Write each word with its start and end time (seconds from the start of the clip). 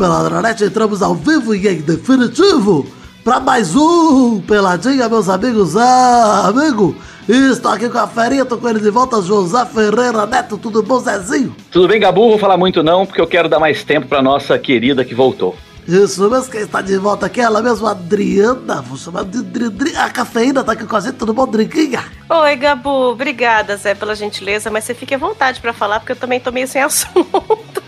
Peladronete, 0.00 0.64
entramos 0.64 1.02
ao 1.02 1.14
vivo 1.14 1.54
e 1.54 1.68
em 1.68 1.82
definitivo 1.82 2.86
para 3.22 3.38
mais 3.38 3.76
um 3.76 4.40
Peladinha, 4.40 5.06
meus 5.10 5.28
amigos. 5.28 5.76
Ah, 5.76 6.46
amigo, 6.48 6.96
estou 7.28 7.70
aqui 7.70 7.86
com 7.86 7.98
a 7.98 8.06
ferinha, 8.06 8.46
tô 8.46 8.56
com 8.56 8.66
ele 8.66 8.80
de 8.80 8.88
volta, 8.88 9.20
José 9.20 9.62
Ferreira 9.66 10.24
Neto, 10.24 10.56
tudo 10.56 10.82
bom, 10.82 10.98
Zezinho? 11.00 11.54
Tudo 11.70 11.86
bem, 11.86 12.00
Gabu? 12.00 12.30
Vou 12.30 12.38
falar 12.38 12.56
muito 12.56 12.82
não, 12.82 13.04
porque 13.04 13.20
eu 13.20 13.26
quero 13.26 13.46
dar 13.46 13.58
mais 13.60 13.84
tempo 13.84 14.08
pra 14.08 14.22
nossa 14.22 14.58
querida 14.58 15.04
que 15.04 15.14
voltou. 15.14 15.54
Isso 15.86 16.30
mesmo, 16.30 16.50
quem 16.50 16.62
está 16.62 16.80
de 16.80 16.96
volta 16.96 17.26
aqui 17.26 17.42
é 17.42 17.44
ela 17.44 17.60
mesma, 17.60 17.90
Adriana. 17.90 18.80
Vou 18.80 18.96
chamar 18.96 19.24
de 19.24 19.42
Dri, 19.42 19.94
A 19.98 20.08
cafeína 20.08 20.64
tá 20.64 20.72
aqui 20.72 20.86
com 20.86 20.96
a 20.96 21.00
gente, 21.00 21.16
tudo 21.16 21.34
bom, 21.34 21.46
Drinquinha? 21.46 22.02
Oi, 22.26 22.56
Gabu. 22.56 23.10
Obrigada, 23.10 23.76
Zé, 23.76 23.94
pela 23.94 24.14
gentileza, 24.14 24.70
mas 24.70 24.84
você 24.84 24.94
fique 24.94 25.14
à 25.14 25.18
vontade 25.18 25.60
para 25.60 25.74
falar, 25.74 26.00
porque 26.00 26.12
eu 26.12 26.16
também 26.16 26.40
tô 26.40 26.50
meio 26.50 26.66
sem 26.66 26.80
assunto. 26.82 27.82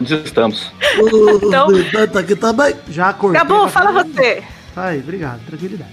Estamos. 0.00 0.72
O 0.98 1.46
então... 1.46 1.68
tá 2.08 2.20
aqui 2.20 2.36
também. 2.36 2.74
Já 2.88 3.10
acordei. 3.10 3.40
Gabu, 3.40 3.68
fala 3.68 4.04
você. 4.04 4.42
Aí, 4.76 5.00
obrigado. 5.00 5.40
Tranquilidade. 5.46 5.92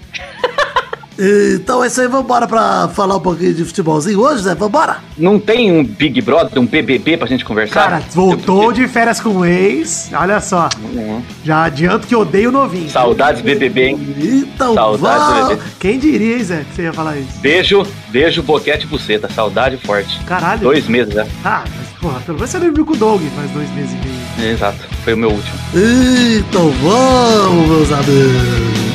Então 1.17 1.83
é 1.83 1.87
isso 1.87 2.01
aí, 2.01 2.07
vambora 2.07 2.47
pra 2.47 2.87
falar 2.89 3.17
um 3.17 3.19
pouquinho 3.19 3.53
de 3.53 3.63
futebolzinho 3.63 4.19
hoje, 4.19 4.43
Zé? 4.43 4.55
Vambora? 4.55 4.97
Não 5.17 5.39
tem 5.39 5.71
um 5.71 5.83
Big 5.83 6.21
Brother, 6.21 6.59
um 6.59 6.65
BBB 6.65 7.17
pra 7.17 7.27
gente 7.27 7.45
conversar? 7.45 7.73
Cara, 7.89 8.03
voltou 8.11 8.73
de 8.73 8.87
férias 8.87 9.19
com 9.19 9.29
o 9.29 9.45
ex, 9.45 10.09
olha 10.13 10.39
só. 10.39 10.69
Uhum. 10.93 11.21
Já 11.43 11.65
adianto 11.65 12.07
que 12.07 12.15
odeio 12.15 12.51
novinho. 12.51 12.89
Saudades 12.89 13.41
BBB, 13.41 13.89
hein? 13.89 14.15
Então, 14.19 14.73
Saudades 14.73 15.49
BBB. 15.49 15.61
Quem 15.79 15.99
diria, 15.99 16.37
hein, 16.37 16.43
Zé, 16.43 16.65
que 16.69 16.75
você 16.75 16.81
ia 16.83 16.93
falar 16.93 17.17
isso? 17.17 17.39
Beijo, 17.39 17.85
beijo, 18.09 18.41
boquete 18.41 18.85
e 18.85 18.87
buceta. 18.87 19.29
Saudade 19.33 19.77
forte. 19.77 20.19
Caralho. 20.25 20.61
Dois 20.61 20.87
meses, 20.87 21.13
né? 21.13 21.27
Ah, 21.45 21.63
mas 21.77 21.87
porra, 22.01 22.19
pelo 22.21 22.37
menos 22.37 22.49
você 22.49 22.59
dormiu 22.59 22.85
com 22.85 22.93
o 22.93 22.97
Doug 22.97 23.21
faz 23.35 23.51
dois 23.51 23.69
meses 23.75 23.91
e 23.91 24.41
meio. 24.41 24.53
Exato, 24.53 24.79
foi 25.03 25.13
o 25.13 25.17
meu 25.17 25.29
último. 25.29 25.57
Então 26.39 26.69
vamos, 26.81 27.67
meus 27.67 27.91
amigos. 27.91 28.92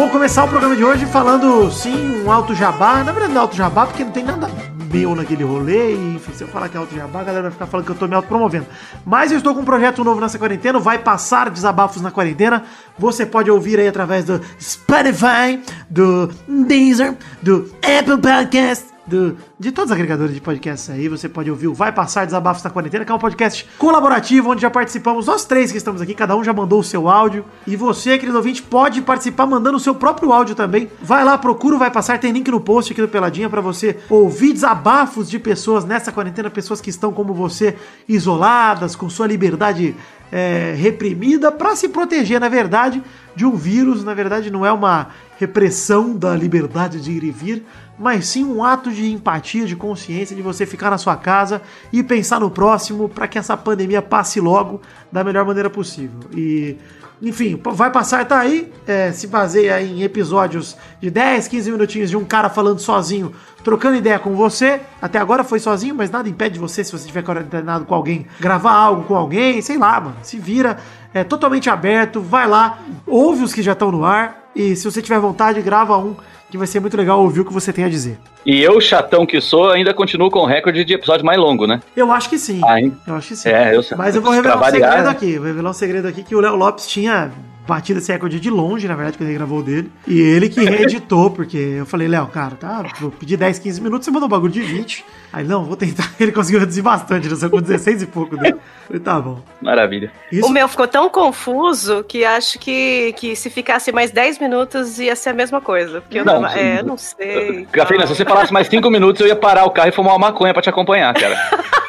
Vou 0.00 0.08
começar 0.08 0.44
o 0.44 0.48
programa 0.48 0.74
de 0.74 0.82
hoje 0.82 1.04
falando, 1.04 1.70
sim, 1.70 2.24
um 2.24 2.32
alto 2.32 2.54
jabá. 2.54 3.04
Na 3.04 3.12
verdade, 3.12 3.34
não 3.34 3.40
é 3.42 3.42
alto 3.42 3.54
jabá, 3.54 3.84
porque 3.84 4.02
não 4.02 4.10
tem 4.10 4.24
nada 4.24 4.50
meu 4.90 5.14
naquele 5.14 5.44
rolê. 5.44 5.94
E, 5.94 6.14
enfim, 6.16 6.32
se 6.32 6.42
eu 6.42 6.48
falar 6.48 6.70
que 6.70 6.76
é 6.78 6.80
alto 6.80 6.94
jabá, 6.94 7.20
a 7.20 7.24
galera 7.24 7.42
vai 7.42 7.50
ficar 7.50 7.66
falando 7.66 7.84
que 7.84 7.92
eu 7.92 7.96
tô 7.96 8.08
me 8.08 8.14
autopromovendo. 8.14 8.64
Mas 9.04 9.30
eu 9.30 9.36
estou 9.36 9.54
com 9.54 9.60
um 9.60 9.64
projeto 9.64 10.02
novo 10.02 10.18
nessa 10.18 10.38
quarentena. 10.38 10.78
Vai 10.78 11.00
passar 11.00 11.50
desabafos 11.50 12.00
na 12.00 12.10
quarentena. 12.10 12.64
Você 12.98 13.26
pode 13.26 13.50
ouvir 13.50 13.78
aí 13.78 13.88
através 13.88 14.24
do 14.24 14.40
Spotify, 14.58 15.62
do 15.90 16.30
Deezer, 16.48 17.14
do 17.42 17.70
Apple 17.82 18.16
Podcast 18.22 18.86
do, 19.10 19.36
de 19.58 19.72
todos 19.72 19.90
os 19.90 19.94
agregadores 19.94 20.32
de 20.32 20.40
podcasts 20.40 20.88
aí. 20.88 21.08
Você 21.08 21.28
pode 21.28 21.50
ouvir 21.50 21.66
o 21.66 21.74
Vai 21.74 21.92
Passar 21.92 22.24
Desabafos 22.24 22.62
na 22.62 22.70
Quarentena, 22.70 23.04
que 23.04 23.10
é 23.10 23.14
um 23.14 23.18
podcast 23.18 23.66
colaborativo, 23.76 24.50
onde 24.50 24.62
já 24.62 24.70
participamos 24.70 25.26
nós 25.26 25.44
três 25.44 25.72
que 25.72 25.78
estamos 25.78 26.00
aqui, 26.00 26.14
cada 26.14 26.36
um 26.36 26.44
já 26.44 26.52
mandou 26.52 26.78
o 26.78 26.84
seu 26.84 27.08
áudio. 27.08 27.44
E 27.66 27.74
você, 27.74 28.16
querido 28.16 28.38
ouvinte, 28.38 28.62
pode 28.62 29.02
participar 29.02 29.46
mandando 29.46 29.76
o 29.76 29.80
seu 29.80 29.94
próprio 29.94 30.32
áudio 30.32 30.54
também. 30.54 30.88
Vai 31.02 31.24
lá, 31.24 31.36
procura 31.36 31.74
o 31.74 31.78
Vai 31.78 31.90
Passar, 31.90 32.18
tem 32.18 32.32
link 32.32 32.48
no 32.50 32.60
post 32.60 32.92
aqui 32.92 33.02
do 33.02 33.08
Peladinha 33.08 33.50
para 33.50 33.60
você 33.60 33.98
ouvir 34.08 34.52
desabafos 34.52 35.28
de 35.28 35.38
pessoas 35.38 35.84
nessa 35.84 36.12
quarentena, 36.12 36.48
pessoas 36.48 36.80
que 36.80 36.90
estão 36.90 37.12
como 37.12 37.34
você, 37.34 37.76
isoladas, 38.08 38.94
com 38.94 39.10
sua 39.10 39.26
liberdade 39.26 39.96
é, 40.32 40.74
reprimida, 40.76 41.50
para 41.50 41.74
se 41.74 41.88
proteger, 41.88 42.40
na 42.40 42.48
verdade, 42.48 43.02
de 43.40 43.46
um 43.46 43.56
vírus. 43.56 44.04
Na 44.04 44.12
verdade, 44.12 44.50
não 44.50 44.66
é 44.66 44.70
uma 44.70 45.08
repressão 45.38 46.14
da 46.14 46.36
liberdade 46.36 47.00
de 47.00 47.10
ir 47.10 47.24
e 47.24 47.30
vir, 47.30 47.64
mas 47.98 48.26
sim 48.28 48.44
um 48.44 48.62
ato 48.62 48.92
de 48.92 49.10
empatia, 49.10 49.64
de 49.64 49.74
consciência, 49.74 50.36
de 50.36 50.42
você 50.42 50.66
ficar 50.66 50.90
na 50.90 50.98
sua 50.98 51.16
casa 51.16 51.62
e 51.90 52.02
pensar 52.02 52.38
no 52.38 52.50
próximo 52.50 53.08
para 53.08 53.26
que 53.26 53.38
essa 53.38 53.56
pandemia 53.56 54.02
passe 54.02 54.40
logo 54.40 54.82
da 55.10 55.24
melhor 55.24 55.46
maneira 55.46 55.70
possível. 55.70 56.20
E, 56.36 56.76
enfim, 57.22 57.58
vai 57.72 57.90
passar, 57.90 58.26
tá 58.26 58.38
aí, 58.38 58.70
é, 58.86 59.10
se 59.10 59.26
baseia 59.26 59.82
em 59.82 60.02
episódios 60.02 60.76
de 61.00 61.10
10, 61.10 61.48
15 61.48 61.72
minutinhos 61.72 62.10
de 62.10 62.18
um 62.18 62.24
cara 62.26 62.50
falando 62.50 62.78
sozinho, 62.78 63.32
trocando 63.64 63.96
ideia 63.96 64.18
com 64.18 64.34
você. 64.36 64.82
Até 65.00 65.18
agora 65.18 65.44
foi 65.44 65.60
sozinho, 65.60 65.94
mas 65.94 66.10
nada 66.10 66.28
impede 66.28 66.58
você, 66.58 66.84
se 66.84 66.92
você 66.92 67.06
tiver 67.06 67.22
quarentenado 67.22 67.86
com 67.86 67.94
alguém, 67.94 68.26
gravar 68.38 68.72
algo 68.72 69.04
com 69.04 69.16
alguém, 69.16 69.62
sei 69.62 69.78
lá, 69.78 69.98
mano, 69.98 70.16
se 70.22 70.38
vira. 70.38 70.78
É 71.12 71.24
totalmente 71.24 71.68
aberto, 71.68 72.20
vai 72.20 72.46
lá, 72.46 72.78
ouve 73.06 73.42
os 73.42 73.52
que 73.52 73.62
já 73.62 73.72
estão 73.72 73.90
no 73.90 74.04
ar 74.04 74.48
e 74.54 74.76
se 74.76 74.84
você 74.84 75.00
tiver 75.00 75.18
vontade, 75.18 75.60
grava 75.62 75.96
um 75.96 76.14
que 76.50 76.58
vai 76.58 76.66
ser 76.66 76.80
muito 76.80 76.96
legal 76.96 77.20
ouvir 77.20 77.40
o 77.40 77.44
que 77.44 77.52
você 77.52 77.72
tem 77.72 77.84
a 77.84 77.88
dizer. 77.88 78.18
E 78.44 78.60
eu, 78.60 78.80
chatão 78.80 79.24
que 79.24 79.40
sou, 79.40 79.70
ainda 79.70 79.94
continuo 79.94 80.30
com 80.30 80.40
o 80.40 80.46
recorde 80.46 80.84
de 80.84 80.94
episódio 80.94 81.24
mais 81.24 81.38
longo, 81.38 81.66
né? 81.66 81.80
Eu 81.96 82.10
acho 82.10 82.28
que 82.28 82.38
sim. 82.38 82.60
Ah, 82.64 82.80
eu 82.80 83.14
acho 83.14 83.28
que 83.28 83.36
sim. 83.36 83.48
É, 83.48 83.76
eu 83.76 83.82
sei. 83.82 83.96
Mas 83.96 84.16
eu 84.16 84.22
vou 84.22 84.32
revelar 84.34 84.60
um 84.60 84.70
segredo 84.70 85.08
aqui. 85.08 85.36
Vou 85.38 85.46
revelar 85.46 85.70
um 85.70 85.74
segredo 85.74 86.08
aqui 86.08 86.24
que 86.24 86.34
o 86.34 86.40
Léo 86.40 86.56
Lopes 86.56 86.88
tinha 86.88 87.30
batido 87.66 87.98
esse 87.98 88.12
recorde 88.12 88.40
de 88.40 88.50
longe, 88.50 88.88
na 88.88 88.94
verdade, 88.94 89.16
quando 89.16 89.28
ele 89.28 89.38
gravou 89.38 89.62
dele. 89.62 89.90
E 90.06 90.20
ele 90.20 90.48
que 90.48 90.60
reeditou, 90.60 91.30
porque 91.30 91.56
eu 91.56 91.86
falei, 91.86 92.08
Léo, 92.08 92.26
cara, 92.26 92.56
tá, 92.56 92.84
vou 93.00 93.10
pedir 93.10 93.36
10, 93.36 93.58
15 93.58 93.80
minutos, 93.80 94.04
você 94.04 94.10
mandou 94.10 94.26
um 94.26 94.30
bagulho 94.30 94.52
de 94.52 94.60
20. 94.60 95.04
Aí, 95.32 95.44
não, 95.44 95.64
vou 95.64 95.76
tentar. 95.76 96.12
Ele 96.18 96.32
conseguiu 96.32 96.60
reduzir 96.60 96.82
bastante, 96.82 97.26
ele 97.26 97.36
saiu 97.36 97.50
com 97.50 97.60
16 97.60 98.02
e 98.02 98.06
pouco 98.06 98.36
dele. 98.36 98.56
Falei, 98.86 99.00
tá 99.00 99.20
bom. 99.20 99.40
Maravilha. 99.62 100.12
Isso... 100.30 100.46
O 100.46 100.50
meu 100.50 100.66
ficou 100.66 100.88
tão 100.88 101.08
confuso 101.08 102.04
que 102.04 102.24
acho 102.24 102.58
que, 102.58 103.12
que 103.12 103.36
se 103.36 103.48
ficasse 103.48 103.92
mais 103.92 104.10
10 104.10 104.40
minutos 104.40 104.98
ia 104.98 105.14
ser 105.14 105.30
a 105.30 105.34
mesma 105.34 105.60
coisa. 105.60 106.00
Porque 106.00 106.18
eu 106.18 106.24
não, 106.24 106.42
tava, 106.42 106.58
é, 106.58 106.82
não 106.82 106.98
sei. 106.98 107.66
Cafeína, 107.70 108.06
se 108.06 108.16
você 108.16 108.24
falasse 108.24 108.52
mais 108.52 108.66
5 108.66 108.90
minutos, 108.90 109.20
eu 109.20 109.28
ia 109.28 109.36
parar 109.36 109.64
o 109.64 109.70
carro 109.70 109.88
e 109.88 109.92
fumar 109.92 110.14
uma 110.14 110.28
maconha 110.30 110.52
pra 110.52 110.62
te 110.62 110.68
acompanhar, 110.68 111.14
cara. 111.14 111.36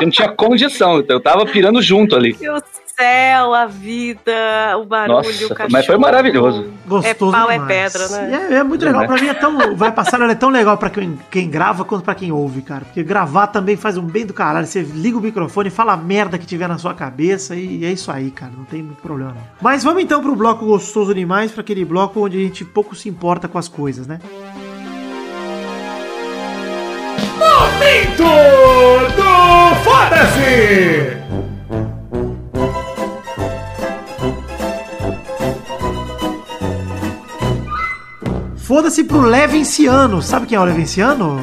Eu 0.00 0.06
não 0.06 0.10
tinha 0.10 0.28
condição, 0.28 1.02
eu 1.08 1.20
tava 1.20 1.46
pirando 1.46 1.80
junto 1.80 2.14
ali. 2.14 2.36
Eu 2.38 2.60
céu, 2.98 3.54
a 3.54 3.66
vida, 3.66 4.32
o 4.78 4.86
barulho, 4.86 5.16
Nossa, 5.16 5.46
o 5.46 5.48
cachorro. 5.50 5.68
Mas 5.70 5.86
foi 5.86 5.98
maravilhoso. 5.98 6.72
Gostoso 6.86 7.30
é 7.30 7.38
pau, 7.38 7.50
é 7.50 7.58
demais. 7.58 7.70
é 7.70 7.98
pedra, 7.98 8.08
né? 8.08 8.48
É, 8.50 8.54
é 8.54 8.62
muito 8.62 8.84
legal. 8.84 9.06
Pra 9.06 9.20
mim 9.20 9.28
é 9.28 9.34
tão. 9.34 9.76
Vai 9.76 9.92
passar, 9.92 10.20
é 10.22 10.34
tão 10.34 10.48
legal 10.48 10.78
pra 10.78 10.88
quem, 10.88 11.18
quem 11.30 11.50
grava 11.50 11.84
quanto 11.84 12.04
pra 12.04 12.14
quem 12.14 12.32
ouve, 12.32 12.62
cara. 12.62 12.84
Porque 12.86 13.02
gravar 13.02 13.48
também 13.48 13.76
faz 13.76 13.96
um 13.96 14.02
bem 14.02 14.24
do 14.24 14.32
caralho. 14.32 14.66
Você 14.66 14.80
liga 14.80 15.18
o 15.18 15.20
microfone, 15.20 15.68
fala 15.68 15.92
a 15.92 15.96
merda 15.96 16.38
que 16.38 16.46
tiver 16.46 16.68
na 16.68 16.78
sua 16.78 16.94
cabeça 16.94 17.54
e 17.54 17.84
é 17.84 17.92
isso 17.92 18.10
aí, 18.10 18.30
cara. 18.30 18.52
Não 18.56 18.64
tem 18.64 18.82
muito 18.82 19.02
problema, 19.02 19.32
não. 19.32 19.42
Mas 19.60 19.84
vamos 19.84 20.02
então 20.02 20.22
pro 20.22 20.34
bloco 20.34 20.64
gostoso 20.64 21.14
demais, 21.14 21.52
pra 21.52 21.60
aquele 21.60 21.84
bloco 21.84 22.24
onde 22.24 22.38
a 22.38 22.40
gente 22.40 22.64
pouco 22.64 22.94
se 22.94 23.08
importa 23.08 23.46
com 23.46 23.58
as 23.58 23.68
coisas, 23.68 24.06
né? 24.06 24.18
Momento 27.38 28.24
do 29.16 29.84
Foda-se! 29.84 31.15
Foda-se 38.66 39.04
pro 39.04 39.20
Levenciano. 39.20 40.20
Sabe 40.20 40.46
quem 40.46 40.56
é 40.56 40.60
o 40.60 40.64
Levenciano, 40.64 41.38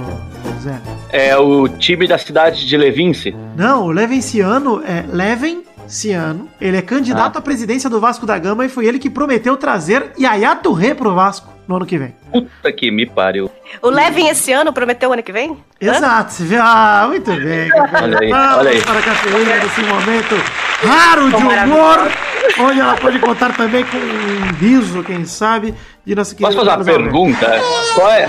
Zé? 0.61 0.81
É 1.09 1.38
o 1.38 1.69
time 1.69 2.06
da 2.06 2.17
cidade 2.17 2.67
de 2.67 2.75
Levince. 2.75 3.34
Não, 3.56 3.85
o 3.85 3.91
Levenciano 3.91 4.81
é 4.84 5.06
Levenciano. 5.09 6.50
Ele 6.59 6.75
é 6.75 6.81
candidato 6.81 7.38
ah. 7.38 7.39
à 7.39 7.41
presidência 7.41 7.89
do 7.89 8.01
Vasco 8.01 8.25
da 8.25 8.38
Gama 8.38 8.66
e 8.66 8.69
foi 8.69 8.88
ele 8.88 9.00
que 9.00 9.09
prometeu 9.09 9.56
trazer 9.56 10.11
Yaya 10.20 10.53
Touré 10.53 10.93
pro 10.93 11.16
Vasco 11.16 11.53
no 11.68 11.76
ano 11.78 11.86
que 11.86 11.98
vem. 11.98 12.14
Puta 12.32 12.72
que 12.72 12.92
me 12.92 13.06
pariu. 13.06 13.50
O 13.82 13.90
Levin 13.90 14.28
esse 14.28 14.52
ano 14.52 14.74
prometeu 14.74 15.10
o 15.10 15.14
ano 15.14 15.24
que 15.24 15.32
vem? 15.32 15.58
Exato, 15.80 16.34
você 16.34 16.44
vê? 16.44 16.58
Ah, 16.58 17.06
muito 17.08 17.32
bem. 17.32 17.70
olha 17.74 18.20
aí, 18.20 18.34
olha 18.34 18.70
aí. 18.72 18.82
Para 18.82 19.00
a 19.00 19.02
cafeína 19.02 19.56
nesse 19.56 19.82
momento 19.82 20.36
raro 20.84 21.30
de 21.30 21.36
humor, 21.36 22.12
onde 22.60 22.80
ela 22.80 22.96
pode 22.96 23.20
contar 23.20 23.56
também 23.56 23.86
com 23.86 23.98
um 23.98 24.54
riso, 24.60 25.04
quem 25.04 25.26
sabe, 25.26 25.74
de 26.06 26.16
nossa 26.16 26.36
querida... 26.36 26.56
Posso 26.56 26.66
fazer 26.66 26.92
uma 26.92 27.00
pergunta? 27.00 27.62
Qual 27.96 28.12
é... 28.12 28.28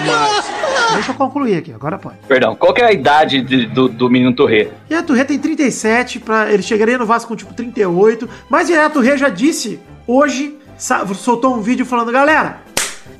Deixa 0.94 1.10
eu 1.10 1.14
concluir 1.16 1.56
aqui, 1.56 1.72
agora 1.72 1.98
pode. 1.98 2.16
Perdão, 2.28 2.54
qual 2.54 2.72
é 2.76 2.84
a 2.84 2.92
idade 2.92 3.40
de, 3.40 3.66
do, 3.66 3.88
do 3.88 4.08
menino 4.08 4.32
Torre? 4.32 4.70
E 4.88 4.94
a 4.94 5.02
Torre 5.02 5.24
tem 5.24 5.38
37, 5.38 6.20
pra, 6.20 6.52
ele 6.52 6.62
chegaria 6.62 6.96
no 6.96 7.06
Vasco 7.06 7.28
com 7.28 7.36
tipo 7.36 7.52
38, 7.52 8.28
mas 8.48 8.70
a 8.70 8.88
Torre 8.88 9.16
já 9.16 9.28
disse 9.28 9.80
hoje, 10.06 10.56
soltou 11.14 11.56
um 11.56 11.60
vídeo 11.60 11.84
falando, 11.84 12.12
galera, 12.12 12.58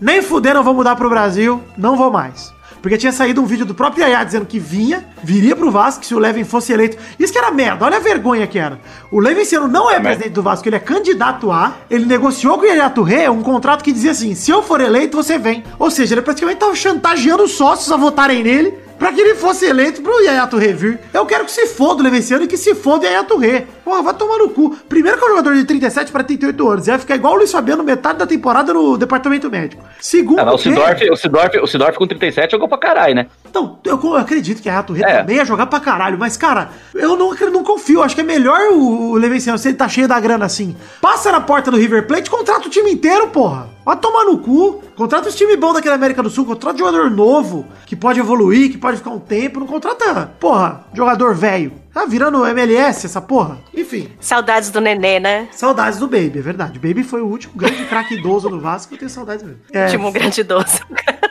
nem 0.01 0.23
fuder, 0.23 0.55
não 0.55 0.63
vou 0.63 0.75
mudar 0.75 0.97
pro 0.97 1.09
Brasil, 1.09 1.63
não 1.77 1.97
vou 1.97 2.11
mais. 2.11 2.53
Porque 2.85 2.99
tinha 2.99 3.13
saído 3.13 3.41
um 3.41 3.47
vídeo 3.47 3.65
do 3.65 3.75
próprio 3.75 4.03
Yaya 4.05 4.23
dizendo 4.23 4.45
que 4.45 4.59
vinha, 4.59 5.07
viria 5.23 5.57
pro 5.57 5.71
Vasco 5.71 6.05
se 6.05 6.15
o 6.15 6.19
Levin 6.19 6.45
fosse 6.45 6.71
eleito. 6.71 6.99
Isso 7.19 7.33
que 7.33 7.39
era 7.39 7.51
merda, 7.51 7.87
olha 7.87 7.97
a 7.97 8.01
vergonha 8.01 8.47
que 8.47 8.59
era. 8.59 8.79
O 9.11 9.21
Levin 9.21 9.47
Ciano 9.47 9.67
não 9.67 9.91
é, 9.91 9.95
é 9.95 10.01
presidente 10.01 10.33
do 10.33 10.43
Vasco, 10.43 10.69
ele 10.69 10.77
é 10.77 10.81
candidato 10.81 11.51
a. 11.51 11.77
Ele 11.89 12.05
negociou 12.05 12.59
com 12.59 12.65
o 12.65 12.67
Yaya 12.67 12.91
Touré 12.91 13.31
um 13.31 13.43
contrato 13.43 13.83
que 13.83 13.91
dizia 13.91 14.11
assim: 14.11 14.35
se 14.35 14.51
eu 14.51 14.63
for 14.63 14.83
eleito, 14.83 15.17
você 15.17 15.39
vem. 15.39 15.65
Ou 15.79 15.91
seja, 15.91 16.15
ele 16.15 16.21
praticamente 16.21 16.61
tava 16.61 16.75
chantageando 16.75 17.45
os 17.45 17.53
sócios 17.53 17.91
a 17.91 17.97
votarem 17.97 18.43
nele 18.43 18.75
pra 18.99 19.12
que 19.12 19.20
ele 19.20 19.35
fosse 19.35 19.67
eleito 19.67 20.00
pro 20.02 20.20
Yaya 20.20 20.46
Touré 20.46 20.73
vir. 20.73 20.99
Eu 21.12 21.26
quero 21.26 21.44
que 21.44 21.50
se 21.52 21.67
foda 21.67 22.00
o 22.00 22.05
Levenciano 22.05 22.44
e 22.44 22.46
que 22.46 22.56
se 22.56 22.75
foda 22.75 23.05
o 23.05 23.06
Yaya 23.06 23.25
Touré. 23.25 23.67
Porra, 23.85 24.02
vai 24.02 24.14
tomar 24.14 24.38
no 24.38 24.49
cu. 24.49 24.70
Primeiro 24.88 25.19
que 25.19 25.25
é 25.25 25.26
um 25.26 25.31
jogador 25.31 25.55
de 25.55 25.64
37 25.64 26.11
para 26.12 26.25
38 26.25 26.69
anos. 26.70 26.87
Vai 26.87 26.99
ficar 26.99 27.17
igual 27.17 27.35
o 27.35 27.37
Luiz 27.37 27.52
Fabiano 27.52 27.82
metade 27.85 28.19
da 28.19 28.26
temporada 28.26 28.73
no 28.73 28.96
departamento 28.96 29.50
médico. 29.50 29.82
Segundo. 30.00 30.38
Ah, 30.41 30.44
mas 30.46 30.55
o 30.55 30.56
que- 30.58 30.62
Sidorf, 30.70 31.11
o, 31.11 31.17
Sidorf, 31.17 31.58
o 31.58 31.67
Sidorf 31.67 31.99
com 31.99 32.06
37 32.06 32.52
jogou 32.52 32.69
pra 32.69 32.79
caralho, 32.79 33.14
né? 33.14 33.26
Então, 33.49 33.79
eu, 33.85 34.00
eu 34.02 34.17
acredito 34.17 34.62
que 34.62 34.69
a 34.69 34.75
Rato 34.75 34.94
É. 34.96 35.19
também 35.19 35.37
ia 35.37 35.44
jogar 35.44 35.67
pra 35.67 35.81
caralho, 35.81 36.19
mas, 36.19 36.37
cara, 36.37 36.70
eu 36.94 37.17
não, 37.17 37.35
eu 37.35 37.50
não 37.50 37.62
confio. 37.62 38.02
Acho 38.02 38.14
que 38.14 38.20
é 38.20 38.25
melhor 38.25 38.58
o, 38.73 39.11
o 39.12 39.14
Levenciano, 39.17 39.58
se 39.58 39.69
ele 39.69 39.76
tá 39.76 39.88
cheio 39.88 40.08
da 40.08 40.19
grana 40.19 40.44
assim. 40.46 40.75
Passa 41.00 41.31
na 41.31 41.41
porta 41.41 41.70
do 41.70 41.76
River 41.76 42.06
Plate, 42.06 42.31
contrata 42.31 42.67
o 42.67 42.70
time 42.70 42.91
inteiro, 42.93 43.29
porra. 43.29 43.69
Vai 43.85 43.97
tomar 43.97 44.25
no 44.25 44.39
cu. 44.39 44.83
Contrata 44.97 45.29
os 45.29 45.35
times 45.35 45.57
bons 45.57 45.75
daquela 45.75 45.95
América 45.95 46.23
do 46.23 46.31
Sul, 46.31 46.47
contrata 46.47 46.79
jogador 46.79 47.11
novo, 47.11 47.67
que 47.87 47.95
pode 47.95 48.19
evoluir, 48.19 48.71
que 48.71 48.79
pode 48.79 48.97
ficar 48.97 49.11
um 49.11 49.19
tempo. 49.19 49.61
Não 49.61 49.67
contrata, 49.67 50.33
porra, 50.41 50.87
jogador 50.95 51.35
velho. 51.35 51.73
Tá 51.93 52.05
virando 52.07 52.45
MLS 52.47 53.07
essa 53.07 53.21
porra. 53.21 53.59
Enfim, 53.73 54.09
Saudades 54.19 54.71
do 54.71 54.81
nenê, 54.81 55.21
né? 55.21 55.49
saudades 55.53 55.99
do 55.99 56.09
Baby, 56.09 56.39
é 56.39 56.43
verdade. 56.43 56.79
O 56.79 56.83
Baby 56.83 57.05
foi 57.05 57.21
o 57.21 57.27
último 57.27 57.55
grande 57.55 57.85
craque 57.87 58.15
idoso 58.15 58.49
do 58.49 58.59
Vasco, 58.59 58.95
eu 58.95 58.99
tenho 58.99 59.11
saudades 59.11 59.45
mesmo. 59.45 59.61
É, 59.73 59.85
Último 59.85 60.11
grande 60.11 60.41
idoso. 60.41 60.81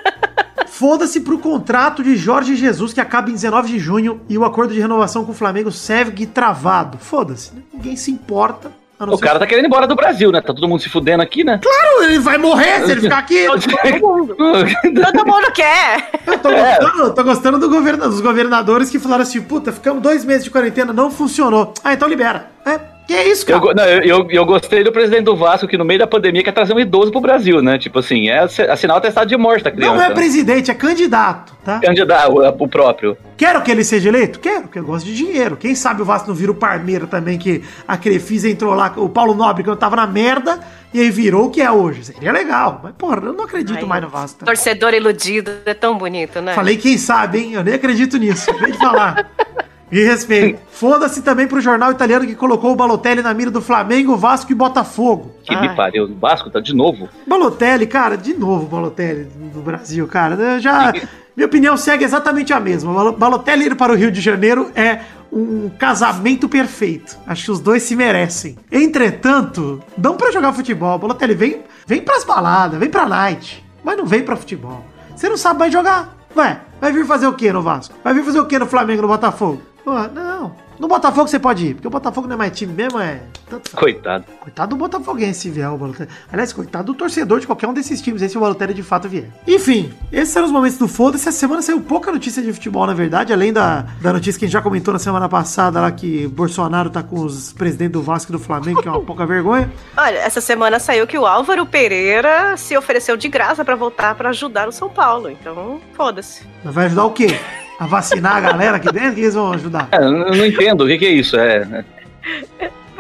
Foda-se 0.67 1.21
pro 1.21 1.37
contrato 1.37 2.03
de 2.03 2.15
Jorge 2.15 2.55
Jesus 2.55 2.93
que 2.93 2.99
acaba 2.99 3.29
em 3.29 3.33
19 3.33 3.67
de 3.69 3.79
junho 3.79 4.21
e 4.27 4.37
o 4.37 4.43
acordo 4.43 4.73
de 4.73 4.79
renovação 4.79 5.23
com 5.23 5.31
o 5.31 5.35
Flamengo 5.35 5.71
segue 5.71 6.25
travado. 6.25 6.97
Foda-se, 6.97 7.53
né? 7.53 7.61
Ninguém 7.73 7.95
se 7.95 8.11
importa. 8.11 8.71
O 9.11 9.17
cara 9.17 9.39
tá 9.39 9.45
querendo 9.47 9.65
ir 9.65 9.67
embora 9.67 9.87
do 9.87 9.95
Brasil, 9.95 10.31
né? 10.31 10.39
Tá 10.41 10.53
todo 10.53 10.67
mundo 10.67 10.81
se 10.81 10.89
fudendo 10.89 11.23
aqui, 11.23 11.43
né? 11.43 11.59
Claro, 11.61 12.03
ele 12.03 12.19
vai 12.19 12.37
morrer 12.37 12.85
se 12.85 12.91
ele 12.91 13.01
ficar 13.01 13.17
aqui. 13.19 13.45
Todo 13.53 15.25
mundo 15.25 15.51
quer. 15.53 16.09
Eu 16.25 16.39
tô 16.39 16.49
É. 16.49 16.77
gostando, 16.79 17.13
tô 17.13 17.23
gostando 17.23 17.59
do 17.59 17.69
governa- 17.69 18.07
dos 18.07 18.21
governadores 18.21 18.89
que 18.89 18.99
falaram 18.99 19.23
assim, 19.23 19.41
puta, 19.41 19.71
ficamos 19.71 20.01
dois 20.01 20.23
meses 20.25 20.43
de 20.43 20.51
quarentena, 20.51 20.93
não 20.93 21.09
funcionou. 21.11 21.73
Ah, 21.83 21.93
então 21.93 22.07
libera. 22.07 22.47
É, 22.65 22.79
que 23.07 23.13
é 23.13 23.27
isso, 23.29 23.43
Eu, 23.43 23.59
cara? 23.59 23.59
go- 23.59 23.73
não, 23.73 23.83
eu, 23.85 24.01
eu, 24.21 24.27
eu 24.31 24.45
gostei 24.45 24.83
do 24.83 24.91
presidente 24.91 25.23
do 25.23 25.35
Vasco 25.35 25.67
que 25.67 25.77
no 25.77 25.83
meio 25.85 25.99
da 25.99 26.07
pandemia 26.07 26.43
quer 26.43 26.51
trazer 26.51 26.73
um 26.73 26.79
idoso 26.79 27.11
pro 27.11 27.19
Brasil, 27.21 27.61
né? 27.61 27.77
Tipo 27.77 27.99
assim, 27.99 28.29
é 28.29 28.39
assi- 28.39 28.61
assinar 28.61 28.95
o 28.95 28.97
atestado 28.99 29.27
de 29.27 29.35
morte 29.37 29.63
da 29.63 29.71
criança. 29.71 29.95
Não 29.95 30.01
é 30.01 30.11
presidente, 30.11 30.71
é 30.71 30.73
candidato, 30.73 31.53
tá? 31.63 31.79
Candidato, 31.79 32.31
o, 32.31 32.47
o 32.63 32.67
próprio. 32.67 33.17
Quero 33.35 33.61
que 33.61 33.71
ele 33.71 33.83
seja 33.83 34.09
eleito? 34.09 34.39
Quero, 34.39 34.63
porque 34.63 34.79
eu 34.79 34.83
gosto 34.85 35.05
de 35.05 35.15
dinheiro. 35.15 35.57
Quem 35.57 35.75
sabe 35.75 36.01
o 36.01 36.05
Vasco 36.05 36.27
não 36.29 36.35
vira 36.35 36.51
o 36.51 36.55
Parmeira 36.55 37.05
também, 37.07 37.37
que 37.37 37.61
a 37.87 37.97
Crefisa 37.97 38.47
entrou 38.49 38.73
lá, 38.73 38.93
o 38.95 39.09
Paulo 39.09 39.33
Nobre, 39.33 39.63
quando 39.63 39.77
tava 39.77 39.95
na 39.95 40.07
merda, 40.07 40.59
e 40.93 40.99
aí 41.01 41.09
virou 41.09 41.47
o 41.47 41.49
que 41.49 41.61
é 41.61 41.69
hoje. 41.71 42.05
Seria 42.05 42.31
legal. 42.31 42.79
Mas, 42.83 42.93
porra, 42.97 43.17
eu 43.25 43.33
não 43.33 43.43
acredito 43.43 43.75
Ai, 43.79 43.83
mais 43.85 44.01
no 44.03 44.09
Vasco. 44.09 44.39
tá? 44.39 44.45
Torcedor 44.45 44.93
iludido 44.93 45.51
é 45.65 45.73
tão 45.73 45.97
bonito, 45.97 46.39
né? 46.41 46.53
Falei 46.53 46.77
quem 46.77 46.97
sabe, 46.97 47.39
hein? 47.39 47.53
Eu 47.53 47.63
nem 47.63 47.73
acredito 47.73 48.17
nisso. 48.17 48.53
Vem 48.59 48.71
de 48.71 48.77
falar. 48.77 49.29
Me 49.93 50.03
respeito. 50.03 50.59
Foda-se 50.71 51.21
também 51.21 51.47
pro 51.47 51.61
jornal 51.61 51.91
italiano 51.91 52.25
que 52.25 52.35
colocou 52.35 52.71
o 52.71 52.75
Balotelli 52.75 53.21
na 53.21 53.33
mira 53.33 53.51
do 53.51 53.61
Flamengo, 53.61 54.17
Vasco 54.17 54.51
e 54.51 54.55
Botafogo. 54.55 55.31
Que 55.43 55.55
me 55.55 55.69
pariu. 55.75 56.05
O 56.05 56.15
Vasco 56.15 56.49
tá 56.49 56.59
de 56.59 56.73
novo. 56.75 57.07
Balotelli, 57.27 57.85
cara, 57.87 58.17
de 58.17 58.33
novo 58.33 58.65
Balotelli 58.65 59.25
do 59.53 59.61
Brasil, 59.61 60.07
cara. 60.07 60.35
Eu 60.35 60.59
já. 60.59 60.91
Minha 61.35 61.47
opinião 61.47 61.75
segue 61.75 62.03
exatamente 62.03 62.53
a 62.53 62.59
mesma. 62.59 62.93
Balo- 62.93 63.13
Balotelli 63.13 63.65
ir 63.65 63.75
para 63.75 63.91
o 63.91 63.95
Rio 63.95 64.11
de 64.11 64.21
Janeiro 64.21 64.69
é 64.75 64.99
um 65.31 65.67
casamento 65.79 66.47
perfeito. 66.47 67.17
Acho 67.25 67.45
que 67.45 67.51
os 67.51 67.59
dois 67.59 67.81
se 67.81 67.95
merecem. 67.95 68.55
Entretanto, 68.71 69.81
não 69.97 70.15
pra 70.15 70.31
jogar 70.31 70.53
futebol. 70.53 70.97
Balotelli 70.99 71.33
vem, 71.33 71.61
vem 71.87 72.01
pras 72.01 72.23
baladas, 72.23 72.79
vem 72.79 72.89
pra 72.89 73.07
night, 73.07 73.65
mas 73.83 73.97
não 73.97 74.05
vem 74.05 74.21
pra 74.23 74.35
futebol. 74.35 74.85
Você 75.15 75.27
não 75.27 75.35
sabe 75.37 75.59
mais 75.59 75.73
jogar. 75.73 76.15
Ué, 76.37 76.59
vai 76.79 76.91
vir 76.91 77.05
fazer 77.05 77.27
o 77.27 77.33
quê 77.33 77.51
no 77.51 77.61
Vasco? 77.61 77.95
Vai 78.03 78.13
vir 78.13 78.23
fazer 78.23 78.39
o 78.39 78.45
quê 78.45 78.57
no 78.59 78.65
Flamengo, 78.67 79.01
no 79.01 79.07
Botafogo? 79.07 79.61
Pô, 79.83 79.93
não. 80.09 80.55
No 80.79 80.87
Botafogo 80.87 81.27
você 81.27 81.37
pode 81.37 81.67
ir, 81.67 81.73
porque 81.75 81.87
o 81.87 81.91
Botafogo 81.91 82.27
não 82.27 82.33
é 82.35 82.37
mais 82.37 82.57
time 82.57 82.73
mesmo, 82.73 82.99
é. 82.99 83.21
Tanto. 83.49 83.71
Coitado. 83.75 84.25
Coitado 84.39 84.69
do 84.71 84.75
Botafoguense 84.75 85.41
se 85.41 85.49
vier 85.49 85.69
o 85.69 85.77
Balotelli. 85.77 86.09
Aliás, 86.31 86.51
coitado 86.51 86.91
do 86.91 86.97
torcedor 86.97 87.39
de 87.39 87.45
qualquer 87.45 87.67
um 87.67 87.73
desses 87.73 88.01
times, 88.01 88.21
aí 88.21 88.29
se 88.29 88.37
o 88.37 88.41
Balotelli 88.41 88.73
de 88.73 88.81
fato 88.81 89.07
vier. 89.07 89.29
Enfim, 89.47 89.93
esses 90.11 90.35
eram 90.35 90.47
os 90.47 90.51
momentos 90.51 90.77
do 90.77 90.87
Foda-se. 90.87 91.27
Essa 91.27 91.37
semana 91.37 91.61
saiu 91.61 91.79
pouca 91.81 92.11
notícia 92.11 92.41
de 92.41 92.51
futebol, 92.51 92.87
na 92.87 92.93
verdade, 92.93 93.31
além 93.31 93.53
da, 93.53 93.85
da 94.01 94.13
notícia 94.13 94.39
que 94.39 94.45
a 94.45 94.47
gente 94.47 94.53
já 94.53 94.61
comentou 94.61 94.93
na 94.93 94.99
semana 94.99 95.29
passada 95.29 95.79
lá 95.79 95.91
que 95.91 96.27
Bolsonaro 96.27 96.89
tá 96.89 97.03
com 97.03 97.19
os 97.19 97.53
presidentes 97.53 97.93
do 97.93 98.01
Vasco 98.01 98.31
e 98.31 98.33
do 98.33 98.39
Flamengo, 98.39 98.81
que 98.81 98.87
é 98.87 98.91
uma 98.91 99.01
pouca 99.05 99.25
vergonha. 99.25 99.71
Olha, 99.95 100.17
essa 100.17 100.41
semana 100.41 100.79
saiu 100.79 101.05
que 101.05 101.17
o 101.17 101.25
Álvaro 101.25 101.65
Pereira 101.65 102.57
se 102.57 102.75
ofereceu 102.75 103.15
de 103.15 103.27
graça 103.27 103.63
pra 103.63 103.75
voltar 103.75 104.15
pra 104.15 104.29
ajudar 104.29 104.67
o 104.67 104.71
São 104.71 104.89
Paulo. 104.89 105.29
Então, 105.29 105.79
foda-se. 105.93 106.43
Mas 106.63 106.73
vai 106.73 106.85
ajudar 106.85 107.05
o 107.05 107.11
quê? 107.11 107.37
A 107.79 107.85
vacinar 107.85 108.37
a 108.37 108.41
galera 108.41 108.77
aqui 108.77 108.91
dentro? 108.91 109.15
Que 109.15 109.21
eles 109.21 109.33
vão 109.33 109.53
ajudar? 109.53 109.89
É, 109.91 109.97
eu 109.97 110.11
não 110.11 110.45
entendo 110.45 110.83
o 110.83 110.87
que, 110.87 110.97
que 110.97 111.05
é 111.05 111.11
isso. 111.11 111.37
É, 111.37 111.83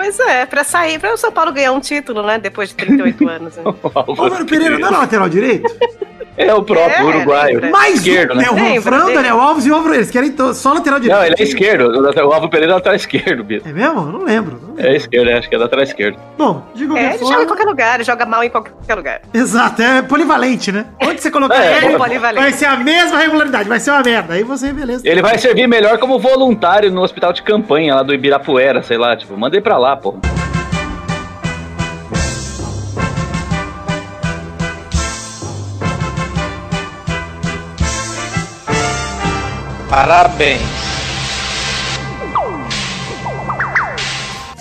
Pois 0.03 0.19
é, 0.19 0.45
pra 0.45 0.63
sair, 0.65 0.99
pra 0.99 1.13
o 1.13 1.17
São 1.17 1.31
Paulo 1.31 1.51
ganhar 1.53 1.71
um 1.71 1.79
título, 1.79 2.21
né? 2.23 2.37
Depois 2.37 2.69
de 2.69 2.75
38 2.75 3.29
anos. 3.29 3.55
né? 3.55 3.63
o 3.83 4.21
Álvaro 4.21 4.45
Pereira 4.45 4.77
não 4.77 4.89
é 4.89 4.91
lateral 4.91 5.29
direito? 5.29 5.73
É 6.35 6.51
o 6.51 6.63
próprio 6.63 6.95
É, 7.11 7.15
uruguaio. 7.15 7.71
Mais 7.71 7.95
esquerdo, 7.99 8.33
né? 8.33 8.43
tem 8.45 8.51
o 8.51 8.55
Lembra 8.55 8.73
Ronfrão, 8.75 9.05
dele? 9.05 9.17
Daniel 9.17 9.39
Alves 9.39 9.65
e 9.67 9.71
o 9.71 9.75
Álvaro. 9.75 9.93
Eles 9.93 10.09
querem 10.09 10.31
to- 10.31 10.53
só 10.55 10.73
lateral 10.73 10.99
direito. 10.99 11.19
Não, 11.19 11.25
ele 11.27 11.35
é 11.37 11.43
esquerdo. 11.43 11.89
O 11.91 12.19
Álvaro 12.33 12.49
Pereira 12.49 12.73
é 12.73 12.75
lateral 12.75 12.95
esquerdo, 12.95 13.43
Bito. 13.43 13.69
É 13.69 13.71
mesmo? 13.71 13.99
Eu 13.99 14.05
não 14.07 14.23
lembro. 14.23 14.59
Não 14.59 14.69
lembro. 14.73 14.81
É 14.91 14.95
esquerdo, 14.95 15.29
é, 15.29 15.37
acho 15.37 15.47
que 15.47 15.53
é 15.53 15.57
lateral 15.59 15.83
esquerdo. 15.83 16.17
Bom, 16.35 16.63
de 16.73 16.85
É, 16.85 16.87
qualquer 16.87 17.03
ele 17.03 17.11
joga 17.19 17.23
em 17.23 17.27
forma... 17.35 17.45
qualquer 17.45 17.65
lugar, 17.65 17.95
ele 17.95 18.03
joga 18.03 18.25
mal 18.25 18.43
em 18.43 18.49
qualquer 18.49 18.95
lugar. 18.95 19.21
Exato, 19.31 19.79
é 19.83 20.01
polivalente, 20.01 20.71
né? 20.71 20.87
Onde 21.03 21.21
você 21.21 21.29
colocar 21.29 21.63
É, 21.63 21.77
ele, 21.77 21.93
é 21.93 21.97
polivalente. 21.99 22.41
vai 22.41 22.51
ser 22.51 22.65
a 22.65 22.77
mesma 22.77 23.19
regularidade, 23.19 23.69
vai 23.69 23.79
ser 23.79 23.91
uma 23.91 24.01
merda. 24.01 24.33
Aí 24.33 24.43
você, 24.43 24.73
beleza. 24.73 25.07
Ele 25.07 25.21
vai 25.21 25.37
servir 25.37 25.67
melhor 25.67 25.99
como 25.99 26.17
voluntário 26.17 26.91
no 26.91 27.03
hospital 27.03 27.31
de 27.31 27.43
campanha 27.43 27.93
lá 27.93 28.01
do 28.01 28.11
Ibirapuera, 28.11 28.81
sei 28.81 28.97
lá, 28.97 29.15
tipo, 29.15 29.37
mandei 29.37 29.61
pra 29.61 29.77
lá, 29.77 29.92
pô. 29.95 30.15
Parabéns. 39.89 40.59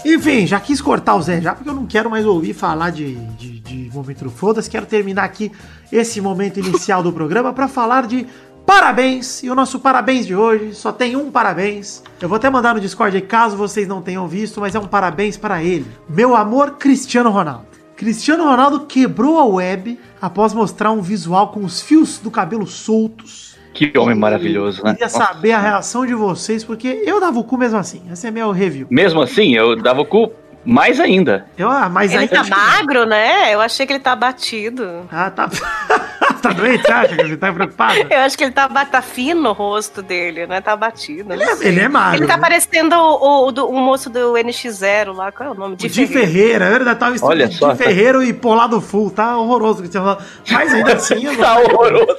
Enfim, 0.05 0.47
já 0.47 0.61
quis 0.61 0.81
cortar 0.81 1.15
o 1.15 1.23
Zé 1.23 1.41
já, 1.41 1.55
porque 1.55 1.71
eu 1.71 1.75
não 1.75 1.87
quero 1.87 2.11
mais 2.11 2.27
ouvir 2.27 2.53
falar 2.53 2.91
de, 2.91 3.15
de, 3.15 3.61
de 3.61 3.91
momento 3.95 4.29
foda-se. 4.29 4.69
Quero 4.69 4.85
terminar 4.85 5.25
aqui 5.25 5.51
esse 5.91 6.21
momento 6.21 6.59
inicial 6.59 7.03
do 7.03 7.13
programa 7.13 7.53
pra 7.53 7.67
falar 7.67 8.07
de 8.07 8.27
parabéns. 8.67 9.43
E 9.43 9.51
o 9.51 9.55
nosso 9.55 9.79
parabéns 9.81 10.27
de 10.27 10.35
hoje 10.35 10.75
só 10.75 10.93
tem 10.93 11.17
um 11.17 11.31
parabéns. 11.31 12.03
Eu 12.21 12.29
vou 12.29 12.37
até 12.37 12.49
mandar 12.51 12.75
no 12.75 12.81
Discord 12.81 13.17
aí, 13.17 13.23
caso 13.23 13.57
vocês 13.57 13.87
não 13.89 14.01
tenham 14.03 14.27
visto, 14.27 14.61
mas 14.61 14.75
é 14.75 14.79
um 14.79 14.87
parabéns 14.87 15.37
para 15.37 15.63
ele. 15.63 15.87
Meu 16.09 16.35
amor 16.37 16.73
Cristiano 16.73 17.31
Ronaldo. 17.31 17.67
Cristiano 17.97 18.45
Ronaldo 18.45 18.81
quebrou 18.87 19.39
a 19.39 19.45
web 19.45 19.99
após 20.21 20.53
mostrar 20.53 20.91
um 20.91 21.01
visual 21.01 21.49
com 21.49 21.61
os 21.65 21.81
fios 21.81 22.19
do 22.19 22.31
cabelo 22.31 22.67
soltos. 22.67 23.53
Que 23.73 23.97
homem 23.97 24.15
maravilhoso, 24.17 24.83
né? 24.85 24.93
Queria 24.93 25.09
saber 25.09 25.53
a 25.53 25.61
reação 25.61 26.05
de 26.05 26.15
vocês, 26.15 26.63
porque 26.65 27.03
eu 27.07 27.21
dava 27.21 27.39
o 27.39 27.45
cu 27.45 27.57
mesmo 27.57 27.79
assim. 27.79 28.03
Esse 28.11 28.27
é 28.27 28.31
meu 28.31 28.51
review. 28.51 28.87
Mesmo 28.91 29.23
assim, 29.23 29.55
eu 29.55 29.77
dava 29.81 30.01
o 30.01 30.05
cu 30.05 30.31
mais 30.65 31.01
ainda. 31.01 31.47
Eu, 31.57 31.71
ah, 31.71 31.89
mas 31.89 32.13
Ele 32.13 32.23
aí 32.23 32.29
tá 32.29 32.41
acho 32.41 32.51
que- 32.51 32.57
magro, 32.57 33.07
né? 33.07 33.55
Eu 33.55 33.61
achei 33.61 33.87
que 33.87 33.93
ele 33.93 34.01
tá 34.01 34.13
abatido. 34.13 35.07
Ah, 35.11 35.31
tá. 35.31 35.49
tá 36.43 36.51
doente, 36.53 36.83
você 36.83 36.93
acha 36.93 37.15
que 37.15 37.21
ele 37.23 37.37
tá 37.37 37.53
preocupado? 37.53 37.95
Eu 38.11 38.19
acho 38.21 38.37
que 38.39 38.45
ele 38.45 38.53
tá, 38.53 38.69
tá 38.69 39.03
fino 39.03 39.49
o 39.51 39.53
rosto 39.53 40.03
dele, 40.03 40.47
né? 40.47 40.61
Tá 40.61 40.73
abatido. 40.73 41.33
Ele 41.33 41.45
não 41.45 41.53
é, 41.53 41.67
ele 41.67 41.81
é 41.81 41.89
magro. 41.89 42.19
Ele 42.19 42.27
tá 42.27 42.37
né? 42.37 42.41
parecendo 42.41 42.97
o, 42.97 43.47
o, 43.49 43.53
do- 43.53 43.69
o 43.69 43.81
moço 43.81 44.11
do 44.11 44.33
NX0 44.35 45.15
lá, 45.15 45.33
qual 45.33 45.49
é 45.51 45.53
o 45.53 45.55
nome? 45.55 45.75
O 45.75 45.77
Di 45.77 46.07
Ferreira, 46.07 46.65
é 46.67 46.71
verdade, 46.71 46.99
tava 46.99 47.17
Olha 47.23 47.49
de 47.49 47.57
só, 47.57 47.73
Di 47.73 47.79
tá- 47.79 47.85
Ferreiro 47.85 48.23
e 48.23 48.33
polado 48.33 48.81
full, 48.81 49.11
tá 49.11 49.37
horroroso 49.37 49.75
o 49.75 49.79
Cristiano 49.79 50.07
Ronaldo. 50.07 50.25
Mas 50.51 50.75
ainda 50.75 50.93
assim, 50.95 51.37
Tá 51.37 51.59
horroroso. 51.59 52.17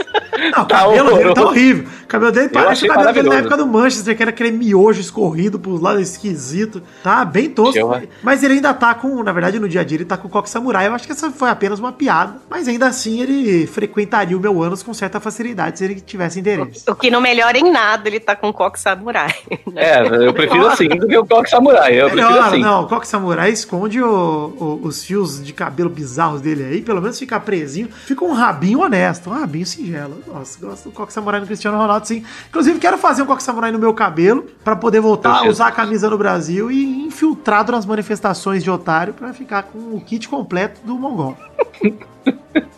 Não, 0.56 0.64
o 0.64 0.66
Tá 0.66 0.78
cabelo 0.80 0.94
dele 0.94 1.04
tá 1.06 1.14
horroroso. 1.14 1.48
horrível. 1.48 1.88
O 2.04 2.08
cabelo 2.08 2.32
dele 2.32 2.50
parece 2.50 2.86
o 2.86 2.88
cabelo 2.88 3.14
dele 3.14 3.30
na 3.30 3.36
época 3.36 3.58
do 3.58 3.66
Manchester, 3.68 4.16
que 4.16 4.22
era 4.22 4.30
aquele 4.30 4.52
miojo 4.52 5.00
escorrido 5.02 5.60
pros 5.60 5.80
lados 5.82 6.02
esquisito. 6.02 6.82
Tá 7.04 7.24
bem 7.26 7.50
tosco. 7.50 7.78
Eu- 7.78 8.04
Mas 8.22 8.44
ele 8.44 8.56
ainda 8.56 8.74
tá 8.74 8.94
com, 8.94 9.24
na 9.24 9.32
verdade, 9.32 9.60
no 9.60 9.68
dia 9.70 9.82
a 9.82 9.84
dia 9.84 9.98
ele 9.98 10.06
tá 10.06 10.18
com 10.18 10.28
o 10.28 10.32
coque 10.32 10.50
samurai. 10.50 10.88
Eu 10.88 10.94
acho 10.94 11.06
que 11.06 11.12
essa 11.12 11.32
foi 11.32 11.50
apenas 11.50 11.80
uma 11.80 11.92
piada. 11.92 12.36
Mas 12.50 12.68
ainda 12.68 12.88
assim 12.88 13.22
ele 13.22 13.66
frequentaria 14.14 14.38
o 14.38 14.40
meu 14.40 14.62
ânus 14.62 14.84
com 14.84 14.94
certa 14.94 15.20
facilidade 15.20 15.80
se 15.80 15.84
ele 15.86 16.00
tivesse 16.00 16.40
interesse. 16.40 16.84
O 16.90 16.96
que 16.96 17.10
não 17.10 17.20
melhora 17.20 17.58
em 17.58 17.72
nada, 17.72 18.08
ele 18.08 18.20
tá 18.20 18.36
com 18.36 18.54
coque 18.54 18.80
samurai. 18.80 19.34
né? 19.72 19.84
É, 19.84 20.28
eu 20.28 20.34
prefiro 20.34 20.68
assim 20.68 20.88
do 20.88 21.08
que 21.08 21.18
o 21.18 21.26
Coque 21.26 21.50
Samurai. 21.50 21.94
Eu 22.00 22.10
prefiro 22.10 22.32
Melhor, 22.32 22.48
assim. 22.48 22.60
não, 22.60 22.84
o 22.84 22.88
Coque 22.88 23.08
Samurai 23.08 23.50
esconde 23.52 24.02
o- 24.02 24.54
o- 24.60 24.80
os 24.84 25.04
fios 25.04 25.44
de 25.44 25.52
cabelo 25.54 25.90
bizarros 25.90 26.42
dele 26.42 26.64
aí, 26.64 26.82
pelo 26.82 27.02
menos 27.02 27.18
fica 27.18 27.40
presinho. 27.40 27.90
Fica 28.06 28.24
um 28.24 28.34
rabinho 28.34 28.82
honesto, 28.82 29.30
um 29.30 29.34
rabinho 29.34 29.66
singelo. 29.66 30.22
Nossa, 30.28 30.60
gosto 30.60 30.90
do 30.90 30.92
Coque 30.92 31.12
Samurai 31.12 31.40
no 31.40 31.48
Cristiano 31.48 31.78
Ronaldo, 31.78 32.08
sim. 32.08 32.24
Inclusive, 32.50 32.80
quero 32.80 32.98
fazer 32.98 33.24
um 33.24 33.26
Coque 33.26 33.42
Samurai 33.44 33.72
no 33.72 33.80
meu 33.80 33.94
cabelo 33.94 34.46
pra 34.64 34.76
poder 34.76 35.00
voltar 35.00 35.40
a 35.40 35.50
usar 35.50 35.68
a 35.68 35.72
camisa 35.72 36.10
no 36.10 36.18
Brasil 36.18 36.70
e 36.72 37.06
infiltrado 37.06 37.72
nas 37.72 37.86
manifestações 37.86 38.64
de 38.64 38.70
otário 38.70 39.14
pra 39.14 39.34
ficar 39.34 39.64
com 39.64 39.78
o 39.96 40.02
kit 40.06 40.28
completo 40.30 40.82
do 40.86 40.96
Mongol. 40.98 41.36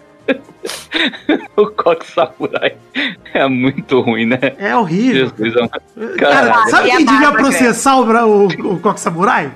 O 1.56 1.68
Coque 1.68 2.06
Samurai 2.06 2.76
é 3.34 3.48
muito 3.48 4.02
ruim, 4.02 4.26
né? 4.26 4.40
É 4.58 4.76
horrível. 4.76 5.32
Jesus, 5.38 5.56
é 5.56 6.18
Cara, 6.18 6.50
Caralho. 6.50 6.70
sabe 6.70 6.90
E 6.90 6.98
quem 6.98 7.06
devia 7.06 7.32
processar 7.32 7.96
o, 7.98 8.04
o, 8.04 8.46
o 8.48 8.80
Coque 8.80 9.00
Samurai? 9.00 9.52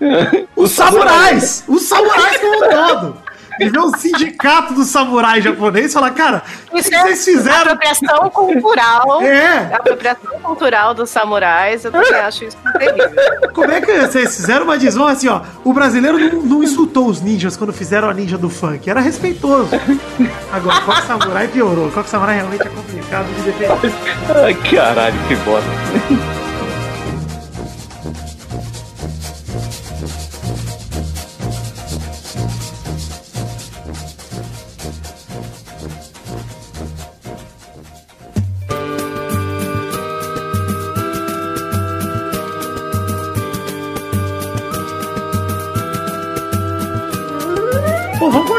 Os 0.56 0.70
samurais! 0.72 1.64
Os 1.68 1.82
samurais 1.82 2.38
como 2.38 2.56
um 2.56 2.70
todo! 2.70 3.16
Eles 3.60 3.72
um 3.74 3.96
sindicato 3.96 4.74
do 4.74 4.84
samurai 4.84 5.40
japonês 5.40 5.90
e 5.90 5.94
falar, 5.94 6.10
cara, 6.12 6.42
o 6.70 6.82
que 6.82 6.94
é 6.94 7.02
vocês 7.02 7.24
fizeram? 7.24 7.60
apropriação 7.72 8.30
cultural. 8.30 9.22
É, 9.22 9.72
A 9.72 9.76
apropriação 9.76 10.40
cultural 10.40 10.94
dos 10.94 11.10
samurais, 11.10 11.84
eu 11.84 11.92
também 11.92 12.14
acho 12.14 12.44
isso 12.44 12.56
terrível. 12.78 13.10
como 13.54 13.70
é 13.70 13.80
que 13.80 14.00
vocês 14.00 14.36
fizeram 14.36 14.64
uma 14.64 14.76
desvão 14.78 15.06
assim, 15.06 15.28
ó? 15.28 15.40
O 15.64 15.72
brasileiro 15.72 16.18
não, 16.18 16.42
não 16.42 16.62
insultou 16.62 17.06
os 17.06 17.20
ninjas 17.20 17.56
quando 17.56 17.72
fizeram 17.72 18.08
a 18.08 18.14
ninja 18.14 18.36
do 18.38 18.48
funk, 18.50 18.88
era 18.88 19.00
respeitoso. 19.00 19.70
Agora, 20.52 20.80
Coque 20.80 21.02
Samurai 21.06 21.48
piorou. 21.48 21.90
Coque 21.90 22.08
Samurai 22.08 22.36
realmente 22.36 22.62
é 22.66 22.70
complicado 22.70 23.26
de 23.34 23.42
defender. 23.42 23.92
Ai, 24.44 24.54
caralho, 24.54 25.16
que 25.28 25.36
bosta. 25.36 26.41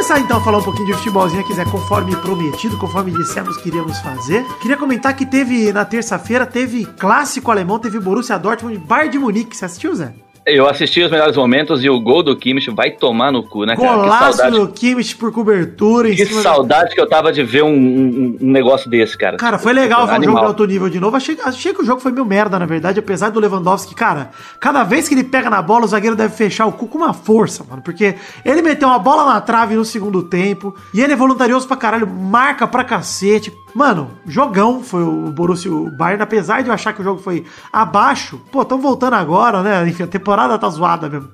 Começar 0.04 0.20
então 0.20 0.36
a 0.36 0.42
falar 0.42 0.58
um 0.58 0.64
pouquinho 0.64 0.88
de 0.88 0.94
futebolzinho 0.96 1.40
aqui, 1.40 1.54
Zé, 1.54 1.64
conforme 1.64 2.14
prometido, 2.18 2.78
conforme 2.78 3.10
dissemos 3.10 3.56
que 3.56 3.70
iríamos 3.70 3.98
fazer. 4.00 4.44
Queria 4.60 4.76
comentar 4.76 5.16
que 5.16 5.26
teve, 5.26 5.72
na 5.72 5.86
terça-feira, 5.86 6.46
teve 6.46 6.86
clássico 6.86 7.50
alemão, 7.50 7.80
teve 7.80 8.02
Borussia 8.02 8.38
Dortmund 8.38 8.76
e 8.76 8.80
Bayern 8.80 9.12
de 9.14 9.18
Munique. 9.18 9.56
Você 9.56 9.64
assistiu, 9.64 9.96
Zé? 9.96 10.14
Eu 10.46 10.68
assisti 10.68 11.02
os 11.02 11.10
melhores 11.10 11.38
momentos 11.38 11.84
e 11.86 11.90
o 11.90 12.00
gol 12.02 12.22
do 12.22 12.36
Kimmich 12.36 12.70
vai 12.72 12.92
tomar 12.92 13.32
no 13.32 13.44
cu, 13.44 13.64
né, 13.66 13.78
cara? 13.78 13.88
Que 13.88 13.96
Golaço 13.96 14.38
saudade, 14.38 14.60
do 14.60 14.68
Kimmich 14.68 15.16
por 15.16 15.32
cobertura 15.32 16.10
que 16.14 16.26
saudade 16.26 16.94
que 16.94 17.00
eu 17.00 17.08
tava 17.08 17.32
de 17.32 17.42
ver 17.44 17.64
um, 17.64 17.70
um- 17.70 18.38
um 18.42 18.52
negócio 18.52 18.90
desse, 18.90 19.18
cara. 19.18 19.38
Cara, 19.38 19.58
foi 19.58 19.72
legal 19.72 20.06
ver 20.06 20.20
um 20.20 20.24
jogo 20.24 20.40
de 20.40 20.46
alto 20.48 20.66
nível 20.66 20.90
de 20.90 21.00
novo. 21.00 21.16
Achei, 21.16 21.38
achei 21.46 21.74
que 21.74 21.82
o 21.82 21.86
jogo 21.86 22.02
foi 22.02 22.12
meio 22.12 22.26
merda, 22.26 22.60
na 22.60 22.66
verdade, 22.66 23.00
apesar 23.00 23.30
do 23.30 23.40
Lewandowski. 23.40 23.96
Cara, 23.96 24.32
cada 24.60 24.84
vez 24.84 25.08
que 25.08 25.14
ele 25.16 25.24
pega 25.24 25.50
na 25.50 25.62
bola, 25.62 25.86
o 25.86 25.88
zagueiro 25.88 26.16
deve 26.16 26.36
fechar 26.36 26.66
o 26.66 26.74
cu 26.74 26.88
com 26.88 26.98
uma 26.98 27.14
força, 27.14 27.64
mano. 27.70 27.82
Porque 27.82 28.16
ele 28.44 28.62
meteu 28.62 28.90
uma 28.90 29.00
bola 29.00 29.26
na 29.26 29.40
trave 29.40 29.76
no 29.76 29.86
segundo 29.86 30.24
tempo. 30.24 30.76
E 30.94 31.00
ele 31.02 31.14
é 31.14 31.16
voluntarioso 31.16 31.66
pra 31.68 31.78
caralho, 31.78 32.06
marca 32.06 32.68
pra 32.68 32.84
cacete. 32.84 33.54
Mano, 33.74 34.12
jogão 34.26 34.84
foi 34.84 35.04
o 35.04 35.32
Borussia 35.32 35.72
o 35.72 35.90
Bayern. 35.90 36.22
Apesar 36.22 36.62
de 36.62 36.70
eu 36.70 36.74
achar 36.74 36.94
que 36.94 37.02
o 37.02 37.04
jogo 37.04 37.20
foi 37.22 37.46
abaixo, 37.72 38.40
pô, 38.52 38.64
tão 38.64 38.80
voltando 38.80 39.16
agora, 39.16 39.64
né? 39.64 39.88
Enfim, 39.88 40.04
a 40.04 40.08
temporada 40.08 40.58
tá 40.60 40.70
zoada 40.70 41.10
mesmo. 41.10 41.30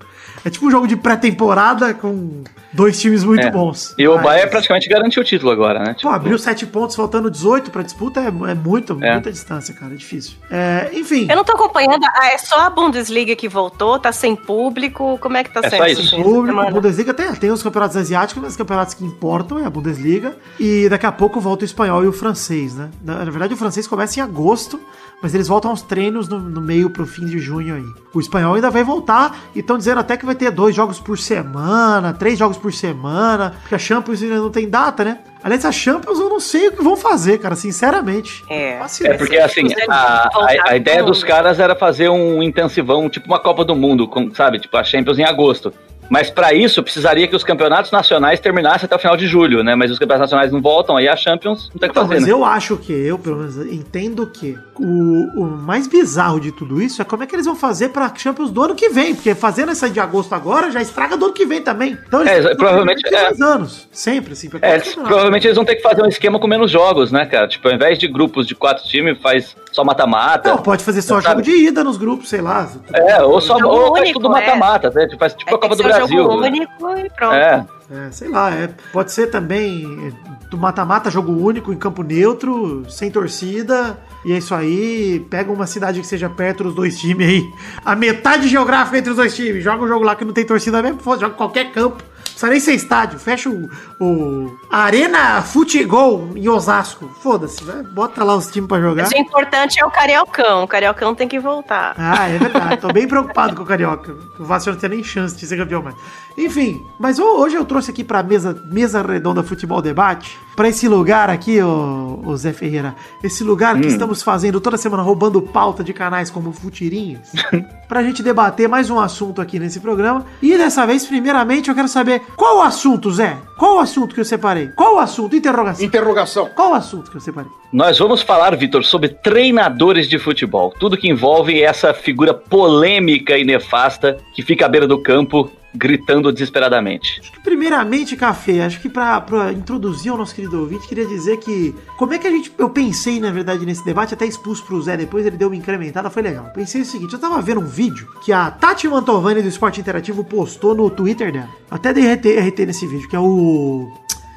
É 0.45 0.49
tipo 0.49 0.65
um 0.65 0.71
jogo 0.71 0.87
de 0.87 0.95
pré-temporada 0.95 1.93
com 1.93 2.43
dois 2.71 2.99
times 2.99 3.23
muito 3.23 3.45
É. 3.45 3.51
bons. 3.51 3.93
E 3.97 4.07
o 4.07 4.15
Mas- 4.15 4.23
Bayern 4.23 4.49
praticamente 4.51 4.87
garantiu 4.87 5.21
o 5.21 5.25
título 5.25 5.51
agora, 5.51 5.79
né? 5.79 5.95
Pô, 6.01 6.09
abriu 6.09 6.37
sete 6.37 6.65
pontos, 6.65 6.95
faltando 6.95 7.29
18 7.29 7.71
pra 7.71 7.81
disputa, 7.81 8.21
é, 8.21 8.27
é 8.27 8.55
muito, 8.55 8.97
É. 9.01 9.13
muita 9.13 9.31
distância, 9.31 9.73
cara, 9.73 9.93
é 9.93 9.97
difícil. 9.97 10.33
É, 10.49 10.89
enfim, 10.93 11.27
Eu 11.29 11.35
não 11.35 11.43
tô 11.43 11.53
acompanhando, 11.53 12.03
ah, 12.05 12.27
é 12.31 12.37
só 12.37 12.59
a 12.61 12.69
Bundesliga 12.69 13.35
que 13.35 13.47
voltou, 13.49 13.99
tá 13.99 14.11
sem 14.11 14.35
público, 14.35 15.17
como 15.19 15.35
é 15.37 15.43
que 15.43 15.51
tá 15.51 15.61
É 15.63 15.69
sendo? 15.69 15.79
só 15.79 15.87
isso. 15.87 16.15
público, 16.21 16.59
a? 16.59 16.69
Bundesliga 16.71 17.13
tem, 17.13 17.33
tem 17.35 17.51
os 17.51 17.61
campeonatos 17.63 17.97
asiáticos, 17.97 18.41
mas 18.41 18.51
os 18.51 18.57
campeonatos 18.57 18.93
que 18.93 19.03
importam 19.03 19.59
é 19.59 19.65
a 19.65 19.69
Bundesliga. 19.69 20.35
E 20.59 20.87
daqui 20.89 21.05
a 21.05 21.11
pouco 21.11 21.39
volta 21.39 21.63
o 21.63 21.65
espanhol 21.65 22.03
e 22.03 22.07
o 22.07 22.13
francês, 22.13 22.75
né? 22.75 22.89
Na, 23.03 23.25
na 23.25 23.31
verdade, 23.31 23.53
o 23.53 23.57
francês 23.57 23.87
começa 23.87 24.19
em 24.19 24.23
agosto, 24.23 24.79
mas 25.21 25.33
eles 25.35 25.47
voltam 25.47 25.71
aos 25.71 25.81
treinos 25.81 26.27
no, 26.29 26.39
no 26.39 26.61
meio 26.61 26.89
pro 26.89 27.05
fim 27.05 27.25
de 27.25 27.39
junho 27.39 27.75
aí. 27.75 27.83
O 28.13 28.19
espanhol 28.19 28.55
ainda 28.55 28.69
vai 28.71 28.83
voltar 28.83 29.37
e 29.53 29.59
estão 29.59 29.77
dizendo 29.77 29.99
até 29.99 30.17
que 30.17 30.25
vai 30.25 30.33
ter 30.33 30.49
dois 30.51 30.75
jogos 30.75 30.99
por 30.99 31.17
semana, 31.17 32.11
três 32.13 32.39
jogos 32.39 32.57
por 32.57 32.73
semana, 32.73 33.53
porque 33.61 33.75
a 33.75 33.79
Champions 33.79 34.21
ainda 34.23 34.37
não 34.37 34.49
tem 34.49 34.67
data, 34.67 35.03
né? 35.03 35.19
Aliás, 35.43 35.63
a 35.63 35.71
Champions 35.71 36.19
eu 36.19 36.27
não 36.27 36.39
sei 36.39 36.67
o 36.67 36.71
que 36.73 36.83
vão 36.83 36.97
fazer, 36.97 37.37
cara, 37.37 37.55
sinceramente. 37.55 38.43
É. 38.49 38.77
Faço 38.79 39.03
É 39.03 39.05
ideia. 39.05 39.17
porque 39.19 39.37
assim, 39.37 39.67
a, 39.87 39.93
a- 39.95 40.49
a 40.71 40.75
ideia 40.75 41.03
dos 41.03 41.23
caras 41.23 41.59
era 41.59 41.75
fazer 41.75 42.09
um 42.09 42.41
intensivão, 42.43 43.07
tipo 43.09 43.27
uma 43.27 43.39
Copa 43.39 43.63
do 43.63 43.75
Mundo, 43.75 44.07
com- 44.07 44.33
sabe? 44.33 44.59
Tipo 44.59 44.75
a 44.77 44.83
Champions 44.83 45.19
em 45.19 45.23
agosto. 45.23 45.71
Mas 46.09 46.29
pra 46.29 46.53
isso 46.53 46.81
precisaria 46.81 47.27
que 47.27 47.35
os 47.35 47.43
campeonatos 47.43 47.91
nacionais 47.91 48.39
terminassem 48.39 48.85
até 48.85 48.95
o 48.95 48.99
final 48.99 49.15
de 49.15 49.27
julho, 49.27 49.63
né? 49.63 49.75
Mas 49.75 49.91
os 49.91 49.99
campeonatos 49.99 50.31
nacionais 50.31 50.51
não 50.51 50.61
voltam, 50.61 50.97
aí 50.97 51.07
a 51.07 51.15
Champions 51.15 51.69
não 51.73 51.79
tem 51.79 51.89
o 51.89 51.93
que 51.93 51.99
Não, 51.99 52.07
fazer, 52.07 52.15
mas 52.19 52.23
né? 52.25 52.31
eu 52.31 52.43
acho 52.43 52.77
que, 52.77 52.91
eu 52.93 53.17
pelo 53.19 53.37
menos 53.37 53.57
entendo 53.57 54.25
que 54.27 54.57
o, 54.75 55.41
o 55.41 55.45
mais 55.45 55.87
bizarro 55.87 56.39
de 56.39 56.51
tudo 56.51 56.81
isso 56.81 57.01
é 57.01 57.05
como 57.05 57.23
é 57.23 57.27
que 57.27 57.35
eles 57.35 57.45
vão 57.45 57.55
fazer 57.55 57.89
pra 57.89 58.13
Champions 58.15 58.49
do 58.51 58.61
ano 58.63 58.75
que 58.75 58.89
vem, 58.89 59.13
porque 59.13 59.35
fazendo 59.35 59.71
essa 59.71 59.89
de 59.89 59.99
agosto 59.99 60.33
agora 60.33 60.71
já 60.71 60.81
estraga 60.81 61.15
do 61.15 61.25
ano 61.25 61.33
que 61.33 61.45
vem 61.45 61.61
também. 61.61 61.97
Então 62.07 62.21
É, 62.21 62.41
têm 62.41 62.49
que 62.49 62.55
provavelmente, 62.55 63.01
é. 63.13 63.31
anos, 63.43 63.87
sempre 63.91 64.33
assim. 64.33 64.49
É, 64.61 64.75
eles- 64.75 64.95
provavelmente 64.95 65.45
eles 65.47 65.55
vão 65.55 65.65
ter 65.65 65.75
que 65.75 65.81
fazer 65.83 66.01
um 66.03 66.07
esquema 66.07 66.39
com 66.39 66.47
menos 66.47 66.71
jogos, 66.71 67.11
né, 67.11 67.25
cara? 67.25 67.47
Tipo, 67.47 67.67
ao 67.67 67.73
invés 67.75 67.97
de 67.99 68.07
grupos 68.07 68.47
de 68.47 68.55
quatro 68.55 68.83
times, 68.87 69.17
faz 69.21 69.55
só 69.71 69.83
mata-mata. 69.83 70.49
Não, 70.49 70.57
pode 70.57 70.83
fazer 70.83 71.01
só 71.01 71.15
Sabe? 71.21 71.27
jogo 71.29 71.41
de 71.41 71.67
ida 71.67 71.83
nos 71.83 71.97
grupos, 71.97 72.29
sei 72.29 72.41
lá. 72.41 72.67
É, 72.93 73.21
ou 73.21 73.39
só 73.39 73.57
Jogo 73.59 73.75
ou 73.75 73.89
faz 73.91 74.01
único, 74.03 74.19
tudo 74.19 74.35
é. 74.37 74.41
mata-mata, 74.41 74.89
né? 74.89 75.05
Tipo, 75.07 75.19
faz 75.19 75.33
tipo 75.33 75.51
É, 75.51 75.53
a 75.55 75.57
Copa 75.59 75.75
do 75.75 75.83
Brasil. 75.83 76.07
jogo 76.07 76.41
né? 76.41 76.47
único 76.47 76.89
e 76.97 77.09
pronto. 77.11 77.33
É, 77.35 77.65
É, 77.91 78.11
sei 78.11 78.27
lá, 78.29 78.51
é, 78.51 78.69
pode 78.93 79.11
ser 79.11 79.27
também 79.27 79.83
é, 80.07 80.47
do 80.49 80.57
mata-mata, 80.57 81.09
jogo 81.09 81.31
único 81.31 81.73
em 81.73 81.77
campo 81.77 82.03
neutro, 82.03 82.83
sem 82.89 83.09
torcida. 83.09 83.97
E 84.25 84.33
é 84.33 84.37
isso 84.37 84.53
aí. 84.53 85.25
Pega 85.29 85.51
uma 85.51 85.65
cidade 85.65 85.99
que 86.01 86.05
seja 86.05 86.29
perto 86.29 86.63
dos 86.63 86.75
dois 86.75 86.99
times 86.99 87.27
aí. 87.27 87.43
A 87.85 87.95
metade 87.95 88.47
geográfica 88.47 88.97
entre 88.97 89.11
os 89.11 89.15
dois 89.15 89.35
times. 89.35 89.63
Joga 89.63 89.83
um 89.83 89.87
jogo 89.87 90.03
lá 90.03 90.15
que 90.15 90.25
não 90.25 90.33
tem 90.33 90.45
torcida 90.45 90.81
mesmo, 90.83 90.99
joga 91.03 91.27
em 91.27 91.31
qualquer 91.37 91.71
campo. 91.71 92.03
Precisa 92.39 92.51
nem 92.51 92.59
ser 92.59 92.73
estádio. 92.73 93.19
Fecha 93.19 93.49
o, 93.49 93.69
o 93.99 94.57
Arena 94.71 95.41
Futebol 95.41 96.29
em 96.35 96.47
Osasco. 96.47 97.09
Foda-se, 97.21 97.63
né? 97.65 97.83
bota 97.91 98.23
lá 98.23 98.35
os 98.35 98.47
times 98.47 98.67
pra 98.69 98.79
jogar. 98.79 99.03
Mas 99.03 99.11
o 99.11 99.17
importante 99.17 99.79
é 99.79 99.85
o 99.85 99.91
Cariocão. 99.91 100.63
O 100.63 100.67
Cariocão 100.67 101.13
tem 101.13 101.27
que 101.27 101.37
voltar. 101.39 101.93
Ah, 101.97 102.29
é 102.29 102.37
verdade. 102.37 102.77
Tô 102.77 102.87
bem 102.93 103.07
preocupado 103.07 103.55
com 103.55 103.63
o 103.63 103.65
Carioca. 103.65 104.15
O 104.39 104.45
Vasco 104.45 104.71
não 104.71 104.77
tem 104.77 104.89
nem 104.89 105.03
chance 105.03 105.35
de 105.35 105.45
ser 105.45 105.57
campeão 105.57 105.81
mais. 105.81 105.95
Enfim, 106.37 106.81
mas 106.97 107.19
ho- 107.19 107.37
hoje 107.41 107.55
eu 107.55 107.65
trouxe 107.65 107.91
aqui 107.91 108.03
pra 108.03 108.23
mesa, 108.23 108.57
mesa 108.71 109.01
redonda 109.01 109.43
Futebol 109.43 109.81
Debate, 109.81 110.37
pra 110.59 110.67
esse 110.67 110.89
lugar 110.89 111.29
aqui, 111.29 111.61
ô, 111.61 112.19
ô 112.25 112.35
Zé 112.35 112.51
Ferreira, 112.51 112.93
esse 113.23 113.45
lugar 113.45 113.79
que 113.79 113.87
estamos 113.87 114.21
fazendo 114.21 114.59
toda 114.59 114.75
semana, 114.75 115.01
roubando 115.01 115.41
pauta 115.41 115.81
de 115.85 115.93
canais 115.93 116.29
como 116.29 116.51
Futirinhas, 116.51 117.31
pra 117.87 118.03
gente 118.03 118.21
debater 118.21 118.67
mais 118.67 118.89
um 118.89 118.99
assunto 118.99 119.41
aqui 119.41 119.57
nesse 119.57 119.79
programa. 119.79 120.25
E 120.41 120.57
dessa 120.57 120.85
vez, 120.85 121.05
primeiramente, 121.05 121.69
eu 121.69 121.75
quero 121.75 121.87
saber 121.87 122.23
qual 122.35 122.57
o 122.57 122.61
assunto, 122.61 123.09
Zé? 123.09 123.37
Qual 123.57 123.77
o 123.77 123.79
assunto 123.79 124.13
que 124.13 124.19
eu 124.19 124.25
separei? 124.25 124.67
Qual 124.75 124.95
o 124.95 124.99
assunto? 124.99 125.33
Interrogação. 125.33 125.85
Interrogação. 125.85 126.49
Qual 126.53 126.71
o 126.71 126.73
assunto 126.73 127.09
que 127.09 127.15
eu 127.15 127.21
separei? 127.21 127.49
Nós 127.71 127.97
vamos 127.97 128.21
falar, 128.21 128.53
Vitor, 128.57 128.83
sobre 128.83 129.07
treinadores 129.07 130.09
de 130.09 130.19
futebol. 130.19 130.73
Tudo 130.77 130.97
que 130.97 131.09
envolve 131.09 131.63
essa 131.63 131.93
figura 131.93 132.33
polêmica 132.33 133.37
e 133.37 133.45
nefasta 133.45 134.17
que 134.35 134.41
fica 134.41 134.65
à 134.65 134.69
beira 134.69 134.85
do 134.85 135.01
campo 135.01 135.49
gritando 135.73 136.31
desesperadamente. 136.31 137.19
Acho 137.19 137.31
que 137.31 137.39
primeiramente, 137.41 138.15
Café, 138.15 138.63
acho 138.63 138.79
que 138.79 138.89
pra, 138.89 139.21
pra 139.21 139.51
introduzir 139.51 140.11
ao 140.11 140.17
nosso 140.17 140.33
querido 140.33 140.59
ouvinte, 140.59 140.87
queria 140.87 141.05
dizer 141.05 141.37
que 141.37 141.75
como 141.97 142.13
é 142.13 142.17
que 142.17 142.27
a 142.27 142.31
gente. 142.31 142.51
Eu 142.57 142.69
pensei, 142.69 143.19
na 143.19 143.31
verdade, 143.31 143.65
nesse 143.65 143.83
debate, 143.85 144.13
até 144.13 144.25
expus 144.25 144.61
pro 144.61 144.81
Zé 144.81 144.97
depois, 144.97 145.25
ele 145.25 145.37
deu 145.37 145.49
uma 145.49 145.55
incrementada, 145.55 146.09
foi 146.09 146.23
legal. 146.23 146.45
Pensei 146.53 146.81
o 146.81 146.85
seguinte: 146.85 147.13
eu 147.13 147.19
tava 147.19 147.41
vendo 147.41 147.61
um 147.61 147.65
vídeo 147.65 148.07
que 148.23 148.31
a 148.31 148.49
Tati 148.49 148.87
Mantovani 148.87 149.41
do 149.41 149.47
Esporte 149.47 149.79
Interativo 149.79 150.23
postou 150.23 150.73
no 150.73 150.89
Twitter 150.89 151.31
dela. 151.31 151.49
Até 151.69 151.93
dei 151.93 152.11
RT, 152.13 152.25
RT 152.39 152.65
nesse 152.65 152.87
vídeo, 152.87 153.07
que 153.07 153.15
é 153.15 153.19
o. 153.19 153.91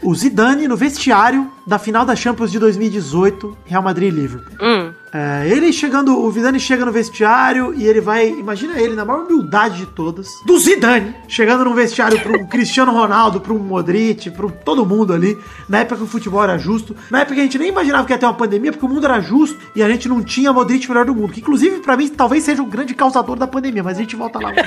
O 0.05 0.13
Zidane 0.17 0.67
no 0.67 0.77
vestiário 0.77 1.49
da 1.65 1.79
final 1.79 2.05
da 2.05 2.17
Champions 2.17 2.51
de 2.51 2.59
2018, 2.59 3.57
Real 3.65 3.83
Madrid 3.85 4.13
e 4.13 4.17
Liverpool. 4.17 4.53
Hum. 4.61 4.92
É, 5.15 5.47
ele 5.47 5.71
chegando, 5.75 6.19
o 6.19 6.33
Zidane 6.33 6.59
chega 6.59 6.87
no 6.87 6.91
vestiário 6.91 7.75
e 7.75 7.87
ele 7.87 8.01
vai, 8.01 8.31
imagina 8.31 8.81
ele 8.81 8.95
na 8.95 9.05
maior 9.05 9.25
humildade 9.25 9.77
de 9.77 9.87
todas, 9.87 10.27
do 10.47 10.59
Zidane, 10.59 11.15
chegando 11.29 11.67
no 11.67 11.75
vestiário 11.75 12.19
para 12.19 12.33
um 12.41 12.47
Cristiano 12.47 12.91
Ronaldo, 12.93 13.39
para 13.39 13.53
um 13.53 13.59
Modric, 13.59 14.31
para 14.31 14.49
todo 14.49 14.87
mundo 14.87 15.13
ali, 15.13 15.37
na 15.69 15.81
época 15.81 15.97
que 15.97 16.03
o 16.05 16.07
futebol 16.07 16.43
era 16.43 16.57
justo, 16.57 16.97
na 17.11 17.21
época 17.21 17.35
que 17.35 17.41
a 17.43 17.45
gente 17.45 17.59
nem 17.59 17.69
imaginava 17.69 18.07
que 18.07 18.13
ia 18.15 18.19
ter 18.19 18.25
uma 18.25 18.33
pandemia, 18.33 18.73
porque 18.73 18.87
o 18.87 18.89
mundo 18.89 19.05
era 19.05 19.21
justo 19.21 19.59
e 19.77 19.83
a 19.83 19.89
gente 19.89 20.09
não 20.09 20.23
tinha 20.23 20.51
Modric 20.51 20.89
melhor 20.89 21.05
do 21.05 21.15
mundo, 21.15 21.31
que 21.31 21.41
inclusive 21.41 21.81
para 21.81 21.95
mim 21.95 22.09
talvez 22.09 22.43
seja 22.43 22.63
o 22.63 22.67
grande 22.67 22.95
causador 22.95 23.37
da 23.37 23.47
pandemia, 23.47 23.83
mas 23.83 23.99
a 23.99 24.01
gente 24.01 24.17
volta 24.17 24.39
lá. 24.39 24.51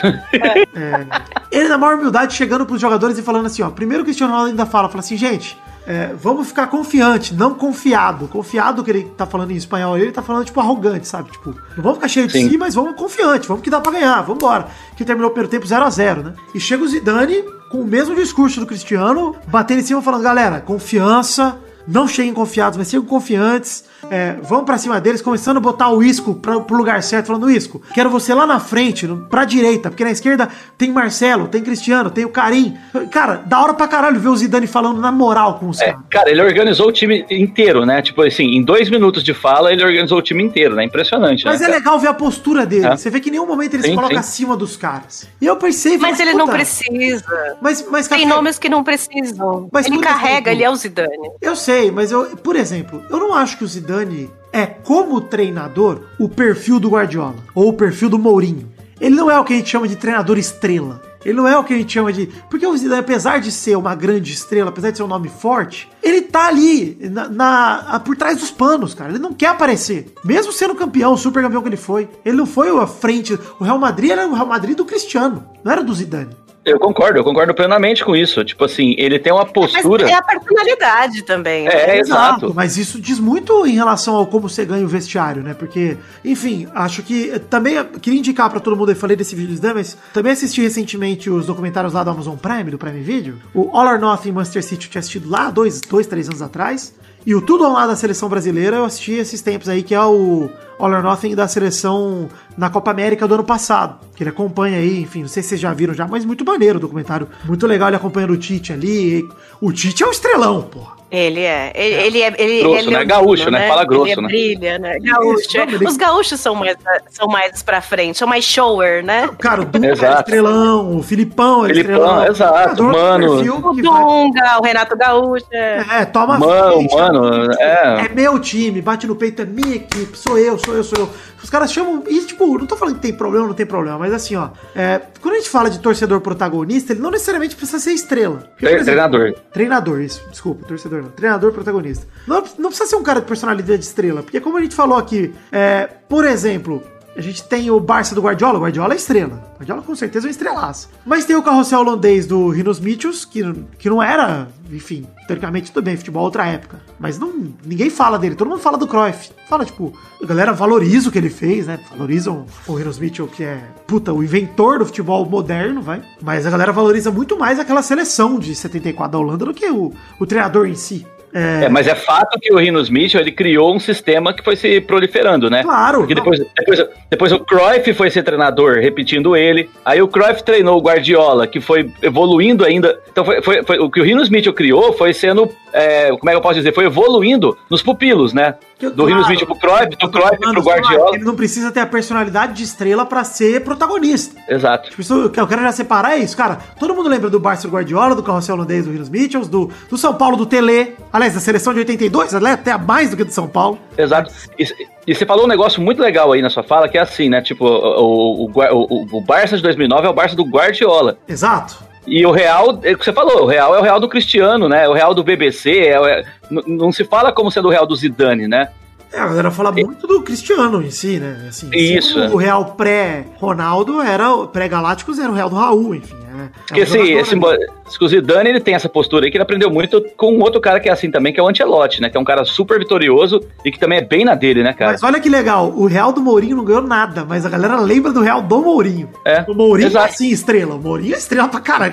É, 0.00 1.06
ele 1.50 1.68
na 1.68 1.76
maior 1.76 1.96
humildade 1.96 2.32
chegando 2.32 2.64
pros 2.64 2.80
jogadores 2.80 3.18
e 3.18 3.22
falando 3.22 3.46
assim, 3.46 3.62
ó, 3.62 3.70
primeiro 3.70 4.02
o 4.02 4.04
Cristiano 4.04 4.32
Ronaldo 4.32 4.50
ainda 4.50 4.64
fala, 4.64 4.88
fala 4.88 5.00
assim, 5.00 5.16
gente, 5.16 5.58
é, 5.88 6.12
vamos 6.14 6.48
ficar 6.48 6.66
confiante, 6.66 7.32
não 7.34 7.54
confiado. 7.54 8.28
Confiado 8.28 8.84
que 8.84 8.90
ele 8.90 9.04
tá 9.16 9.24
falando 9.24 9.52
em 9.52 9.56
espanhol, 9.56 9.96
ele 9.96 10.12
tá 10.12 10.20
falando 10.20 10.44
tipo 10.44 10.60
arrogante, 10.60 11.08
sabe? 11.08 11.30
Tipo, 11.30 11.54
não 11.74 11.82
vamos 11.82 11.94
ficar 11.96 12.08
cheio 12.08 12.26
de 12.26 12.34
Sim. 12.34 12.50
si, 12.50 12.58
mas 12.58 12.74
vamos 12.74 12.94
confiante, 12.94 13.48
vamos 13.48 13.62
que 13.62 13.70
dá 13.70 13.80
pra 13.80 13.92
ganhar, 13.92 14.20
vamos 14.20 14.36
embora. 14.36 14.68
Que 14.94 15.02
terminou 15.02 15.30
o 15.30 15.32
primeiro 15.32 15.50
tempo 15.50 15.66
0 15.66 15.82
a 15.82 15.88
0 15.88 16.22
né? 16.22 16.34
E 16.54 16.60
chega 16.60 16.84
o 16.84 16.86
Zidane 16.86 17.42
com 17.70 17.80
o 17.80 17.86
mesmo 17.86 18.14
discurso 18.14 18.60
do 18.60 18.66
Cristiano, 18.66 19.34
batendo 19.46 19.80
em 19.80 19.82
cima 19.82 20.02
falando, 20.02 20.22
galera, 20.22 20.60
confiança, 20.60 21.56
Não 21.90 22.06
cheguem 22.06 22.34
confiados, 22.34 22.76
mas 22.76 22.86
sigam 22.88 23.04
confiantes. 23.06 23.84
É, 24.10 24.36
vão 24.42 24.64
para 24.64 24.78
cima 24.78 25.00
deles, 25.00 25.20
começando 25.20 25.56
a 25.56 25.60
botar 25.60 25.88
o 25.90 26.02
Isco 26.02 26.34
pra, 26.34 26.60
pro 26.60 26.76
lugar 26.76 27.02
certo, 27.02 27.26
falando 27.26 27.50
Isco, 27.50 27.82
quero 27.92 28.08
você 28.08 28.32
lá 28.32 28.46
na 28.46 28.60
frente, 28.60 29.06
no, 29.06 29.26
pra 29.26 29.44
direita, 29.44 29.90
porque 29.90 30.04
na 30.04 30.10
esquerda 30.12 30.48
tem 30.78 30.92
Marcelo, 30.92 31.48
tem 31.48 31.62
Cristiano, 31.62 32.08
tem 32.10 32.24
o 32.24 32.28
Karim. 32.28 32.76
Cara, 33.10 33.42
da 33.44 33.60
hora 33.60 33.74
pra 33.74 33.88
caralho 33.88 34.20
ver 34.20 34.28
o 34.28 34.36
Zidane 34.36 34.66
falando 34.66 35.00
na 35.00 35.10
moral 35.10 35.54
com 35.58 35.68
os 35.68 35.80
É, 35.80 35.86
caras. 35.86 36.00
cara, 36.10 36.30
ele 36.30 36.40
organizou 36.42 36.88
o 36.88 36.92
time 36.92 37.26
inteiro, 37.30 37.84
né? 37.84 38.00
Tipo 38.00 38.22
assim, 38.22 38.44
em 38.44 38.62
dois 38.62 38.88
minutos 38.88 39.22
de 39.24 39.34
fala, 39.34 39.72
ele 39.72 39.82
organizou 39.84 40.18
o 40.18 40.22
time 40.22 40.42
inteiro, 40.44 40.74
né? 40.76 40.84
Impressionante, 40.84 41.44
Mas 41.44 41.60
né? 41.60 41.66
é 41.66 41.68
cara? 41.68 41.78
legal 41.78 41.98
ver 41.98 42.08
a 42.08 42.14
postura 42.14 42.64
dele. 42.64 42.86
É. 42.86 42.96
Você 42.96 43.10
vê 43.10 43.18
que 43.20 43.28
em 43.28 43.32
nenhum 43.32 43.46
momento 43.46 43.74
ele 43.74 43.82
se 43.82 43.88
Sim, 43.90 43.94
coloca 43.96 44.14
sim. 44.14 44.20
acima 44.20 44.56
dos 44.56 44.76
caras. 44.76 45.28
E 45.40 45.46
eu 45.46 45.56
pensei, 45.56 45.98
Mas 45.98 46.20
ele 46.20 46.32
não 46.34 46.46
puta, 46.46 46.52
precisa. 46.58 47.24
Mas, 47.60 47.84
mas 47.90 48.06
Tem 48.08 48.20
Café, 48.20 48.34
nomes 48.34 48.58
que 48.58 48.68
não 48.68 48.84
precisam. 48.84 49.68
Mas, 49.72 49.86
ele 49.86 49.98
carrega, 49.98 50.50
ele 50.52 50.62
é 50.62 50.70
o 50.70 50.76
Zidane. 50.76 51.08
Eu 51.42 51.56
sei, 51.56 51.77
mas 51.92 52.10
eu, 52.10 52.36
por 52.36 52.56
exemplo, 52.56 53.02
eu 53.10 53.18
não 53.18 53.34
acho 53.34 53.56
que 53.58 53.64
o 53.64 53.68
Zidane 53.68 54.30
é, 54.52 54.66
como 54.66 55.20
treinador, 55.20 56.00
o 56.18 56.28
perfil 56.28 56.78
do 56.80 56.90
Guardiola 56.90 57.36
ou 57.54 57.68
o 57.68 57.72
perfil 57.72 58.08
do 58.10 58.18
Mourinho. 58.18 58.68
Ele 59.00 59.14
não 59.14 59.30
é 59.30 59.38
o 59.38 59.44
que 59.44 59.52
a 59.52 59.56
gente 59.56 59.68
chama 59.70 59.86
de 59.86 59.94
treinador 59.96 60.36
estrela. 60.38 61.00
Ele 61.24 61.34
não 61.36 61.46
é 61.46 61.56
o 61.58 61.62
que 61.64 61.74
a 61.74 61.76
gente 61.76 61.92
chama 61.92 62.12
de. 62.12 62.26
Porque 62.48 62.66
o 62.66 62.76
Zidane, 62.76 63.00
apesar 63.00 63.38
de 63.40 63.50
ser 63.52 63.76
uma 63.76 63.94
grande 63.94 64.32
estrela, 64.32 64.70
apesar 64.70 64.90
de 64.90 64.96
ser 64.96 65.02
um 65.02 65.08
nome 65.08 65.28
forte, 65.28 65.88
ele 66.02 66.22
tá 66.22 66.46
ali, 66.46 66.96
na, 67.10 67.28
na- 67.28 68.00
por 68.04 68.16
trás 68.16 68.38
dos 68.38 68.50
panos, 68.50 68.94
cara. 68.94 69.10
Ele 69.10 69.18
não 69.18 69.32
quer 69.34 69.48
aparecer. 69.48 70.12
Mesmo 70.24 70.52
sendo 70.52 70.74
campeão, 70.74 71.16
super 71.16 71.42
campeão 71.42 71.60
que 71.62 71.68
ele 71.68 71.76
foi. 71.76 72.08
Ele 72.24 72.36
não 72.36 72.46
foi 72.46 72.70
à 72.76 72.86
frente. 72.86 73.38
O 73.60 73.64
Real 73.64 73.78
Madrid 73.78 74.10
era 74.12 74.26
o 74.26 74.32
Real 74.34 74.46
Madrid 74.46 74.76
do 74.76 74.84
Cristiano, 74.84 75.44
não 75.62 75.72
era 75.72 75.82
do 75.84 75.92
Zidane. 75.94 76.30
Eu 76.70 76.78
concordo, 76.78 77.18
eu 77.18 77.24
concordo 77.24 77.54
plenamente 77.54 78.04
com 78.04 78.14
isso. 78.14 78.44
Tipo 78.44 78.64
assim, 78.64 78.94
ele 78.98 79.18
tem 79.18 79.32
uma 79.32 79.42
Mas 79.44 79.52
postura. 79.52 80.08
é 80.08 80.14
a 80.14 80.22
personalidade 80.22 81.22
também. 81.22 81.64
né? 81.64 81.70
É, 81.72 81.98
exato. 81.98 82.52
Mas 82.54 82.76
isso 82.76 83.00
diz 83.00 83.18
muito 83.18 83.66
em 83.66 83.74
relação 83.74 84.16
ao 84.16 84.26
como 84.26 84.48
você 84.48 84.64
ganha 84.64 84.84
o 84.84 84.88
vestiário, 84.88 85.42
né? 85.42 85.54
Porque, 85.54 85.96
enfim, 86.24 86.66
acho 86.74 87.02
que 87.02 87.38
também 87.50 87.82
queria 88.00 88.18
indicar 88.18 88.50
pra 88.50 88.60
todo 88.60 88.76
mundo, 88.76 88.92
eu 88.92 88.96
falei 88.96 89.16
desse 89.16 89.34
vídeo 89.34 89.48
do 89.50 89.54
Zidane, 89.56 89.74
mas 89.74 89.96
também 90.12 90.32
assisti 90.32 90.60
recentemente 90.60 91.30
os 91.30 91.46
documentários 91.46 91.92
lá 91.92 92.04
do 92.04 92.10
Amazon 92.10 92.36
Prime, 92.36 92.70
do 92.70 92.78
Prime 92.78 93.00
Video. 93.00 93.38
O 93.54 93.70
All 93.76 93.86
or 93.86 93.98
Nothing 93.98 94.32
Manchester 94.32 94.62
City 94.62 94.86
eu 94.86 94.90
tinha 94.90 95.00
assistido 95.00 95.28
lá 95.28 95.50
dois, 95.50 95.80
dois 95.80 96.06
três 96.06 96.28
anos 96.28 96.42
atrás. 96.42 96.94
E 97.26 97.34
o 97.34 97.40
Tudo 97.40 97.64
ao 97.64 97.72
Lado 97.72 97.88
da 97.88 97.96
Seleção 97.96 98.28
Brasileira 98.28 98.76
eu 98.76 98.84
assisti 98.84 99.12
esses 99.12 99.42
tempos 99.42 99.68
aí, 99.68 99.82
que 99.82 99.94
é 99.94 100.00
o 100.00 100.48
All 100.78 100.92
or 100.92 101.02
Nothing 101.02 101.34
da 101.34 101.48
seleção 101.48 102.28
na 102.56 102.70
Copa 102.70 102.90
América 102.90 103.26
do 103.26 103.34
ano 103.34 103.44
passado. 103.44 103.98
Que 104.14 104.22
ele 104.22 104.30
acompanha 104.30 104.78
aí, 104.78 105.02
enfim, 105.02 105.22
não 105.22 105.28
sei 105.28 105.42
se 105.42 105.50
vocês 105.50 105.60
já 105.60 105.72
viram 105.72 105.94
já, 105.94 106.06
mas 106.06 106.24
muito 106.24 106.44
maneiro 106.44 106.78
o 106.78 106.80
documentário. 106.80 107.28
Muito 107.44 107.66
legal 107.66 107.88
ele 107.88 107.96
acompanhando 107.96 108.32
o 108.32 108.36
Tite 108.36 108.72
ali. 108.72 109.28
O 109.60 109.72
Tite 109.72 110.02
é 110.02 110.06
um 110.06 110.10
estrelão, 110.10 110.62
porra. 110.62 110.97
Ele 111.10 111.40
é. 111.40 111.72
Ele, 111.74 111.94
ele 111.94 112.22
é. 112.22 112.34
Ele, 112.38 112.60
Grosso, 112.62 112.78
ele 112.78 112.90
né? 112.90 113.00
é 113.00 113.04
Gaúcho, 113.06 113.50
né? 113.50 113.68
Fala 113.68 113.84
grosso, 113.84 114.04
ele 114.06 114.12
é 114.12 114.20
né? 114.22 114.28
brilha, 114.28 114.78
né? 114.78 114.98
Gaúcho. 115.00 115.40
Isso, 115.40 115.56
é. 115.58 115.66
não, 115.66 115.72
ele- 115.74 115.86
Os 115.86 115.96
gaúchos 115.96 116.38
são 116.40 116.54
mais, 116.54 116.76
são 117.10 117.26
mais 117.26 117.62
pra 117.62 117.80
frente, 117.80 118.18
são 118.18 118.28
mais 118.28 118.44
shower, 118.44 119.02
né? 119.02 119.28
Cara, 119.38 119.62
o 119.62 119.64
Dunga 119.64 119.86
era 119.86 119.94
Exato. 119.96 120.20
estrelão, 120.20 120.96
o 120.98 121.02
Filipão 121.02 121.64
era 121.64 121.74
Filipão, 121.74 121.94
estrelão. 121.96 122.26
exato, 122.26 122.82
mano. 122.84 123.38
O 123.38 123.74
que 123.74 123.82
vai- 123.82 124.02
Dunga, 124.02 124.58
o 124.60 124.64
Renato 124.64 124.96
Gaúcho. 124.98 125.46
É. 125.50 125.84
É, 126.00 126.04
toma 126.04 126.38
Mano, 126.38 126.72
frente, 126.76 126.94
mano, 126.94 127.52
é. 127.58 128.04
É 128.04 128.08
meu 128.14 128.38
time, 128.38 128.82
bate 128.82 129.06
no 129.06 129.16
peito, 129.16 129.40
é 129.42 129.44
minha 129.46 129.76
equipe, 129.76 130.16
sou 130.16 130.36
eu, 130.38 130.58
sou 130.58 130.74
eu, 130.74 130.84
sou 130.84 130.98
eu. 130.98 131.10
Os 131.42 131.48
caras 131.48 131.72
chamam. 131.72 132.02
E, 132.08 132.20
tipo, 132.22 132.58
não 132.58 132.66
tô 132.66 132.76
falando 132.76 132.96
que 132.96 133.00
tem 133.00 133.14
problema, 133.14 133.46
não 133.46 133.54
tem 133.54 133.64
problema, 133.64 133.96
mas 133.98 134.12
assim, 134.12 134.36
ó. 134.36 134.48
é, 134.74 135.00
quando 135.22 135.34
a 135.34 135.38
gente 135.38 135.48
fala 135.48 135.70
de 135.70 135.78
torcedor 135.78 136.20
protagonista, 136.20 136.92
ele 136.92 137.00
não 137.00 137.10
necessariamente 137.10 137.54
precisa 137.56 137.78
ser 137.78 137.92
estrela. 137.92 138.38
Porque, 138.38 138.48
por 138.50 138.58
Tre- 138.58 138.72
exemplo, 138.72 138.84
Treinador. 138.84 139.34
Treinador, 139.52 140.00
isso. 140.00 140.22
Desculpa, 140.30 140.66
torcedor 140.66 140.97
Treinador 141.04 141.52
protagonista. 141.52 142.06
Não, 142.26 142.42
não 142.58 142.70
precisa 142.70 142.88
ser 142.88 142.96
um 142.96 143.02
cara 143.02 143.20
de 143.20 143.26
personalidade 143.26 143.78
de 143.78 143.84
estrela, 143.84 144.22
porque 144.22 144.40
como 144.40 144.58
a 144.58 144.60
gente 144.60 144.74
falou 144.74 144.98
aqui, 144.98 145.34
é, 145.50 145.86
por 146.08 146.24
exemplo, 146.24 146.82
a 147.18 147.20
gente 147.20 147.42
tem 147.42 147.68
o 147.68 147.80
Barça 147.80 148.14
do 148.14 148.22
Guardiola, 148.22 148.58
o 148.58 148.62
Guardiola 148.62 148.94
é 148.94 148.96
estrela. 148.96 149.42
O 149.56 149.58
Guardiola 149.58 149.82
com 149.82 149.92
certeza 149.96 150.26
é 150.26 150.28
um 150.28 150.30
estrelaço. 150.30 150.88
Mas 151.04 151.24
tem 151.24 151.34
o 151.34 151.42
carrossel 151.42 151.80
holandês 151.80 152.26
do 152.28 152.48
Rinos 152.48 152.78
Mitchells, 152.78 153.26
que, 153.26 153.42
que 153.76 153.90
não 153.90 154.00
era, 154.00 154.46
enfim, 154.70 155.04
teoricamente 155.26 155.72
tudo 155.72 155.82
bem, 155.82 155.96
futebol 155.96 156.22
é 156.22 156.26
outra 156.26 156.46
época. 156.46 156.80
Mas 156.96 157.18
não, 157.18 157.52
ninguém 157.66 157.90
fala 157.90 158.20
dele, 158.20 158.36
todo 158.36 158.46
mundo 158.46 158.60
fala 158.60 158.78
do 158.78 158.86
Cruyff. 158.86 159.32
Fala, 159.48 159.64
tipo, 159.64 159.92
a 160.22 160.26
galera 160.26 160.52
valoriza 160.52 161.08
o 161.08 161.12
que 161.12 161.18
ele 161.18 161.28
fez, 161.28 161.66
né? 161.66 161.80
Valorizam 161.90 162.46
o 162.68 162.74
Rinos 162.74 163.00
Mitchell, 163.00 163.26
que 163.26 163.42
é, 163.42 163.64
puta, 163.84 164.12
o 164.12 164.22
inventor 164.22 164.78
do 164.78 164.86
futebol 164.86 165.28
moderno, 165.28 165.82
vai. 165.82 166.00
Mas 166.22 166.46
a 166.46 166.50
galera 166.50 166.70
valoriza 166.70 167.10
muito 167.10 167.36
mais 167.36 167.58
aquela 167.58 167.82
seleção 167.82 168.38
de 168.38 168.54
74 168.54 169.10
da 169.10 169.18
Holanda 169.18 169.44
do 169.44 169.52
que 169.52 169.68
o, 169.68 169.92
o 170.20 170.24
treinador 170.24 170.68
em 170.68 170.76
si. 170.76 171.04
É, 171.34 171.64
É, 171.64 171.68
mas 171.68 171.86
é 171.86 171.94
fato 171.94 172.38
que 172.40 172.52
o 172.52 172.56
Rinos 172.58 172.88
Mitchell 172.88 173.20
ele 173.20 173.32
criou 173.32 173.74
um 173.74 173.78
sistema 173.80 174.32
que 174.32 174.42
foi 174.42 174.56
se 174.56 174.80
proliferando, 174.80 175.50
né? 175.50 175.62
Claro. 175.62 175.98
Porque 175.98 176.14
depois, 176.14 176.40
depois, 176.56 176.86
depois 177.10 177.32
o 177.32 177.40
Cruyff 177.40 177.92
foi 177.94 178.10
ser 178.10 178.22
treinador, 178.22 178.78
repetindo 178.80 179.36
ele. 179.36 179.68
Aí 179.84 180.00
o 180.00 180.08
Cruyff 180.08 180.42
treinou 180.42 180.78
o 180.78 180.82
Guardiola, 180.82 181.46
que 181.46 181.60
foi 181.60 181.90
evoluindo 182.02 182.64
ainda. 182.64 182.98
Então 183.10 183.24
foi, 183.24 183.42
foi- 183.42 183.62
foi- 183.62 183.78
o 183.78 183.90
que 183.90 184.00
o 184.00 184.04
Rinos 184.04 184.28
Mitchell 184.30 184.52
criou 184.52 184.92
foi 184.92 185.12
sendo, 185.12 185.48
é, 185.72 186.08
como 186.10 186.28
é 186.30 186.32
que 186.32 186.36
eu 186.38 186.42
posso 186.42 186.54
dizer, 186.56 186.72
foi 186.74 186.84
evoluindo 186.86 187.56
nos 187.70 187.82
pupilos, 187.82 188.32
né? 188.32 188.54
Do 188.78 189.06
claro. 189.06 189.28
Mitchell 189.28 189.46
pro 189.46 189.56
Cruyff, 189.56 189.96
do 189.96 190.08
Cruyff 190.08 190.38
pro 190.38 190.62
Guardiola. 190.62 191.16
Ele 191.16 191.24
não 191.24 191.34
precisa 191.34 191.72
ter 191.72 191.80
a 191.80 191.86
personalidade 191.86 192.52
de 192.54 192.62
estrela 192.62 193.04
pra 193.04 193.24
ser 193.24 193.64
protagonista. 193.64 194.40
Exato. 194.48 194.90
Tipo, 194.90 195.00
isso 195.00 195.32
eu 195.36 195.46
quero 195.46 195.62
já 195.62 195.72
separar 195.72 196.12
é 196.12 196.18
isso, 196.18 196.36
cara. 196.36 196.58
Todo 196.78 196.94
mundo 196.94 197.08
lembra 197.08 197.28
do 197.28 197.40
Barça 197.40 197.66
do 197.66 197.74
Guardiola, 197.74 198.14
do 198.14 198.22
carrossel 198.22 198.54
holandês 198.54 198.84
do 198.84 198.92
Rinos 198.92 199.08
Mitchells, 199.08 199.50
do, 199.50 199.70
do 199.90 199.98
São 199.98 200.14
Paulo 200.14 200.36
do 200.36 200.46
Tele. 200.46 200.94
Aliás, 201.12 201.34
da 201.34 201.40
seleção 201.40 201.72
de 201.72 201.80
82, 201.80 202.34
ela 202.34 202.50
é 202.50 202.52
até 202.52 202.76
mais 202.78 203.10
do 203.10 203.16
que 203.16 203.24
do 203.24 203.32
São 203.32 203.48
Paulo. 203.48 203.78
Exato. 203.96 204.32
E, 204.56 204.64
e 205.08 205.14
você 205.14 205.26
falou 205.26 205.44
um 205.44 205.48
negócio 205.48 205.82
muito 205.82 206.00
legal 206.00 206.30
aí 206.30 206.40
na 206.40 206.50
sua 206.50 206.62
fala, 206.62 206.88
que 206.88 206.96
é 206.96 207.00
assim, 207.00 207.28
né? 207.28 207.42
Tipo, 207.42 207.66
o, 207.66 208.44
o, 208.44 208.50
o, 208.50 209.06
o, 209.14 209.18
o 209.18 209.20
Barça 209.20 209.56
de 209.56 209.62
2009 209.62 210.06
é 210.06 210.10
o 210.10 210.14
Barça 210.14 210.36
do 210.36 210.44
Guardiola. 210.44 211.18
Exato. 211.26 211.87
E 212.08 212.24
o 212.24 212.30
Real, 212.30 212.78
é 212.82 212.92
o 212.92 212.98
que 212.98 213.04
você 213.04 213.12
falou, 213.12 213.42
o 213.44 213.46
Real 213.46 213.74
é 213.74 213.78
o 213.80 213.82
Real 213.82 214.00
do 214.00 214.08
Cristiano, 214.08 214.68
né? 214.68 214.84
É 214.84 214.88
o 214.88 214.92
Real 214.94 215.14
do 215.14 215.22
BBC, 215.22 215.70
é, 215.70 215.92
é- 216.20 216.24
não 216.66 216.90
se 216.90 217.04
fala 217.04 217.30
como 217.32 217.50
sendo 217.50 217.68
o 217.68 217.70
Real 217.70 217.86
do 217.86 217.94
Zidane, 217.94 218.48
né? 218.48 218.68
É, 219.12 219.18
a 219.20 219.26
galera 219.26 219.50
fala 219.50 219.72
muito 219.72 220.06
do 220.06 220.20
Cristiano 220.22 220.82
em 220.82 220.90
si, 220.90 221.18
né? 221.18 221.46
Assim, 221.48 221.70
Isso. 221.72 222.18
O 222.26 222.36
Real 222.36 222.64
pré-Ronaldo 222.76 224.00
era, 224.02 224.32
o- 224.34 224.48
pré-Galácticos 224.48 225.18
era 225.18 225.30
o 225.30 225.34
Real 225.34 225.48
do 225.50 225.56
Raul, 225.56 225.94
enfim. 225.94 226.14
É, 226.44 226.48
Porque 226.66 226.80
é 226.80 226.84
um 226.84 226.86
esse, 226.86 226.98
esse, 226.98 227.34
esse- 227.34 228.08
Zidane, 228.08 228.50
ele 228.50 228.60
tem 228.60 228.74
essa 228.74 228.88
postura 228.88 229.24
aí 229.26 229.30
que 229.30 229.36
ele 229.36 229.42
aprendeu 229.42 229.70
muito 229.70 230.04
com 230.16 230.32
um 230.32 230.40
outro 230.42 230.60
cara 230.60 230.78
que 230.80 230.88
é 230.88 230.92
assim 230.92 231.10
também, 231.10 231.32
que 231.32 231.40
é 231.40 231.42
o 231.42 231.48
Ancelotti, 231.48 232.00
né? 232.00 232.08
Que 232.10 232.16
é 232.16 232.20
um 232.20 232.24
cara 232.24 232.44
super 232.44 232.78
vitorioso 232.78 233.40
e 233.64 233.70
que 233.70 233.78
também 233.78 233.98
é 233.98 234.02
bem 234.02 234.24
na 234.24 234.34
dele, 234.34 234.62
né, 234.62 234.72
cara? 234.72 234.92
Mas 234.92 235.02
olha 235.02 235.18
que 235.20 235.28
legal, 235.28 235.72
o 235.74 235.86
Real 235.86 236.12
do 236.12 236.20
Mourinho 236.20 236.56
não 236.56 236.64
ganhou 236.64 236.82
nada, 236.82 237.24
mas 237.24 237.44
a 237.44 237.48
galera 237.48 237.76
lembra 237.80 238.12
do 238.12 238.20
Real 238.20 238.42
do 238.42 238.60
Mourinho. 238.60 239.08
É, 239.24 239.44
O 239.48 239.54
Mourinho 239.54 239.88
exato. 239.88 240.08
é 240.08 240.12
sim 240.12 240.28
estrela. 240.30 240.74
O 240.74 240.78
Mourinho 240.80 241.14
é 241.14 241.18
estrela 241.18 241.48
pra 241.48 241.60
caralho. 241.60 241.88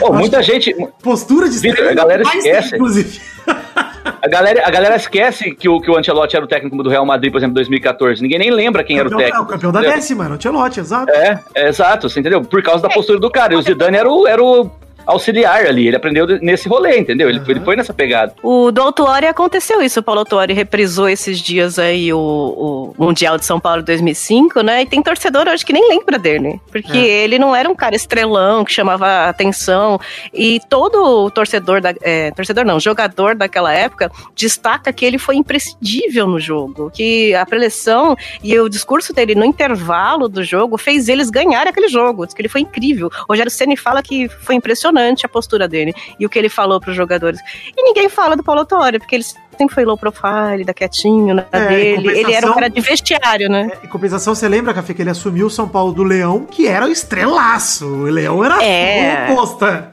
Eu 0.00 0.12
muita 0.12 0.42
gente, 0.42 0.74
postura 1.02 1.48
de 1.48 1.56
estrela. 1.56 1.90
a 1.90 1.94
galera 1.94 2.22
mais 2.24 2.44
esquece. 2.44 2.74
Inclusive. 2.76 3.20
a 4.22 4.28
galera, 4.28 4.62
a 4.66 4.70
galera 4.70 4.96
esquece 4.96 5.52
que 5.54 5.68
o, 5.68 5.80
que 5.80 5.90
o 5.90 5.96
Ancelotti 5.96 6.36
era 6.36 6.44
o 6.44 6.48
técnico 6.48 6.82
do 6.82 6.88
Real 6.90 7.04
Madrid, 7.06 7.30
por 7.30 7.38
exemplo, 7.38 7.52
em 7.52 7.54
2014. 7.54 8.22
Ninguém 8.22 8.38
nem 8.38 8.50
lembra 8.50 8.82
quem 8.84 8.98
era 8.98 9.08
o 9.08 9.10
Campeão- 9.10 9.26
é, 9.26 9.30
técnico. 9.30 9.44
o 9.44 9.52
campeão 9.52 9.72
da 9.72 9.80
décima, 9.80 10.24
era 10.24 10.32
o 10.32 10.36
Ancelotti, 10.36 10.80
exato. 10.80 11.10
É, 11.12 11.38
é 11.54 11.68
exato, 11.68 12.08
você 12.08 12.20
entendeu? 12.20 12.42
Por 12.42 12.62
causa 12.62 12.82
da 12.82 12.88
postura 12.88 13.18
do 13.18 13.30
cara. 13.30 13.54
E 13.54 13.56
o 13.56 13.62
Zidane 13.62 13.96
era 13.96 14.10
o, 14.10 14.26
era 14.26 14.42
o 14.42 14.70
auxiliar 15.06 15.66
ali, 15.66 15.86
ele 15.88 15.96
aprendeu 15.96 16.26
nesse 16.40 16.68
rolê, 16.68 16.98
entendeu? 16.98 17.28
Ele, 17.28 17.38
Uhum. 17.40 17.44
ele 17.48 17.60
foi 17.60 17.76
nessa 17.76 17.92
pegada. 17.94 18.34
O 18.42 18.70
do 18.70 18.80
Autuori 18.82 19.26
aconteceu 19.26 19.80
isso. 19.82 20.00
O 20.00 20.02
Paulo 20.02 20.20
Autuori 20.20 20.52
reprisou 20.52 21.08
esses 21.08 21.38
dias 21.40 21.78
aí 21.78 22.12
o, 22.12 22.18
o 22.18 22.94
Mundial 23.04 23.38
de 23.38 23.44
São 23.44 23.58
Paulo 23.58 23.82
2005, 23.82 24.60
né? 24.62 24.82
E 24.82 24.86
tem 24.86 25.02
torcedor 25.02 25.48
hoje 25.48 25.64
que 25.64 25.72
nem 25.72 25.88
lembra 25.88 26.18
dele. 26.18 26.60
Porque 26.70 26.96
É. 26.98 27.24
ele 27.24 27.38
não 27.38 27.54
era 27.56 27.68
um 27.68 27.74
cara 27.74 27.94
estrelão 27.96 28.64
que 28.64 28.72
chamava 28.72 29.28
atenção. 29.28 29.98
E 30.34 30.60
todo 30.68 31.30
torcedor, 31.30 31.80
da, 31.80 31.94
é, 32.02 32.30
torcedor 32.32 32.64
não, 32.64 32.78
jogador 32.78 33.34
daquela 33.34 33.72
época, 33.72 34.10
destaca 34.36 34.92
que 34.92 35.04
ele 35.04 35.18
foi 35.18 35.36
imprescindível 35.36 36.26
no 36.26 36.38
jogo. 36.38 36.90
Que 36.92 37.34
a 37.34 37.46
preleção 37.46 38.16
e 38.42 38.58
o 38.58 38.68
discurso 38.68 39.12
dele 39.12 39.34
no 39.34 39.44
intervalo 39.44 40.28
do 40.28 40.42
jogo 40.44 40.76
fez 40.76 41.08
eles 41.08 41.30
ganharem 41.30 41.70
aquele 41.70 41.88
jogo. 41.88 42.26
Diz 42.26 42.34
que 42.34 42.42
ele 42.42 42.48
foi 42.48 42.60
incrível. 42.60 43.08
O 43.28 43.32
Rogério 43.32 43.50
Ceni 43.50 43.76
fala 43.76 44.02
que 44.02 44.28
foi 44.28 44.54
impressionante 44.54 44.89
a 45.24 45.28
postura 45.28 45.66
dele 45.68 45.94
e 46.18 46.26
o 46.26 46.28
que 46.28 46.38
ele 46.38 46.48
falou 46.48 46.80
para 46.80 46.90
os 46.90 46.96
jogadores. 46.96 47.40
E 47.76 47.82
ninguém 47.82 48.08
fala 48.08 48.36
do 48.36 48.42
Paulo 48.42 48.60
Autuori, 48.60 48.98
porque 48.98 49.14
ele 49.16 49.24
sempre 49.24 49.74
foi 49.74 49.84
low 49.84 49.96
profile, 49.96 50.64
da 50.64 50.72
quietinho 50.74 51.34
na 51.34 51.44
É, 51.52 51.68
dele. 51.68 52.08
Ele 52.18 52.32
era 52.32 52.50
um 52.50 52.54
cara 52.54 52.68
de 52.68 52.80
vestiário, 52.80 53.48
né? 53.48 53.70
Em 53.84 53.86
compensação, 53.88 54.34
você 54.34 54.48
lembra, 54.48 54.72
Café, 54.74 54.94
que 54.94 55.02
ele 55.02 55.10
assumiu 55.10 55.46
o 55.46 55.50
São 55.50 55.68
Paulo 55.68 55.92
do 55.92 56.02
Leão, 56.02 56.46
que 56.50 56.66
era 56.66 56.86
o 56.86 56.90
estrelaço. 56.90 57.86
O 57.86 58.02
Leão 58.04 58.44
era 58.44 58.62
É. 58.62 59.28
o 59.30 59.32
oposto. 59.34 59.64
é. 59.66 59.88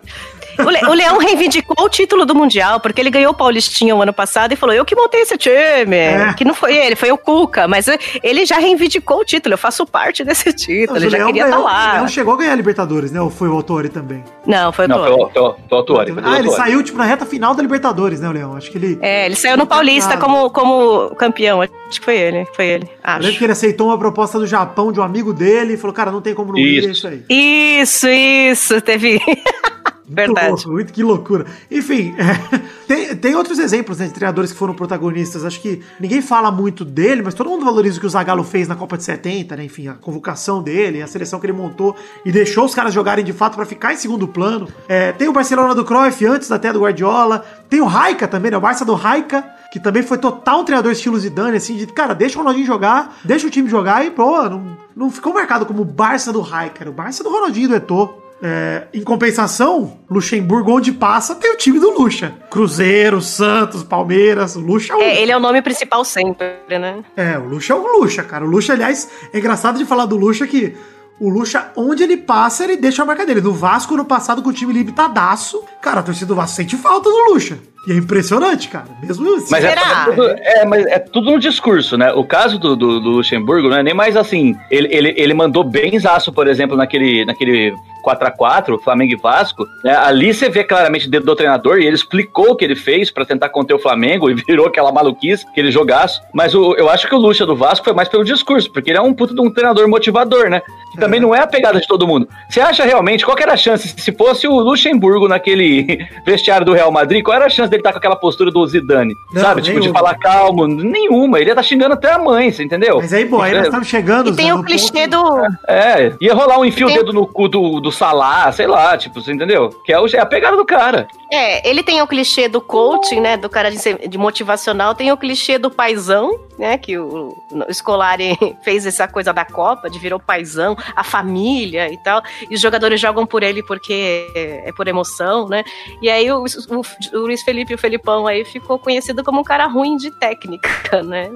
O, 0.59 0.69
Le, 0.69 0.79
o, 0.89 0.93
Leão 0.93 1.17
reivindicou 1.17 1.85
o 1.85 1.89
título 1.89 2.25
do 2.25 2.35
Mundial, 2.35 2.79
porque 2.79 3.01
ele 3.01 3.09
ganhou 3.09 3.31
o 3.31 3.35
Paulistinha 3.35 3.95
o 3.95 4.01
ano 4.01 4.13
passado 4.13 4.51
e 4.51 4.55
falou: 4.55 4.73
Eu 4.75 4.85
que 4.85 4.95
montei 4.95 5.21
esse 5.21 5.37
time. 5.37 5.95
É. 5.95 6.33
Que 6.33 6.43
não 6.43 6.53
foi 6.53 6.75
ele, 6.75 6.95
foi 6.95 7.11
o 7.11 7.17
Cuca. 7.17 7.67
Mas 7.67 7.87
ele 8.23 8.45
já 8.45 8.57
reivindicou 8.57 9.19
o 9.19 9.25
título. 9.25 9.53
Eu 9.53 9.57
faço 9.57 9.85
parte 9.85 10.23
desse 10.23 10.51
título. 10.53 10.97
Ele 10.97 11.09
já 11.09 11.25
queria 11.25 11.45
estar 11.45 11.57
tá 11.57 11.61
lá. 11.63 11.89
Ele 11.91 12.01
não 12.01 12.07
chegou 12.07 12.33
a 12.33 12.37
ganhar 12.37 12.53
a 12.53 12.55
Libertadores, 12.55 13.11
né? 13.11 13.21
Ou 13.21 13.29
foi 13.29 13.47
o 13.47 13.53
Autori 13.53 13.89
também? 13.89 14.23
Não, 14.45 14.71
foi 14.71 14.87
o 14.87 14.93
Autori. 14.93 15.11
Não, 15.11 15.31
foi 15.31 15.41
o 15.41 15.75
Autori. 15.75 16.13
Ah, 16.23 16.39
ele 16.39 16.51
saiu, 16.51 16.83
tipo, 16.83 16.97
na 16.97 17.05
reta 17.05 17.25
final 17.25 17.53
da 17.53 17.61
Libertadores, 17.61 18.19
né, 18.19 18.29
o 18.29 18.31
Leão? 18.31 18.55
Acho 18.55 18.71
que 18.71 18.77
ele. 18.77 18.97
É, 19.01 19.25
ele 19.25 19.35
saiu 19.35 19.57
no 19.57 19.67
Paulista 19.67 20.17
como, 20.17 20.49
como 20.49 21.15
campeão. 21.15 21.61
Acho 21.61 21.99
que 21.99 22.05
foi 22.05 22.17
ele. 22.17 22.47
Foi 22.53 22.65
ele. 22.65 22.89
Acho. 23.03 23.19
Eu 23.19 23.23
lembro 23.23 23.37
que 23.37 23.45
ele 23.45 23.51
aceitou 23.51 23.87
uma 23.87 23.97
proposta 23.97 24.39
do 24.39 24.47
Japão 24.47 24.91
de 24.91 24.99
um 24.99 25.03
amigo 25.03 25.33
dele 25.33 25.73
e 25.73 25.77
falou: 25.77 25.93
Cara, 25.93 26.11
não 26.11 26.21
tem 26.21 26.33
como 26.33 26.51
não 26.51 26.59
ir, 26.59 26.87
é 26.87 26.91
isso 26.91 27.07
aí. 27.07 27.23
Isso, 27.29 28.07
isso. 28.07 28.81
Teve. 28.81 29.19
Verdade. 30.07 30.49
Muito, 30.49 30.69
muito, 30.69 30.93
que 30.93 31.03
loucura. 31.03 31.45
Enfim, 31.69 32.15
é, 32.17 32.59
tem, 32.87 33.15
tem 33.15 33.35
outros 33.35 33.59
exemplos 33.59 33.99
né, 33.99 34.07
de 34.07 34.13
treinadores 34.13 34.51
que 34.53 34.57
foram 34.57 34.73
protagonistas. 34.73 35.43
Acho 35.43 35.59
que 35.59 35.81
ninguém 35.99 36.21
fala 36.21 36.49
muito 36.49 36.85
dele, 36.85 37.21
mas 37.21 37.33
todo 37.33 37.49
mundo 37.49 37.65
valoriza 37.65 37.97
o 37.97 37.99
que 37.99 38.05
o 38.05 38.09
Zagallo 38.09 38.43
fez 38.43 38.69
na 38.69 38.75
Copa 38.75 38.97
de 38.97 39.03
70, 39.03 39.57
né? 39.57 39.65
Enfim, 39.65 39.89
a 39.89 39.95
convocação 39.95 40.63
dele, 40.63 41.01
a 41.01 41.07
seleção 41.07 41.39
que 41.39 41.45
ele 41.45 41.53
montou 41.53 41.95
e 42.23 42.31
deixou 42.31 42.63
os 42.63 42.73
caras 42.73 42.93
jogarem 42.93 43.25
de 43.25 43.33
fato 43.33 43.55
para 43.55 43.65
ficar 43.65 43.93
em 43.93 43.97
segundo 43.97 44.27
plano. 44.27 44.69
É, 44.87 45.11
tem 45.11 45.27
o 45.27 45.33
Barcelona 45.33 45.75
do 45.75 45.83
Cruyff 45.83 46.25
antes 46.25 46.49
até 46.51 46.71
do 46.71 46.79
Guardiola. 46.79 47.45
Tem 47.69 47.81
o 47.81 47.85
Raika 47.85 48.29
também, 48.29 48.49
né? 48.49 48.57
O 48.57 48.61
Barça 48.61 48.85
do 48.85 48.93
Raika, 48.93 49.43
que 49.73 49.79
também 49.79 50.03
foi 50.03 50.17
total 50.17 50.61
um 50.61 50.63
treinador 50.63 50.93
estilo 50.93 51.19
Zidane, 51.19 51.57
assim, 51.57 51.75
de, 51.75 51.85
cara, 51.87 52.13
deixa 52.13 52.35
o 52.35 52.39
Ronaldinho 52.39 52.65
jogar, 52.65 53.17
deixa 53.25 53.45
o 53.45 53.49
time 53.49 53.69
jogar 53.69 54.05
e, 54.05 54.11
pô, 54.11 54.47
não, 54.49 54.77
não 54.95 55.11
ficou 55.11 55.33
marcado 55.33 55.65
como 55.65 55.81
o 55.81 55.85
Barça 55.85 56.31
do 56.31 56.39
Raika, 56.39 56.83
era 56.83 56.89
o 56.89 56.93
Barça 56.93 57.23
do 57.23 57.29
Ronaldinho 57.29 57.67
do 57.67 57.75
Eto'o. 57.75 58.26
É, 58.41 58.87
em 58.93 59.01
compensação, 59.01 59.99
Luxemburgo, 60.09 60.71
onde 60.71 60.91
passa, 60.91 61.33
tem 61.33 61.51
o 61.51 61.57
time 61.57 61.79
do 61.79 61.89
Luxa. 61.89 62.35
Cruzeiro, 62.51 63.19
Santos, 63.19 63.83
Palmeiras, 63.83 64.55
Luxa 64.55 64.93
é 64.93 64.95
o. 64.95 65.01
É, 65.01 65.21
ele 65.21 65.31
é 65.31 65.37
o 65.37 65.39
nome 65.39 65.61
principal 65.61 66.05
sempre, 66.05 66.47
né? 66.69 67.03
É, 67.15 67.37
o 67.37 67.45
Luxa 67.45 67.73
é 67.73 67.75
o 67.75 67.99
Luxa, 67.99 68.23
cara. 68.23 68.45
O 68.45 68.47
Luxa, 68.47 68.73
aliás, 68.73 69.09
é 69.33 69.39
engraçado 69.39 69.77
de 69.77 69.85
falar 69.85 70.05
do 70.05 70.15
Luxa 70.15 70.45
que 70.45 70.75
o 71.19 71.29
Luxa, 71.29 71.71
onde 71.75 72.03
ele 72.03 72.17
passa, 72.17 72.63
ele 72.63 72.77
deixa 72.77 73.01
a 73.01 73.05
marca 73.05 73.25
dele. 73.25 73.41
No 73.41 73.53
Vasco, 73.53 73.97
no 73.97 74.05
passado, 74.05 74.43
com 74.43 74.49
o 74.49 74.53
time 74.53 74.71
limitadaço, 74.71 75.63
cara, 75.81 76.01
a 76.01 76.03
torcida 76.03 76.27
do 76.27 76.35
Vasco 76.35 76.55
sente 76.55 76.75
falta 76.75 77.09
do 77.09 77.33
Luxa. 77.33 77.57
E 77.85 77.91
é 77.91 77.95
impressionante, 77.95 78.67
cara. 78.67 78.85
Mesmo 79.01 79.35
assim. 79.35 79.51
Mas 79.51 79.63
é, 79.63 79.73
é, 79.73 80.05
tudo, 80.05 80.27
é, 80.27 80.65
mas 80.65 80.85
é 80.85 80.99
tudo 80.99 81.31
no 81.31 81.39
discurso, 81.39 81.97
né? 81.97 82.11
O 82.13 82.23
caso 82.23 82.57
do, 82.57 82.75
do, 82.75 82.99
do 82.99 83.09
Luxemburgo 83.11 83.69
não 83.69 83.77
é 83.77 83.83
nem 83.83 83.93
mais 83.93 84.17
assim. 84.17 84.55
Ele, 84.71 84.87
ele, 84.91 85.13
ele 85.15 85.33
mandou 85.33 85.63
bem 85.63 85.97
zaço, 85.99 86.31
por 86.33 86.47
exemplo, 86.47 86.75
naquele, 86.75 87.25
naquele 87.25 87.73
4x4, 88.07 88.81
Flamengo 88.81 89.13
e 89.13 89.15
Vasco, 89.15 89.67
né, 89.83 89.95
ali 89.95 90.33
você 90.33 90.49
vê 90.49 90.63
claramente 90.63 91.09
dentro 91.09 91.25
do 91.25 91.35
treinador 91.35 91.79
e 91.79 91.85
ele 91.85 91.95
explicou 91.95 92.51
o 92.51 92.55
que 92.55 92.63
ele 92.63 92.75
fez 92.75 93.11
para 93.11 93.25
tentar 93.25 93.49
conter 93.49 93.73
o 93.73 93.79
Flamengo 93.79 94.29
e 94.29 94.35
virou 94.47 94.67
aquela 94.67 94.91
maluquice, 94.91 95.45
aquele 95.47 95.71
jogaço. 95.71 96.21
Mas 96.33 96.55
o, 96.55 96.73
eu 96.75 96.89
acho 96.89 97.07
que 97.07 97.15
o 97.15 97.17
Lucha 97.17 97.45
do 97.45 97.55
Vasco 97.55 97.83
foi 97.83 97.93
mais 97.93 98.07
pelo 98.07 98.23
discurso, 98.23 98.71
porque 98.71 98.91
ele 98.91 98.97
é 98.97 99.01
um 99.01 99.13
puto 99.13 99.35
de 99.35 99.41
um 99.41 99.49
treinador 99.49 99.87
motivador, 99.89 100.49
né? 100.49 100.61
Que 100.91 100.99
também 100.99 101.19
não 101.19 101.35
é 101.35 101.39
a 101.39 101.47
pegada 101.47 101.79
de 101.79 101.87
todo 101.87 102.07
mundo. 102.07 102.27
Você 102.49 102.61
acha 102.61 102.85
realmente, 102.85 103.25
qual 103.25 103.37
era 103.37 103.53
a 103.53 103.57
chance, 103.57 103.87
se 103.87 104.11
fosse 104.13 104.47
o 104.47 104.59
Luxemburgo 104.59 105.27
naquele 105.27 106.07
vestiário 106.25 106.65
do 106.65 106.73
Real 106.73 106.91
Madrid, 106.91 107.23
qual 107.23 107.35
era 107.35 107.45
a 107.45 107.49
chance 107.49 107.69
dele 107.69 107.76
estar 107.79 107.89
tá 107.89 107.93
com 107.93 107.99
aquela 107.99 108.15
postura 108.15 108.51
do 108.51 108.65
Zidane? 108.65 109.15
Não, 109.31 109.41
sabe? 109.41 109.61
Tipo, 109.61 109.79
de 109.79 109.89
falar 109.89 110.15
calmo, 110.15 110.67
nenhuma. 110.67 111.39
Ele 111.39 111.49
ia 111.49 111.53
estar 111.53 111.61
tá 111.61 111.67
xingando 111.67 111.93
até 111.93 112.11
a 112.11 112.19
mãe, 112.19 112.51
você 112.51 112.63
entendeu? 112.63 112.97
Mas 112.97 113.13
aí, 113.13 113.25
bom, 113.25 113.41
aí 113.41 113.53
nós 113.53 113.63
é. 113.63 113.65
estamos 113.65 113.87
chegando. 113.87 114.29
E 114.29 114.35
tem 114.35 114.53
o 114.53 114.63
clichê 114.63 115.07
do. 115.07 115.23
É, 115.67 116.13
ia 116.19 116.33
rolar 116.33 116.59
um 116.59 116.65
enfio 116.65 116.87
o 116.87 116.93
dedo 116.93 117.13
no 117.13 117.27
cu 117.27 117.47
do, 117.47 117.79
do 117.79 117.91
Salah, 117.91 118.51
sei 118.51 118.67
lá, 118.67 118.97
tipo, 118.97 119.21
você 119.21 119.31
entendeu? 119.31 119.69
Que 119.85 119.93
é, 119.93 119.99
o, 119.99 120.07
é 120.07 120.19
a 120.19 120.25
pegada 120.25 120.55
do 120.55 120.65
cara. 120.65 121.07
É, 121.31 121.67
ele 121.69 121.83
tem 121.83 122.01
o 122.01 122.07
clichê 122.07 122.47
do 122.47 122.61
coaching, 122.61 123.19
né, 123.19 123.35
do 123.35 123.49
cara 123.49 123.69
de, 123.69 124.07
de 124.07 124.17
motivacional, 124.17 124.95
tem 124.95 125.11
o 125.11 125.17
clichê 125.17 125.57
do 125.57 125.69
paizão, 125.69 126.39
né, 126.57 126.77
que 126.77 126.97
o, 126.97 127.35
o 127.67 127.73
Scolari 127.73 128.37
fez 128.63 128.85
essa 128.85 129.07
coisa 129.07 129.33
da 129.33 129.43
Copa, 129.43 129.89
de 129.89 129.99
virou 129.99 130.19
paizão, 130.19 130.77
a 130.95 131.03
família 131.03 131.91
e 131.91 131.97
tal, 131.97 132.23
e 132.49 132.55
os 132.55 132.61
jogadores 132.61 133.01
jogam 133.01 133.25
por 133.25 133.43
ele 133.43 133.61
porque 133.61 134.31
é, 134.33 134.69
é 134.69 134.71
por 134.71 134.87
emoção, 134.87 135.49
né, 135.49 135.65
e 136.01 136.09
aí 136.09 136.31
o, 136.31 136.45
o, 136.45 137.17
o 137.17 137.19
Luiz 137.19 137.43
Felipe 137.43 137.56
e 137.71 137.75
o 137.75 137.77
Felipão 137.77 138.27
aí 138.27 138.43
ficou 138.45 138.77
conhecido 138.77 139.23
como 139.23 139.41
um 139.41 139.43
cara 139.43 139.65
ruim 139.67 139.97
de 139.97 140.11
técnica, 140.11 140.69
né, 141.03 141.29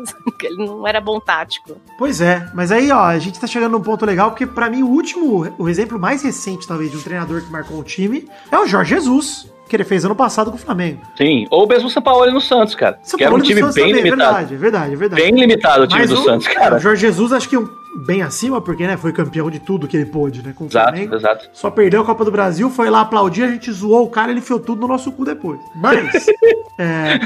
ele 0.43 0.65
não 0.65 0.87
era 0.87 0.99
bom 0.99 1.19
tático. 1.19 1.77
Pois 1.97 2.21
é, 2.21 2.49
mas 2.53 2.71
aí, 2.71 2.91
ó, 2.91 3.03
a 3.03 3.19
gente 3.19 3.39
tá 3.39 3.47
chegando 3.47 3.73
num 3.73 3.81
ponto 3.81 4.05
legal, 4.05 4.31
porque 4.31 4.45
para 4.45 4.69
mim 4.69 4.83
o 4.83 4.87
último, 4.87 5.53
o 5.57 5.69
exemplo 5.69 5.99
mais 5.99 6.23
recente, 6.23 6.67
talvez, 6.67 6.91
de 6.91 6.97
um 6.97 7.01
treinador 7.01 7.41
que 7.41 7.51
marcou 7.51 7.79
o 7.79 7.83
time 7.83 8.27
é 8.51 8.57
o 8.57 8.65
Jorge 8.65 8.95
Jesus 8.95 9.49
que 9.71 9.75
ele 9.77 9.85
fez 9.85 10.03
ano 10.03 10.13
passado 10.13 10.51
com 10.51 10.57
o 10.57 10.59
Flamengo. 10.59 11.01
Sim, 11.17 11.47
ou 11.49 11.65
mesmo 11.65 11.87
o 11.87 11.89
São 11.89 12.01
Paulo 12.01 12.29
no 12.29 12.41
Santos, 12.41 12.75
cara. 12.75 12.99
São 13.03 13.17
que 13.17 13.23
era 13.23 13.33
um 13.33 13.39
time 13.39 13.61
bem 13.61 13.71
também, 13.71 13.93
limitado. 13.93 14.03
É 14.03 14.15
verdade, 14.17 14.53
é 14.53 14.57
verdade, 14.57 14.93
é 14.93 14.97
verdade. 14.97 15.21
Bem 15.21 15.31
limitado 15.33 15.83
o 15.83 15.87
time 15.87 16.01
Mas 16.01 16.09
do 16.09 16.19
o, 16.19 16.23
Santos, 16.25 16.47
cara. 16.49 16.75
O 16.75 16.79
Jorge 16.79 16.99
Jesus 16.99 17.31
acho 17.31 17.47
que 17.47 17.55
um, 17.55 17.69
bem 17.95 18.21
acima, 18.21 18.61
porque 18.61 18.85
né, 18.85 18.97
foi 18.97 19.11
campeão 19.11 19.49
de 19.49 19.59
tudo 19.59 19.87
que 19.87 19.97
ele 19.97 20.05
pôde, 20.05 20.41
né? 20.41 20.53
Com 20.55 20.65
o 20.65 20.67
exato, 20.67 20.89
Flamengo. 20.89 21.15
Exato. 21.15 21.49
Só 21.53 21.69
perdeu 21.69 22.01
a 22.01 22.05
Copa 22.05 22.23
do 22.23 22.31
Brasil, 22.31 22.69
foi 22.69 22.89
lá 22.89 23.01
aplaudir, 23.01 23.43
a 23.43 23.51
gente 23.51 23.71
zoou 23.71 24.05
o 24.05 24.09
cara, 24.09 24.31
ele 24.31 24.39
enfiou 24.39 24.59
tudo 24.59 24.81
no 24.81 24.87
nosso 24.87 25.11
cu 25.11 25.25
depois. 25.25 25.59
Mas. 25.75 26.27
é, 26.79 27.19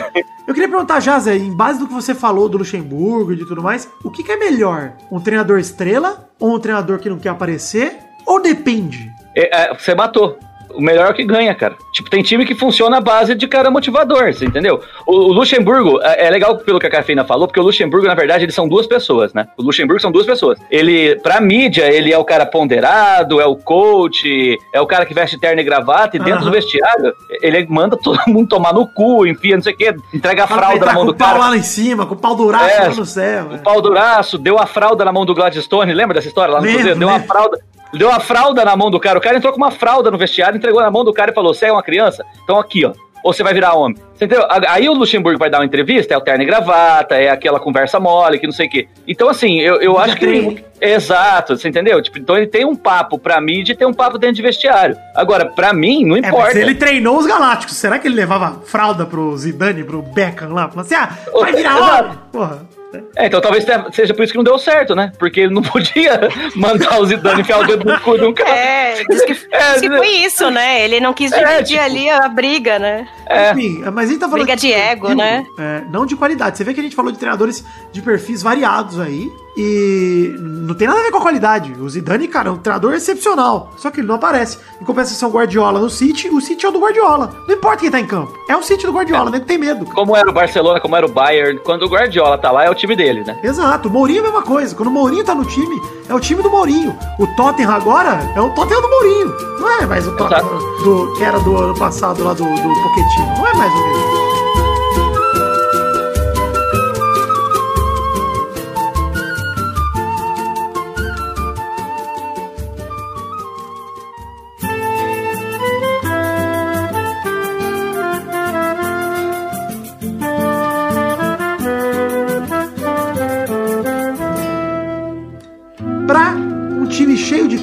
eu 0.47 0.53
queria 0.53 0.69
perguntar 0.69 0.99
já, 0.99 1.19
Zé, 1.19 1.35
em 1.35 1.55
base 1.55 1.79
do 1.79 1.87
que 1.87 1.93
você 1.93 2.13
falou 2.13 2.49
do 2.49 2.57
Luxemburgo 2.57 3.33
e 3.33 3.35
de 3.35 3.45
tudo 3.45 3.61
mais, 3.61 3.89
o 4.03 4.11
que, 4.11 4.23
que 4.23 4.31
é 4.31 4.37
melhor? 4.37 4.93
Um 5.11 5.19
treinador 5.19 5.59
estrela 5.59 6.29
ou 6.39 6.55
um 6.55 6.59
treinador 6.59 6.99
que 6.99 7.09
não 7.09 7.19
quer 7.19 7.29
aparecer? 7.29 7.97
Ou 8.25 8.41
depende? 8.41 9.11
É, 9.35 9.63
é, 9.63 9.73
você 9.73 9.93
matou 9.93 10.37
o 10.75 10.81
melhor 10.81 11.07
é 11.07 11.11
o 11.11 11.13
que 11.13 11.23
ganha, 11.23 11.53
cara. 11.55 11.75
Tipo, 11.91 12.09
tem 12.09 12.21
time 12.21 12.45
que 12.45 12.55
funciona 12.55 12.97
à 12.97 13.01
base 13.01 13.35
de 13.35 13.47
cara 13.47 13.71
motivador, 13.71 14.33
você 14.33 14.45
entendeu? 14.45 14.81
O, 15.05 15.13
o 15.13 15.33
Luxemburgo, 15.33 16.01
é, 16.01 16.27
é, 16.27 16.29
legal 16.29 16.57
pelo 16.57 16.79
que 16.79 16.87
a 16.87 16.89
Cafeína 16.89 17.23
falou, 17.23 17.47
porque 17.47 17.59
o 17.59 17.63
Luxemburgo, 17.63 18.07
na 18.07 18.15
verdade, 18.15 18.43
eles 18.43 18.55
são 18.55 18.67
duas 18.67 18.85
pessoas, 18.85 19.33
né? 19.33 19.47
O 19.57 19.63
Luxemburgo 19.63 20.01
são 20.01 20.11
duas 20.11 20.25
pessoas. 20.25 20.59
Ele, 20.69 21.15
pra 21.17 21.39
mídia, 21.39 21.85
ele 21.91 22.11
é 22.11 22.17
o 22.17 22.25
cara 22.25 22.45
ponderado, 22.45 23.39
é 23.39 23.45
o 23.45 23.55
coach, 23.55 24.57
é 24.73 24.81
o 24.81 24.87
cara 24.87 25.05
que 25.05 25.13
veste 25.13 25.39
terno 25.39 25.61
e 25.61 25.63
gravata, 25.63 26.17
e 26.17 26.19
dentro 26.19 26.39
uhum. 26.39 26.45
do 26.45 26.51
vestiário, 26.51 27.13
ele 27.41 27.65
manda 27.69 27.97
todo 27.97 28.19
mundo 28.27 28.49
tomar 28.49 28.73
no 28.73 28.87
cu, 28.87 29.25
enfia, 29.25 29.55
não 29.55 29.63
sei 29.63 29.73
o 29.73 29.77
quê, 29.77 29.95
entrega 30.13 30.43
a 30.43 30.47
fralda 30.47 30.85
na 30.85 30.93
mão 30.93 31.05
do 31.05 31.13
cara. 31.13 31.31
Com 31.31 31.37
o 31.37 31.41
pau 31.41 31.49
lá 31.49 31.57
em 31.57 31.63
cima, 31.63 32.05
com 32.05 32.13
o 32.13 32.17
pau 32.17 32.35
duraço 32.35 32.65
é, 32.65 32.87
lá 32.87 32.95
no 32.95 33.05
céu. 33.05 33.47
O 33.51 33.55
é. 33.55 33.57
pau 33.57 33.81
duraço, 33.81 34.37
deu 34.37 34.59
a 34.59 34.65
fralda 34.65 35.05
na 35.05 35.11
mão 35.11 35.25
do 35.25 35.33
Gladstone, 35.33 35.93
lembra 35.93 36.15
dessa 36.15 36.27
história 36.27 36.53
lá 36.53 36.61
no 36.61 36.67
Cruzeiro? 36.67 36.99
Deu 36.99 37.07
uma 37.07 37.19
fralda 37.19 37.59
deu 37.97 38.11
a 38.11 38.19
fralda 38.19 38.63
na 38.65 38.75
mão 38.75 38.91
do 38.91 38.99
cara. 38.99 39.17
O 39.17 39.21
cara 39.21 39.37
entrou 39.37 39.51
com 39.53 39.57
uma 39.57 39.71
fralda 39.71 40.11
no 40.11 40.17
vestiário, 40.17 40.57
entregou 40.57 40.81
na 40.81 40.91
mão 40.91 41.03
do 41.03 41.13
cara 41.13 41.31
e 41.31 41.33
falou: 41.33 41.53
Você 41.53 41.65
é 41.65 41.71
uma 41.71 41.83
criança? 41.83 42.25
Então 42.43 42.57
aqui, 42.57 42.85
ó. 42.85 42.93
Ou 43.25 43.33
você 43.33 43.41
vai 43.41 43.55
virar 43.55 43.73
homem. 43.73 43.97
Você 44.13 44.25
entendeu? 44.25 44.45
Aí 44.67 44.87
o 44.87 44.93
Luxemburgo 44.93 45.39
vai 45.39 45.49
dar 45.49 45.57
uma 45.57 45.65
entrevista, 45.65 46.13
é 46.13 46.17
o 46.17 46.21
terno 46.21 46.43
e 46.43 46.45
gravata, 46.45 47.15
é 47.15 47.27
aquela 47.27 47.59
conversa 47.59 47.99
mole, 47.99 48.37
que 48.37 48.45
não 48.45 48.53
sei 48.53 48.67
o 48.67 48.69
quê. 48.69 48.87
Então, 49.07 49.27
assim, 49.27 49.59
eu, 49.59 49.81
eu 49.81 49.97
acho 49.97 50.15
que. 50.15 50.63
Exato, 50.79 51.57
você 51.57 51.67
entendeu? 51.67 51.99
Tipo, 52.03 52.19
então 52.19 52.37
ele 52.37 52.45
tem 52.45 52.65
um 52.65 52.75
papo 52.75 53.17
pra 53.17 53.41
mídia 53.41 53.73
e 53.73 53.75
tem 53.75 53.87
um 53.87 53.93
papo 53.93 54.19
dentro 54.19 54.35
de 54.35 54.43
vestiário. 54.43 54.95
Agora, 55.15 55.47
pra 55.47 55.73
mim, 55.73 56.05
não 56.05 56.15
importa. 56.15 56.37
É, 56.37 56.53
mas 56.53 56.55
ele 56.55 56.75
treinou 56.75 57.17
os 57.17 57.25
Galácticos. 57.25 57.75
Será 57.75 57.97
que 57.97 58.07
ele 58.07 58.15
levava 58.15 58.61
fralda 58.63 59.07
pro 59.07 59.35
Zidane, 59.35 59.83
pro 59.83 60.03
Beckham 60.03 60.53
lá? 60.53 60.69
Falou 60.69 60.85
assim: 60.85 60.93
ah, 60.93 61.09
vai 61.33 61.51
virar 61.51 61.77
homem! 62.05 62.19
Porra. 62.31 62.74
É, 63.15 63.27
então 63.27 63.41
talvez 63.41 63.65
seja 63.91 64.13
por 64.13 64.23
isso 64.23 64.31
que 64.31 64.37
não 64.37 64.43
deu 64.43 64.57
certo, 64.57 64.95
né? 64.95 65.11
Porque 65.17 65.41
ele 65.41 65.53
não 65.53 65.61
podia 65.63 66.29
mandar 66.55 66.99
o 66.99 67.05
Zidane 67.05 67.41
enfiar 67.41 67.59
o 67.59 67.67
dedo 67.67 67.85
no 67.85 67.99
cu 68.01 68.17
de 68.17 68.25
um 68.25 68.33
cara. 68.33 68.49
É, 68.49 69.03
diz 69.09 69.25
que, 69.25 69.31
é, 69.51 69.71
diz 69.73 69.81
que 69.81 69.89
foi 69.89 70.07
isso, 70.07 70.49
né? 70.49 70.83
Ele 70.83 70.99
não 70.99 71.13
quis 71.13 71.31
é, 71.31 71.37
dividir 71.37 71.77
é, 71.77 71.83
tipo, 71.83 71.95
ali 71.97 72.09
a 72.09 72.27
briga, 72.27 72.79
né? 72.79 73.07
É. 73.27 73.51
Enfim, 73.51 73.83
mas 73.93 74.09
a 74.09 74.11
gente 74.11 74.19
tá 74.19 74.29
falando... 74.29 74.45
Briga 74.45 74.55
de 74.55 74.71
ego, 74.71 75.13
né? 75.13 75.45
É, 75.57 75.81
não 75.89 76.05
de 76.05 76.15
qualidade. 76.15 76.57
Você 76.57 76.63
vê 76.63 76.73
que 76.73 76.79
a 76.79 76.83
gente 76.83 76.95
falou 76.95 77.11
de 77.11 77.17
treinadores 77.17 77.65
de 77.91 78.01
perfis 78.01 78.41
variados 78.41 78.99
aí, 78.99 79.31
e 79.57 80.35
não 80.39 80.75
tem 80.75 80.87
nada 80.87 80.99
a 80.99 81.03
ver 81.03 81.11
com 81.11 81.17
a 81.17 81.21
qualidade. 81.21 81.73
O 81.79 81.89
Zidane, 81.89 82.27
cara, 82.27 82.49
é 82.49 82.51
um 82.51 82.57
treinador 82.57 82.93
excepcional. 82.93 83.71
Só 83.77 83.89
que 83.89 84.01
ele 84.01 84.07
não 84.07 84.15
aparece. 84.15 84.57
Em 84.81 84.85
compensação, 84.85 85.29
Guardiola 85.29 85.79
no 85.79 85.89
City, 85.89 86.29
o 86.29 86.41
City 86.41 86.65
é 86.65 86.69
o 86.69 86.71
do 86.71 86.79
Guardiola. 86.79 87.33
Não 87.47 87.55
importa 87.55 87.81
quem 87.81 87.91
tá 87.91 87.99
em 87.99 88.05
campo. 88.05 88.37
É 88.49 88.55
o 88.55 88.61
City 88.61 88.85
do 88.85 88.91
Guardiola, 88.91 89.29
é. 89.29 89.31
nem 89.33 89.41
tem 89.41 89.57
medo. 89.57 89.85
Como 89.85 90.15
era 90.15 90.29
o 90.29 90.33
Barcelona, 90.33 90.79
como 90.81 90.95
era 90.95 91.05
o 91.05 91.09
Bayern. 91.09 91.59
Quando 91.63 91.83
o 91.83 91.89
Guardiola 91.89 92.37
tá 92.37 92.51
lá, 92.51 92.65
é 92.65 92.69
o 92.69 92.75
time 92.75 92.95
dele, 92.95 93.23
né? 93.23 93.39
Exato. 93.43 93.87
O 93.87 93.91
Mourinho 93.91 94.17
é 94.17 94.21
a 94.21 94.23
mesma 94.23 94.41
coisa. 94.41 94.75
Quando 94.75 94.89
o 94.89 94.91
Mourinho 94.91 95.23
tá 95.23 95.33
no 95.33 95.45
time, 95.45 95.81
é 96.09 96.13
o 96.13 96.19
time 96.19 96.41
do 96.41 96.49
Mourinho. 96.49 96.97
O 97.17 97.27
Tottenham 97.35 97.71
agora 97.71 98.19
é 98.35 98.41
o 98.41 98.49
Tottenham 98.51 98.81
do 98.81 98.89
Mourinho. 98.89 99.33
Não 99.59 99.71
é 99.81 99.85
mais 99.85 100.05
o 100.05 100.15
Tottenham 100.17 100.59
do, 100.83 101.13
que 101.17 101.23
era 101.23 101.39
do 101.39 101.55
ano 101.55 101.77
passado 101.77 102.23
lá 102.23 102.33
do, 102.33 102.43
do 102.43 102.73
Pochettino. 102.83 103.37
Não 103.37 103.47
é 103.47 103.53
mais 103.53 103.71
o 103.71 103.87
mesmo. 103.87 104.44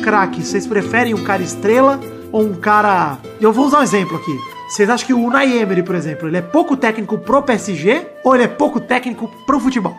Craque, 0.02 0.42
vocês 0.42 0.66
preferem 0.66 1.14
um 1.14 1.22
cara 1.22 1.42
estrela 1.42 1.98
ou 2.32 2.42
um 2.42 2.54
cara. 2.54 3.18
Eu 3.40 3.52
vou 3.52 3.66
usar 3.66 3.78
um 3.78 3.82
exemplo 3.82 4.16
aqui. 4.16 4.36
Vocês 4.68 4.90
acham 4.90 5.06
que 5.06 5.14
o 5.14 5.20
Unai 5.20 5.58
Emery, 5.58 5.82
por 5.82 5.94
exemplo, 5.94 6.28
ele 6.28 6.38
é 6.38 6.42
pouco 6.42 6.76
técnico 6.76 7.16
pro 7.18 7.42
PSG 7.42 8.06
ou 8.24 8.34
ele 8.34 8.44
é 8.44 8.48
pouco 8.48 8.80
técnico 8.80 9.28
pro 9.46 9.60
futebol? 9.60 9.96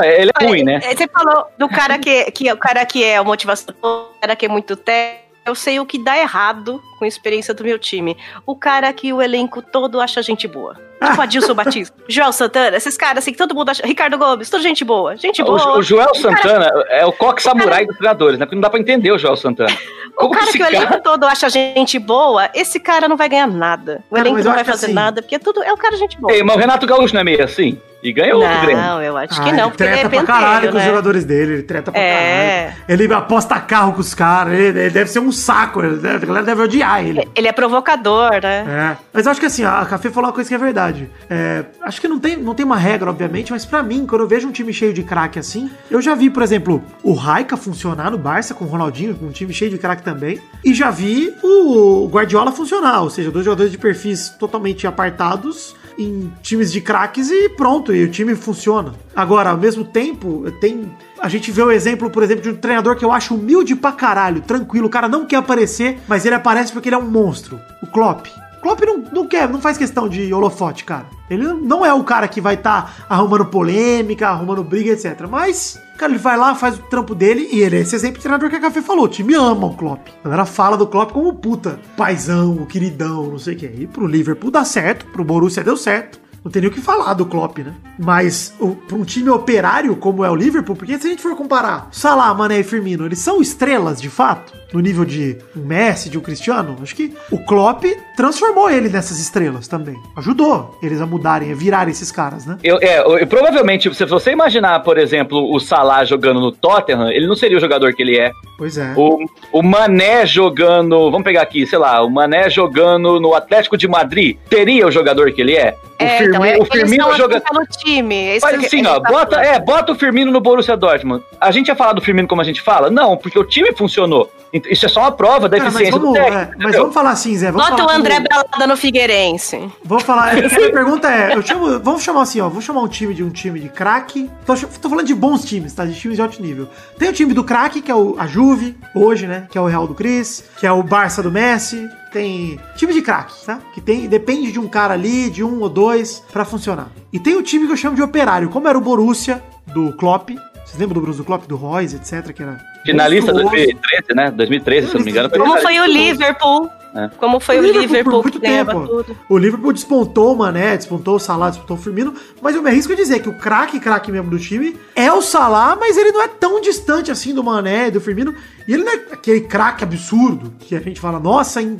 É, 0.00 0.22
ele 0.22 0.30
é 0.40 0.46
ruim, 0.46 0.62
né? 0.62 0.80
É, 0.82 0.94
Você 0.94 1.08
falou 1.08 1.46
do 1.58 1.68
cara 1.68 1.98
que, 1.98 2.30
que 2.30 2.52
o 2.52 2.56
cara 2.56 2.86
que 2.86 3.02
é 3.02 3.20
o 3.20 3.24
motivação, 3.24 3.74
o 3.82 4.20
cara 4.20 4.36
que 4.36 4.46
é 4.46 4.48
muito 4.48 4.76
técnico. 4.76 5.28
Eu 5.44 5.54
sei 5.54 5.80
o 5.80 5.86
que 5.86 5.98
dá 5.98 6.16
errado 6.16 6.80
com 6.98 7.04
a 7.04 7.08
experiência 7.08 7.52
do 7.52 7.64
meu 7.64 7.78
time. 7.78 8.16
O 8.46 8.54
cara 8.54 8.92
que 8.92 9.12
o 9.12 9.20
elenco 9.20 9.60
todo 9.60 10.00
acha 10.00 10.22
gente 10.22 10.46
boa. 10.46 10.87
Tipo 11.02 11.20
Adilson 11.22 11.54
Batista, 11.54 11.96
Joel 12.08 12.32
Santana, 12.32 12.76
esses 12.76 12.96
caras 12.96 13.18
assim 13.22 13.32
que 13.32 13.38
todo 13.38 13.54
mundo 13.54 13.68
acha. 13.70 13.82
Ricardo 13.86 14.18
Gomes, 14.18 14.50
toda 14.50 14.62
gente 14.62 14.84
boa. 14.84 15.16
Gente 15.16 15.42
boa. 15.42 15.76
O, 15.76 15.78
o 15.78 15.82
Joel 15.82 16.06
cara- 16.12 16.20
Santana 16.20 16.70
é 16.90 17.06
o 17.06 17.12
coque 17.12 17.42
samurai 17.42 17.86
dos 17.86 17.96
treinadores, 17.96 18.38
né? 18.38 18.44
Porque 18.46 18.56
não 18.56 18.62
dá 18.62 18.68
pra 18.70 18.80
entender 18.80 19.12
o 19.12 19.18
Joel 19.18 19.36
Santana. 19.36 19.70
O 20.18 20.22
Como 20.22 20.32
cara 20.34 20.46
esse 20.48 20.58
que 20.58 20.64
o 20.64 20.66
cara- 20.66 20.76
elenco 20.76 21.00
todo 21.00 21.22
acha 21.26 21.48
gente 21.48 21.96
boa, 21.96 22.50
esse 22.52 22.80
cara 22.80 23.06
não 23.06 23.16
vai 23.16 23.28
ganhar 23.28 23.46
nada. 23.46 24.02
O 24.10 24.16
Cara, 24.16 24.26
elenco 24.28 24.42
não 24.44 24.52
vai 24.52 24.64
que 24.64 24.70
fazer 24.72 24.86
assim- 24.86 24.94
nada, 24.94 25.22
porque 25.22 25.38
tudo 25.38 25.62
é 25.62 25.72
o 25.72 25.76
cara 25.76 25.96
gente 25.96 26.18
boa. 26.20 26.32
Ei, 26.34 26.42
mas 26.42 26.56
o 26.56 26.58
Renato 26.58 26.84
Gaúcho 26.88 27.14
não 27.14 27.20
é 27.20 27.24
meio 27.24 27.44
assim? 27.44 27.78
E 28.02 28.12
ganhou 28.12 28.42
o 28.42 28.60
Grêmio. 28.60 28.76
Não, 28.82 29.00
eu 29.02 29.16
acho 29.16 29.40
que 29.40 29.48
Ah, 29.48 29.52
não, 29.52 29.60
ele 29.64 29.68
porque 29.70 29.82
ele 29.84 29.92
treta 29.92 30.06
é 30.06 30.08
pra 30.08 30.22
caralho 30.24 30.70
com 30.70 30.76
os 30.76 30.82
né? 30.82 30.88
jogadores 30.88 31.24
dele, 31.24 31.52
ele 31.54 31.62
treta 31.62 31.92
pra 31.92 32.00
É. 32.00 32.62
caralho. 32.66 32.82
Ele 32.88 33.12
aposta 33.14 33.60
carro 33.60 33.92
com 33.92 34.00
os 34.00 34.14
caras, 34.14 34.54
ele, 34.54 34.78
ele 34.80 34.90
deve 34.90 35.10
ser 35.10 35.18
um 35.20 35.30
saco, 35.32 35.82
deve- 35.82 36.24
a 36.24 36.26
galera 36.26 36.46
deve 36.46 36.62
odiar 36.62 37.04
ele. 37.04 37.28
Ele 37.36 37.46
é 37.48 37.52
provocador, 37.52 38.30
né? 38.42 38.94
É. 38.96 38.96
Mas 39.12 39.24
eu 39.26 39.32
acho 39.32 39.40
que 39.40 39.46
assim, 39.46 39.64
a 39.64 39.84
Café 39.84 40.10
falou 40.10 40.28
uma 40.30 40.34
coisa 40.34 40.48
que 40.48 40.54
é 40.54 40.58
verdade. 40.58 40.87
É, 41.28 41.64
acho 41.82 42.00
que 42.00 42.08
não 42.08 42.18
tem, 42.18 42.36
não 42.36 42.54
tem 42.54 42.64
uma 42.64 42.76
regra, 42.76 43.10
obviamente, 43.10 43.52
mas 43.52 43.64
pra 43.64 43.82
mim, 43.82 44.06
quando 44.06 44.22
eu 44.22 44.28
vejo 44.28 44.48
um 44.48 44.52
time 44.52 44.72
cheio 44.72 44.92
de 44.92 45.02
craque 45.02 45.38
assim, 45.38 45.70
eu 45.90 46.00
já 46.00 46.14
vi, 46.14 46.30
por 46.30 46.42
exemplo, 46.42 46.82
o 47.02 47.12
Raika 47.12 47.56
funcionar 47.56 48.10
no 48.10 48.18
Barça 48.18 48.54
com 48.54 48.64
o 48.64 48.68
Ronaldinho, 48.68 49.14
com 49.14 49.26
um 49.26 49.32
time 49.32 49.52
cheio 49.52 49.70
de 49.70 49.78
craque 49.78 50.02
também, 50.02 50.40
e 50.64 50.74
já 50.74 50.90
vi 50.90 51.34
o 51.42 52.08
Guardiola 52.08 52.52
funcionar, 52.52 53.02
ou 53.02 53.10
seja, 53.10 53.30
dois 53.30 53.44
jogadores 53.44 53.72
de 53.72 53.78
perfis 53.78 54.28
totalmente 54.30 54.86
apartados 54.86 55.74
em 55.98 56.32
times 56.42 56.70
de 56.70 56.80
craques 56.80 57.28
e 57.30 57.48
pronto, 57.50 57.92
e 57.92 58.04
o 58.04 58.10
time 58.10 58.34
funciona. 58.36 58.94
Agora, 59.14 59.50
ao 59.50 59.56
mesmo 59.58 59.84
tempo, 59.84 60.44
tem. 60.60 60.90
A 61.20 61.28
gente 61.28 61.50
vê 61.50 61.60
o 61.60 61.72
exemplo, 61.72 62.08
por 62.08 62.22
exemplo, 62.22 62.42
de 62.42 62.50
um 62.50 62.54
treinador 62.54 62.94
que 62.94 63.04
eu 63.04 63.10
acho 63.10 63.34
humilde 63.34 63.74
pra 63.74 63.90
caralho, 63.90 64.40
tranquilo, 64.40 64.86
o 64.86 64.90
cara 64.90 65.08
não 65.08 65.26
quer 65.26 65.36
aparecer, 65.36 65.98
mas 66.06 66.24
ele 66.24 66.36
aparece 66.36 66.72
porque 66.72 66.88
ele 66.88 66.94
é 66.94 66.98
um 66.98 67.10
monstro. 67.10 67.58
O 67.82 67.86
Klopp. 67.88 68.28
Klopp 68.62 68.80
não, 68.82 68.98
não 69.12 69.26
quer, 69.26 69.48
não 69.48 69.60
faz 69.60 69.78
questão 69.78 70.08
de 70.08 70.32
holofote, 70.32 70.84
cara. 70.84 71.06
Ele 71.30 71.46
não 71.52 71.84
é 71.84 71.92
o 71.92 72.04
cara 72.04 72.26
que 72.26 72.40
vai 72.40 72.54
estar 72.54 73.04
arrumando 73.08 73.46
polêmica, 73.46 74.28
arrumando 74.28 74.64
briga, 74.64 74.92
etc. 74.92 75.26
Mas, 75.28 75.80
cara, 75.96 76.12
ele 76.12 76.18
vai 76.18 76.36
lá, 76.36 76.54
faz 76.54 76.78
o 76.78 76.82
trampo 76.82 77.14
dele 77.14 77.48
e 77.52 77.60
ele 77.60 77.76
é 77.76 77.80
esse 77.80 77.94
exemplo 77.94 78.16
de 78.16 78.22
treinador 78.22 78.48
que 78.50 78.56
a 78.56 78.60
Café 78.60 78.82
falou. 78.82 79.04
O 79.04 79.08
time 79.08 79.34
ama 79.34 79.66
o 79.66 79.74
Klopp. 79.74 80.08
A 80.20 80.28
galera 80.28 80.46
fala 80.46 80.76
do 80.76 80.86
Klopp 80.86 81.12
como 81.12 81.34
puta, 81.34 81.78
paizão, 81.96 82.64
queridão, 82.66 83.26
não 83.26 83.38
sei 83.38 83.54
o 83.54 83.58
que. 83.58 83.66
E 83.66 83.86
pro 83.86 84.06
Liverpool 84.06 84.50
dá 84.50 84.64
certo, 84.64 85.06
pro 85.06 85.24
Borussia 85.24 85.62
deu 85.62 85.76
certo. 85.76 86.27
Não 86.44 86.50
tem 86.52 86.62
nem 86.62 86.70
o 86.70 86.74
que 86.74 86.80
falar 86.80 87.12
do 87.14 87.26
Klopp, 87.26 87.58
né? 87.58 87.74
Mas 87.98 88.54
o, 88.60 88.74
pra 88.74 88.96
um 88.96 89.04
time 89.04 89.28
operário 89.28 89.94
como 89.96 90.24
é 90.24 90.30
o 90.30 90.34
Liverpool, 90.36 90.76
porque 90.76 90.98
se 90.98 91.06
a 91.06 91.10
gente 91.10 91.22
for 91.22 91.34
comparar 91.36 91.88
Salah, 91.90 92.32
Mané 92.32 92.60
e 92.60 92.62
Firmino, 92.62 93.04
eles 93.04 93.18
são 93.18 93.40
estrelas 93.42 94.00
de 94.00 94.08
fato? 94.08 94.52
No 94.72 94.80
nível 94.80 95.04
de 95.04 95.36
um 95.56 95.64
Messi, 95.64 96.10
de 96.10 96.18
um 96.18 96.20
Cristiano? 96.20 96.76
Acho 96.82 96.94
que 96.94 97.14
o 97.30 97.38
Klopp 97.38 97.84
transformou 98.16 98.70
ele 98.70 98.88
nessas 98.90 99.18
estrelas 99.18 99.66
também. 99.66 99.96
Ajudou 100.16 100.78
eles 100.82 101.00
a 101.00 101.06
mudarem, 101.06 101.50
a 101.50 101.54
virarem 101.54 101.90
esses 101.90 102.12
caras, 102.12 102.44
né? 102.44 102.58
Eu, 102.62 102.78
é, 102.80 102.98
eu- 103.22 103.26
provavelmente, 103.26 103.92
se 103.94 104.04
você 104.04 104.30
imaginar, 104.32 104.80
por 104.82 104.98
exemplo, 104.98 105.54
o 105.54 105.58
Salah 105.58 106.04
jogando 106.04 106.38
no 106.40 106.52
Tottenham, 106.52 107.10
ele 107.10 107.26
não 107.26 107.34
seria 107.36 107.56
o 107.56 107.60
jogador 107.60 107.94
que 107.94 108.02
ele 108.02 108.18
é. 108.18 108.30
Pois 108.58 108.76
é. 108.76 108.92
O, 108.96 109.18
o 109.52 109.62
Mané 109.62 110.26
jogando, 110.26 111.10
vamos 111.10 111.24
pegar 111.24 111.42
aqui, 111.42 111.66
sei 111.66 111.78
lá, 111.78 112.02
o 112.02 112.10
Mané 112.10 112.50
jogando 112.50 113.18
no 113.20 113.34
Atlético 113.34 113.76
de 113.76 113.88
Madrid, 113.88 114.36
teria 114.50 114.86
o 114.86 114.90
jogador 114.90 115.32
que 115.32 115.40
ele 115.40 115.56
é? 115.56 115.74
O 116.00 116.04
É, 116.04 116.18
Firmi- 116.18 116.37
então, 116.46 116.56
é, 116.56 116.58
o 116.58 116.64
Firmino 116.64 117.06
eles 117.06 117.16
joga. 117.16 117.42
no 117.52 117.66
time. 117.66 118.14
é 118.36 118.40
Faz 118.40 118.58
que 118.58 118.66
assim, 118.66 118.86
ó, 118.86 119.00
tá 119.00 119.10
bota, 119.10 119.36
falando. 119.36 119.46
é, 119.54 119.60
bota 119.60 119.92
o 119.92 119.94
Firmino 119.94 120.30
no 120.30 120.40
Borussia 120.40 120.76
Dortmund. 120.76 121.24
A 121.40 121.50
gente 121.50 121.68
ia 121.68 121.76
falar 121.76 121.92
do 121.92 122.00
Firmino 122.00 122.26
como 122.28 122.40
a 122.40 122.44
gente 122.44 122.60
fala? 122.62 122.90
Não, 122.90 123.16
porque 123.16 123.38
o 123.38 123.44
time 123.44 123.72
funcionou. 123.72 124.30
Isso 124.52 124.86
é 124.86 124.88
só 124.88 125.00
uma 125.00 125.12
prova 125.12 125.46
da 125.46 125.58
mas 125.58 125.66
eficiência 125.68 126.00
vamos, 126.00 126.14
do 126.14 126.18
é, 126.18 126.24
técnico. 126.24 126.46
mas 126.48 126.58
entendeu? 126.60 126.80
vamos 126.80 126.94
falar 126.94 127.10
assim, 127.10 127.36
Zé. 127.36 127.52
Vamos 127.52 127.68
Bota 127.68 127.84
o 127.84 127.90
André 127.90 128.14
como- 128.14 128.28
Belada 128.28 128.66
no 128.66 128.76
Figueirense. 128.78 129.70
Vamos 129.84 130.04
falar. 130.04 130.30
A 130.32 130.34
minha 130.34 130.72
pergunta 130.72 131.08
é: 131.08 131.34
eu 131.34 131.42
chamo, 131.42 131.78
vamos 131.80 132.02
chamar 132.02 132.22
assim, 132.22 132.40
ó. 132.40 132.48
Vou 132.48 132.62
chamar 132.62 132.80
um 132.80 132.88
time 132.88 133.12
de 133.12 133.22
um 133.22 133.28
time 133.30 133.60
de 133.60 133.68
craque. 133.68 134.30
Tô, 134.46 134.54
tô 134.54 134.88
falando 134.88 135.06
de 135.06 135.14
bons 135.14 135.44
times, 135.44 135.74
tá? 135.74 135.84
De 135.84 135.94
times 135.94 136.16
de 136.16 136.22
alto 136.22 136.40
nível. 136.40 136.66
Tem 136.98 137.08
o 137.10 137.12
time 137.12 137.34
do 137.34 137.44
craque, 137.44 137.82
que 137.82 137.90
é 137.90 137.94
o, 137.94 138.16
a 138.18 138.26
Juve, 138.26 138.74
hoje, 138.94 139.26
né? 139.26 139.46
Que 139.50 139.58
é 139.58 139.60
o 139.60 139.66
Real 139.66 139.86
do 139.86 139.94
Cris, 139.94 140.44
que 140.58 140.66
é 140.66 140.72
o 140.72 140.82
Barça 140.82 141.22
do 141.22 141.30
Messi. 141.30 141.86
Tem 142.12 142.58
time 142.76 142.92
de 142.92 143.02
craque, 143.02 143.34
tá? 143.44 143.60
Que 143.74 143.80
tem, 143.80 144.08
depende 144.08 144.50
de 144.50 144.58
um 144.58 144.66
cara 144.66 144.94
ali, 144.94 145.28
de 145.28 145.44
um 145.44 145.60
ou 145.60 145.68
dois, 145.68 146.22
pra 146.32 146.44
funcionar. 146.44 146.90
E 147.12 147.18
tem 147.18 147.36
o 147.36 147.42
time 147.42 147.66
que 147.66 147.72
eu 147.72 147.76
chamo 147.76 147.96
de 147.96 148.02
operário, 148.02 148.48
como 148.48 148.66
era 148.68 148.78
o 148.78 148.80
Borussia 148.80 149.42
do 149.66 149.92
Klopp. 149.92 150.30
Vocês 150.30 150.78
lembram 150.78 150.94
do 150.94 151.00
Borussia 151.00 151.22
do 151.22 151.26
Klopp, 151.26 151.46
do 151.46 151.56
Royce, 151.56 151.96
etc? 151.96 152.32
Que 152.32 152.42
era 152.42 152.58
Finalista 152.92 153.32
monstruoso. 153.32 153.56
2013, 153.56 154.14
né? 154.14 154.30
2013, 154.30 154.86
se 154.88 154.94
eu 154.94 154.98
não 154.98 155.04
me 155.04 155.10
engano. 155.10 155.30
Como 155.30 155.58
foi 155.60 155.80
o 155.80 155.84
Liverpool? 155.86 156.70
É. 156.94 157.08
Como 157.18 157.38
foi 157.38 157.58
o 157.58 157.62
por 157.62 157.80
Liverpool, 157.80 158.22
muito 158.22 158.40
que 158.40 158.46
ganhava 158.46 158.72
tempo. 158.72 158.86
tudo? 158.88 159.16
O 159.28 159.36
Liverpool 159.36 159.72
despontou 159.74 160.32
o 160.32 160.36
Mané, 160.38 160.74
despontou 160.74 161.16
o 161.16 161.18
Salah, 161.18 161.50
despontou 161.50 161.76
o 161.76 161.80
Firmino, 161.80 162.14
mas 162.40 162.56
eu 162.56 162.62
me 162.62 162.70
arrisco 162.70 162.92
a 162.92 162.96
dizer 162.96 163.20
que 163.20 163.28
o 163.28 163.34
craque, 163.34 163.78
craque 163.78 164.10
mesmo 164.10 164.30
do 164.30 164.38
time 164.38 164.74
é 164.96 165.12
o 165.12 165.20
Salah, 165.20 165.76
mas 165.78 165.98
ele 165.98 166.10
não 166.12 166.22
é 166.22 166.28
tão 166.28 166.60
distante 166.62 167.10
assim 167.10 167.34
do 167.34 167.44
Mané 167.44 167.88
e 167.88 167.90
do 167.90 168.00
Firmino, 168.00 168.34
e 168.66 168.72
ele 168.72 168.84
não 168.84 168.92
é 168.92 168.96
aquele 169.12 169.42
craque 169.42 169.84
absurdo 169.84 170.54
que 170.60 170.74
a 170.74 170.80
gente 170.80 170.98
fala, 170.98 171.20
nossa, 171.20 171.60
in- 171.60 171.78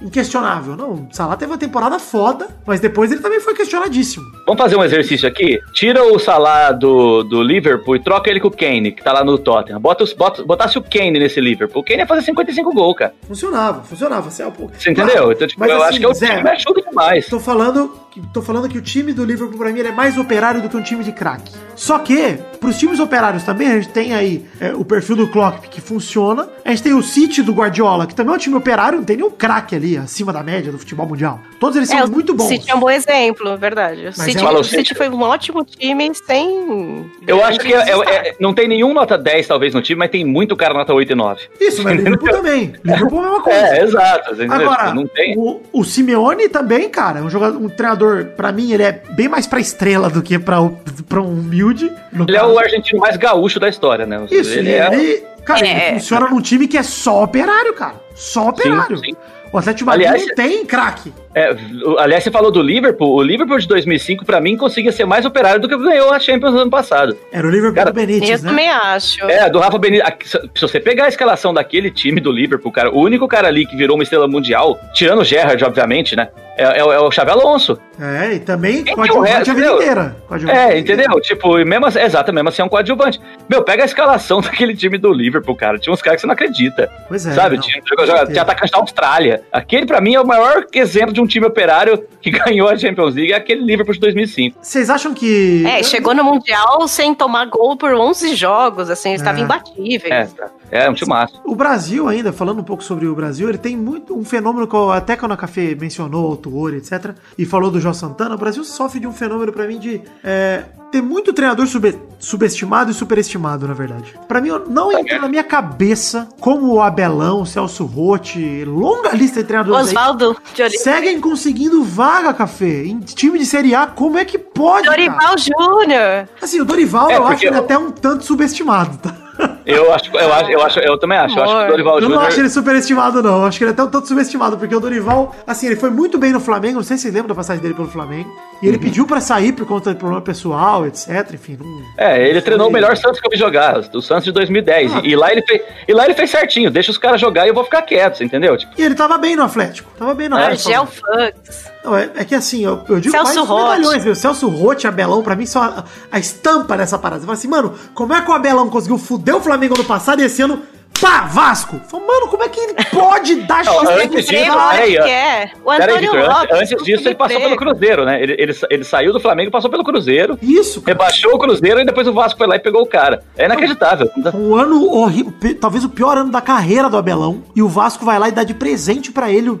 inquestionável. 0.00 0.76
Não, 0.76 0.90
o 0.92 1.08
Salah 1.12 1.36
teve 1.36 1.50
uma 1.50 1.58
temporada 1.58 1.98
foda, 1.98 2.48
mas 2.66 2.78
depois 2.80 3.10
ele 3.10 3.20
também 3.20 3.40
foi 3.40 3.54
questionadíssimo. 3.54 4.24
Vamos 4.46 4.60
fazer 4.62 4.76
um 4.76 4.84
exercício 4.84 5.26
aqui? 5.28 5.58
Tira 5.72 6.02
o 6.04 6.18
Salah 6.18 6.72
do, 6.72 7.22
do 7.24 7.42
Liverpool 7.42 7.96
e 7.96 8.00
troca 8.02 8.30
ele 8.30 8.38
com 8.40 8.48
o 8.48 8.56
Kane, 8.56 8.92
que 8.92 9.02
tá 9.02 9.12
lá 9.12 9.24
no 9.24 9.38
Tottenham. 9.38 9.80
Bota, 9.80 10.04
os- 10.04 10.12
bota, 10.12 10.43
botasse 10.46 10.78
o 10.78 10.82
Kane 10.82 11.18
nesse 11.18 11.40
Liverpool. 11.40 11.82
O 11.82 11.84
Kane 11.84 12.00
ia 12.00 12.06
fazer 12.06 12.22
55 12.22 12.72
gols, 12.72 12.96
cara. 12.96 13.14
Funcionava, 13.26 13.82
funcionava. 13.82 14.30
É 14.38 14.46
um 14.46 14.50
pouco- 14.50 14.72
Você 14.78 14.90
entendeu? 14.90 15.32
Então, 15.32 15.46
tipo, 15.46 15.60
mas 15.60 15.70
eu 15.70 15.76
assim, 15.76 15.88
acho 15.88 15.98
que 15.98 16.04
é 16.04 16.08
o 16.08 16.14
Zé, 16.14 16.36
time 16.36 16.50
ajuda 16.50 16.82
demais. 16.82 17.26
Tô 17.26 17.40
falando, 17.40 17.92
que, 18.10 18.20
tô 18.32 18.42
falando 18.42 18.68
que 18.68 18.78
o 18.78 18.82
time 18.82 19.12
do 19.12 19.24
Liverpool, 19.24 19.58
pra 19.58 19.70
mim, 19.72 19.80
é 19.80 19.92
mais 19.92 20.16
operário 20.18 20.60
do 20.62 20.68
que 20.68 20.76
um 20.76 20.82
time 20.82 21.02
de 21.04 21.12
craque. 21.12 21.52
Só 21.76 21.98
que, 21.98 22.38
pros 22.64 22.78
times 22.78 22.98
operários 22.98 23.42
também, 23.44 23.68
a 23.68 23.74
gente 23.74 23.88
tem 23.90 24.14
aí 24.14 24.44
é, 24.60 24.72
o 24.74 24.84
perfil 24.84 25.16
do 25.16 25.28
Klopp, 25.28 25.64
que 25.70 25.80
funciona. 25.80 26.48
A 26.64 26.70
gente 26.70 26.82
tem 26.82 26.94
o 26.94 27.02
City 27.02 27.42
do 27.42 27.52
Guardiola, 27.52 28.06
que 28.06 28.14
também 28.14 28.32
é 28.32 28.36
um 28.36 28.38
time 28.40 28.56
operário, 28.56 28.98
não 28.98 29.04
tem 29.04 29.16
nenhum 29.16 29.30
craque 29.30 29.74
ali, 29.76 29.96
acima 29.96 30.32
da 30.32 30.42
média 30.42 30.72
do 30.72 30.78
futebol 30.78 31.06
mundial. 31.06 31.40
Todos 31.60 31.76
eles 31.76 31.88
são 31.88 31.98
É, 31.98 32.04
o 32.04 32.10
muito 32.10 32.34
bons. 32.34 32.48
City 32.48 32.70
é 32.70 32.74
um 32.74 32.80
bom 32.80 32.90
exemplo, 32.90 33.56
verdade. 33.56 34.08
O 34.08 34.12
City, 34.12 34.44
é- 34.44 34.48
o 34.48 34.60
o 34.60 34.64
City 34.64 34.94
foi 34.94 35.08
um 35.08 35.20
ótimo 35.22 35.64
time 35.64 36.10
sem. 36.26 37.04
Eu 37.26 37.44
acho 37.44 37.58
que 37.60 37.72
é- 37.72 37.90
é- 37.90 38.28
é- 38.28 38.34
não 38.40 38.52
tem 38.54 38.66
nenhum 38.68 38.92
nota 38.94 39.16
10, 39.18 39.46
talvez, 39.46 39.74
no 39.74 39.82
time, 39.82 39.98
mas 39.98 40.10
tem 40.10 40.24
muito 40.24 40.56
cara 40.56 40.74
nota 40.74 40.92
8 40.92 41.12
e 41.12 41.14
9. 41.14 41.42
Isso, 41.60 41.82
mas 41.82 41.96
Liverpool 41.96 42.30
também. 42.30 42.72
Liverpool 42.84 43.18
é 43.18 43.26
a 43.26 43.28
mesma 43.30 43.42
coisa. 43.44 43.58
É, 43.58 43.82
exato. 43.82 44.30
Agora, 44.50 44.94
não 44.94 45.06
tem. 45.06 45.34
o, 45.38 45.60
o 45.72 45.84
Simeone 45.84 46.48
também, 46.48 46.88
cara, 46.88 47.18
é 47.20 47.22
um 47.22 47.30
jogador, 47.30 47.58
um 47.60 47.68
treinador, 47.68 48.26
pra 48.36 48.52
mim, 48.52 48.72
ele 48.72 48.82
é 48.82 49.02
bem 49.10 49.28
mais 49.28 49.46
pra 49.46 49.60
estrela 49.60 50.08
do 50.08 50.22
que 50.22 50.38
pra, 50.38 50.60
o- 50.60 50.78
pra 51.08 51.20
um 51.20 51.32
humilde. 51.34 51.90
Ele 52.12 52.36
é 52.36 52.40
caso. 52.40 52.53
O 52.54 52.58
argentino 52.58 53.00
mais 53.00 53.16
gaúcho 53.16 53.58
da 53.60 53.68
história, 53.68 54.06
né? 54.06 54.24
Isso, 54.30 54.50
ele 54.58 54.70
ele, 54.70 54.72
é. 54.72 54.94
ele- 54.94 55.24
cara, 55.44 55.66
É. 55.66 55.88
ele 55.90 56.00
funciona 56.00 56.28
num 56.28 56.40
time 56.40 56.66
que 56.68 56.78
é 56.78 56.82
só 56.82 57.22
operário, 57.22 57.74
cara. 57.74 57.94
Só 58.14 58.48
operário. 58.48 58.96
sim. 58.98 59.14
O 59.54 59.58
Atlético 59.58 59.86
Madrid 59.88 60.08
Aliás, 60.08 60.26
não 60.26 60.34
tem 60.34 60.66
craque. 60.66 61.14
É, 61.32 61.54
aliás, 61.98 62.24
você 62.24 62.30
falou 62.30 62.50
do 62.50 62.60
Liverpool. 62.60 63.14
O 63.14 63.22
Liverpool 63.22 63.56
de 63.58 63.68
2005, 63.68 64.24
pra 64.24 64.40
mim, 64.40 64.56
conseguia 64.56 64.90
ser 64.90 65.04
mais 65.04 65.24
operário 65.24 65.60
do 65.60 65.68
que 65.68 65.76
ganhou 65.76 66.12
a 66.12 66.18
Champions 66.18 66.52
no 66.52 66.58
ano 66.60 66.70
passado. 66.70 67.16
Era 67.32 67.46
o 67.46 67.50
Liverpool 67.50 67.74
Cara, 67.76 67.92
do 67.92 67.94
Benítez, 67.94 68.30
Eu 68.30 68.38
né? 68.44 68.48
também 68.50 68.68
acho. 68.70 69.24
É, 69.30 69.48
do 69.48 69.60
Rafa 69.60 69.78
Benítez. 69.78 70.30
Se 70.54 70.60
você 70.60 70.80
pegar 70.80 71.04
a 71.04 71.08
escalação 71.08 71.54
daquele 71.54 71.88
time 71.90 72.20
do 72.20 72.32
Liverpool, 72.32 72.72
cara, 72.72 72.90
o 72.90 73.00
único 73.00 73.28
cara 73.28 73.46
ali 73.46 73.64
que 73.64 73.76
virou 73.76 73.96
uma 73.96 74.02
estrela 74.02 74.26
mundial, 74.26 74.76
tirando 74.92 75.20
o 75.20 75.24
Gerrard, 75.24 75.64
obviamente, 75.64 76.16
né? 76.16 76.28
É, 76.56 76.78
é 76.80 76.84
o- 76.84 76.92
é 76.92 77.00
o 77.00 77.10
Xavi 77.10 77.30
Alonso. 77.32 77.78
É, 78.00 78.34
e 78.34 78.38
também 78.40 78.84
coadjuvante 78.84 79.10
é 79.10 79.14
o 79.14 79.20
a 79.22 79.54
vida 79.54 79.66
resto, 79.68 79.82
inteira. 79.82 80.16
Coadjuvante 80.28 80.58
É, 80.58 80.78
entendeu? 80.78 81.20
Tipo, 81.20 81.56
mesmo 81.64 81.86
assim, 81.86 81.98
exato, 82.00 82.32
mesmo 82.32 82.48
assim 82.48 82.62
é 82.62 82.64
um 82.64 82.68
coadjuvante. 82.68 83.20
Meu, 83.48 83.62
pega 83.64 83.82
a 83.82 83.86
escalação 83.86 84.40
daquele 84.42 84.74
time 84.76 84.96
do 84.98 85.12
Liverpool, 85.12 85.56
cara. 85.56 85.78
Tinha 85.78 85.92
uns 85.92 86.00
caras 86.02 86.16
que 86.16 86.20
você 86.22 86.26
não 86.28 86.34
acredita. 86.34 86.88
Pois 87.08 87.24
é. 87.26 87.32
sabe? 87.32 87.56
não, 87.56 87.62
Tinha, 87.62 87.82
joga- 87.88 88.06
certeza. 88.06 88.32
tinha 88.32 88.42
atacante 88.42 88.70
da 88.72 88.78
Austrália. 88.78 89.42
Aquele, 89.52 89.86
pra 89.86 90.00
mim, 90.00 90.14
é 90.14 90.20
o 90.20 90.26
maior 90.26 90.66
exemplo 90.72 91.12
de 91.12 91.20
um 91.20 91.26
time 91.26 91.46
operário 91.46 92.04
que 92.20 92.30
ganhou 92.32 92.68
a 92.68 92.76
Champions 92.76 93.14
League, 93.14 93.32
é 93.32 93.36
aquele 93.36 93.62
Liverpool 93.62 93.94
de 93.94 94.00
2005. 94.00 94.58
Vocês 94.60 94.90
acham 94.90 95.14
que... 95.14 95.64
É, 95.66 95.82
chegou 95.82 96.14
no 96.14 96.24
Mundial 96.24 96.86
sem 96.88 97.14
tomar 97.14 97.46
gol 97.46 97.76
por 97.76 97.92
11 97.94 98.34
jogos, 98.34 98.90
assim, 98.90 99.14
estava 99.14 99.38
É. 99.38 99.42
imbatível. 99.42 100.12
É, 100.12 100.26
tá. 100.26 100.50
É, 100.70 100.88
um 100.88 100.94
time 100.94 101.08
massa. 101.08 101.34
O 101.44 101.54
Brasil 101.54 102.08
ainda, 102.08 102.32
falando 102.32 102.60
um 102.60 102.64
pouco 102.64 102.82
sobre 102.82 103.06
o 103.06 103.14
Brasil, 103.14 103.48
ele 103.48 103.58
tem 103.58 103.76
muito 103.76 104.16
um 104.16 104.24
fenômeno 104.24 104.66
que 104.66 104.74
eu, 104.74 104.90
até 104.90 105.16
quando 105.16 105.32
a 105.32 105.36
Café 105.36 105.74
mencionou, 105.74 106.32
o 106.32 106.36
Tuori, 106.36 106.76
etc, 106.76 107.14
e 107.38 107.44
falou 107.44 107.70
do 107.70 107.80
João 107.80 107.94
Santana, 107.94 108.34
o 108.34 108.38
Brasil 108.38 108.64
sofre 108.64 109.00
de 109.00 109.06
um 109.06 109.12
fenômeno 109.12 109.52
para 109.52 109.66
mim 109.66 109.78
de 109.78 110.00
é, 110.22 110.64
ter 110.90 111.02
muito 111.02 111.32
treinador 111.32 111.66
sub, 111.66 111.98
subestimado 112.18 112.90
e 112.90 112.94
superestimado, 112.94 113.66
na 113.66 113.74
verdade. 113.74 114.14
Para 114.28 114.40
mim, 114.40 114.50
não 114.68 114.92
entra 114.92 115.18
na 115.18 115.28
minha 115.28 115.42
cabeça 115.42 116.28
como 116.40 116.72
o 116.72 116.80
Abelão, 116.80 117.42
o 117.42 117.46
Celso 117.46 117.84
Rotti, 117.84 118.64
longa 118.64 119.10
lista 119.10 119.42
de 119.42 119.48
treinadores 119.48 119.88
Oswaldo 119.88 120.36
aí, 120.58 120.70
seguem 120.70 121.20
conseguindo 121.20 121.82
vaga, 121.82 122.32
Café, 122.32 122.84
em 122.84 123.00
time 123.00 123.38
de 123.38 123.46
Série 123.46 123.74
A. 123.74 123.86
Como 123.86 124.18
é 124.18 124.24
que 124.24 124.38
pode, 124.38 124.86
Dorival 124.86 125.36
Júnior. 125.36 126.28
Assim, 126.40 126.60
o 126.60 126.64
Dorival 126.64 127.10
é, 127.10 127.16
eu 127.16 127.26
acho 127.26 127.44
ele 127.44 127.56
até 127.56 127.76
um 127.76 127.90
tanto 127.90 128.24
subestimado, 128.24 128.98
tá? 128.98 129.23
Eu 129.66 129.92
acho, 129.92 130.10
eu 130.14 130.32
acho, 130.32 130.50
eu 130.50 130.62
acho, 130.62 130.78
eu 130.80 130.98
também 130.98 131.16
acho. 131.16 131.38
Eu 131.38 131.44
acho 131.44 131.56
que 131.56 131.64
o 131.64 131.68
Dorival 131.68 132.00
Júnior. 132.00 132.12
Eu 132.12 132.20
não 132.20 132.26
acho 132.26 132.40
ele 132.40 132.50
superestimado, 132.50 133.22
não. 133.22 133.40
Eu 133.40 133.46
acho 133.46 133.58
que 133.58 133.64
ele 133.64 133.70
é 133.70 133.72
até 133.72 133.82
um 133.82 133.88
tanto 133.88 134.08
subestimado, 134.08 134.58
porque 134.58 134.74
o 134.74 134.80
Dorival, 134.80 135.34
assim, 135.46 135.66
ele 135.66 135.76
foi 135.76 135.90
muito 135.90 136.18
bem 136.18 136.32
no 136.32 136.40
Flamengo. 136.40 136.76
Não 136.76 136.82
sei 136.82 136.96
se 136.96 137.04
vocês 137.04 137.14
lembram 137.14 137.28
da 137.28 137.34
passagem 137.34 137.62
dele 137.62 137.74
pelo 137.74 137.88
Flamengo. 137.88 138.28
E 138.62 138.66
ele 138.66 138.76
uhum. 138.76 138.82
pediu 138.82 139.06
pra 139.06 139.20
sair 139.20 139.52
por 139.52 139.66
conta 139.66 139.92
de 139.92 139.98
problema 139.98 140.22
pessoal, 140.22 140.86
etc. 140.86 141.08
Enfim. 141.32 141.58
Não... 141.60 141.82
É, 141.96 142.28
ele 142.28 142.40
treinou 142.42 142.68
o 142.68 142.72
melhor 142.72 142.96
Santos 142.96 143.20
que 143.20 143.26
eu 143.26 143.30
vi 143.30 143.36
jogar, 143.36 143.78
o 143.92 144.02
Santos 144.02 144.24
de 144.24 144.32
2010. 144.32 144.92
Ah. 144.92 145.00
E, 145.02 145.16
lá 145.16 145.32
ele 145.32 145.42
fez, 145.42 145.62
e 145.88 145.92
lá 145.92 146.04
ele 146.04 146.14
fez 146.14 146.30
certinho. 146.30 146.70
Deixa 146.70 146.90
os 146.90 146.98
caras 146.98 147.20
jogar 147.20 147.46
e 147.46 147.48
eu 147.48 147.54
vou 147.54 147.64
ficar 147.64 147.82
quieto, 147.82 148.22
entendeu? 148.22 148.56
Tipo... 148.56 148.72
E 148.76 148.82
ele 148.82 148.94
tava 148.94 149.16
bem 149.18 149.34
no 149.34 149.42
Atlético. 149.42 149.90
Tava 149.98 150.14
bem 150.14 150.28
no 150.28 150.36
é, 150.36 150.44
Atlético. 150.44 150.70
Gel 150.70 150.86
Fucks. 150.86 151.74
Não, 151.84 151.94
é, 151.94 152.10
é, 152.16 152.24
que 152.24 152.34
assim, 152.34 152.64
eu, 152.64 152.82
eu 152.88 152.98
digo 152.98 153.14
Celso 153.14 153.42
medalhões, 153.42 154.02
viu? 154.02 154.14
Celso 154.14 154.48
Rotti 154.48 154.86
e 154.86 154.88
Abelão, 154.88 155.22
pra 155.22 155.36
mim, 155.36 155.44
são 155.44 155.62
a, 155.62 155.84
a 156.10 156.18
estampa 156.18 156.78
dessa 156.78 156.98
parada. 156.98 157.20
Você 157.20 157.26
fala 157.26 157.38
assim, 157.38 157.48
mano, 157.48 157.74
como 157.92 158.14
é 158.14 158.22
que 158.22 158.30
o 158.30 158.32
Abelão 158.32 158.70
conseguiu 158.70 158.96
fuder 158.96 159.36
o 159.36 159.40
Flamengo 159.40 159.53
no 159.76 159.84
passado 159.84 160.20
e 160.20 160.24
esse 160.24 160.42
ano 160.42 160.62
pá, 161.00 161.22
Vasco. 161.22 161.80
Falei, 161.88 162.06
mano, 162.06 162.28
como 162.28 162.42
é 162.42 162.48
que 162.48 162.60
ele 162.60 162.74
pode 162.90 163.34
dar 163.42 163.64
chance 163.64 163.84
não, 163.84 163.92
antes 163.92 164.26
disso, 164.26 164.52
peraí, 164.52 164.96
é. 164.96 165.50
O 165.64 165.70
Antônio 165.70 165.98
Victor, 165.98 166.20
Lopes, 166.20 166.56
antes, 166.56 166.72
antes 166.72 166.84
disso 166.84 167.08
ele 167.08 167.14
passou 167.14 167.40
pelo 167.40 167.56
Cruzeiro, 167.56 168.04
né? 168.04 168.22
Ele, 168.22 168.36
ele, 168.38 168.52
ele 168.70 168.84
saiu 168.84 169.12
do 169.12 169.20
Flamengo 169.20 169.48
e 169.48 169.52
passou 169.52 169.70
pelo 169.70 169.84
Cruzeiro. 169.84 170.38
Isso. 170.40 170.80
Cara. 170.80 170.96
Rebaixou 170.96 171.34
o 171.34 171.38
Cruzeiro 171.38 171.80
e 171.80 171.84
depois 171.84 172.06
o 172.06 172.12
Vasco 172.12 172.38
foi 172.38 172.46
lá 172.46 172.56
e 172.56 172.60
pegou 172.60 172.82
o 172.82 172.86
cara. 172.86 173.22
É 173.36 173.44
inacreditável. 173.44 174.10
Um 174.34 174.54
ano 174.54 174.90
horrível, 174.90 175.32
talvez 175.60 175.84
o 175.84 175.88
pior 175.88 176.16
ano 176.16 176.30
da 176.30 176.40
carreira 176.40 176.88
do 176.88 176.96
Abelão. 176.96 177.42
E 177.54 177.62
o 177.62 177.68
Vasco 177.68 178.04
vai 178.04 178.18
lá 178.18 178.28
e 178.28 178.32
dá 178.32 178.44
de 178.44 178.54
presente 178.54 179.12
para 179.12 179.30
ele 179.30 179.50
o, 179.50 179.60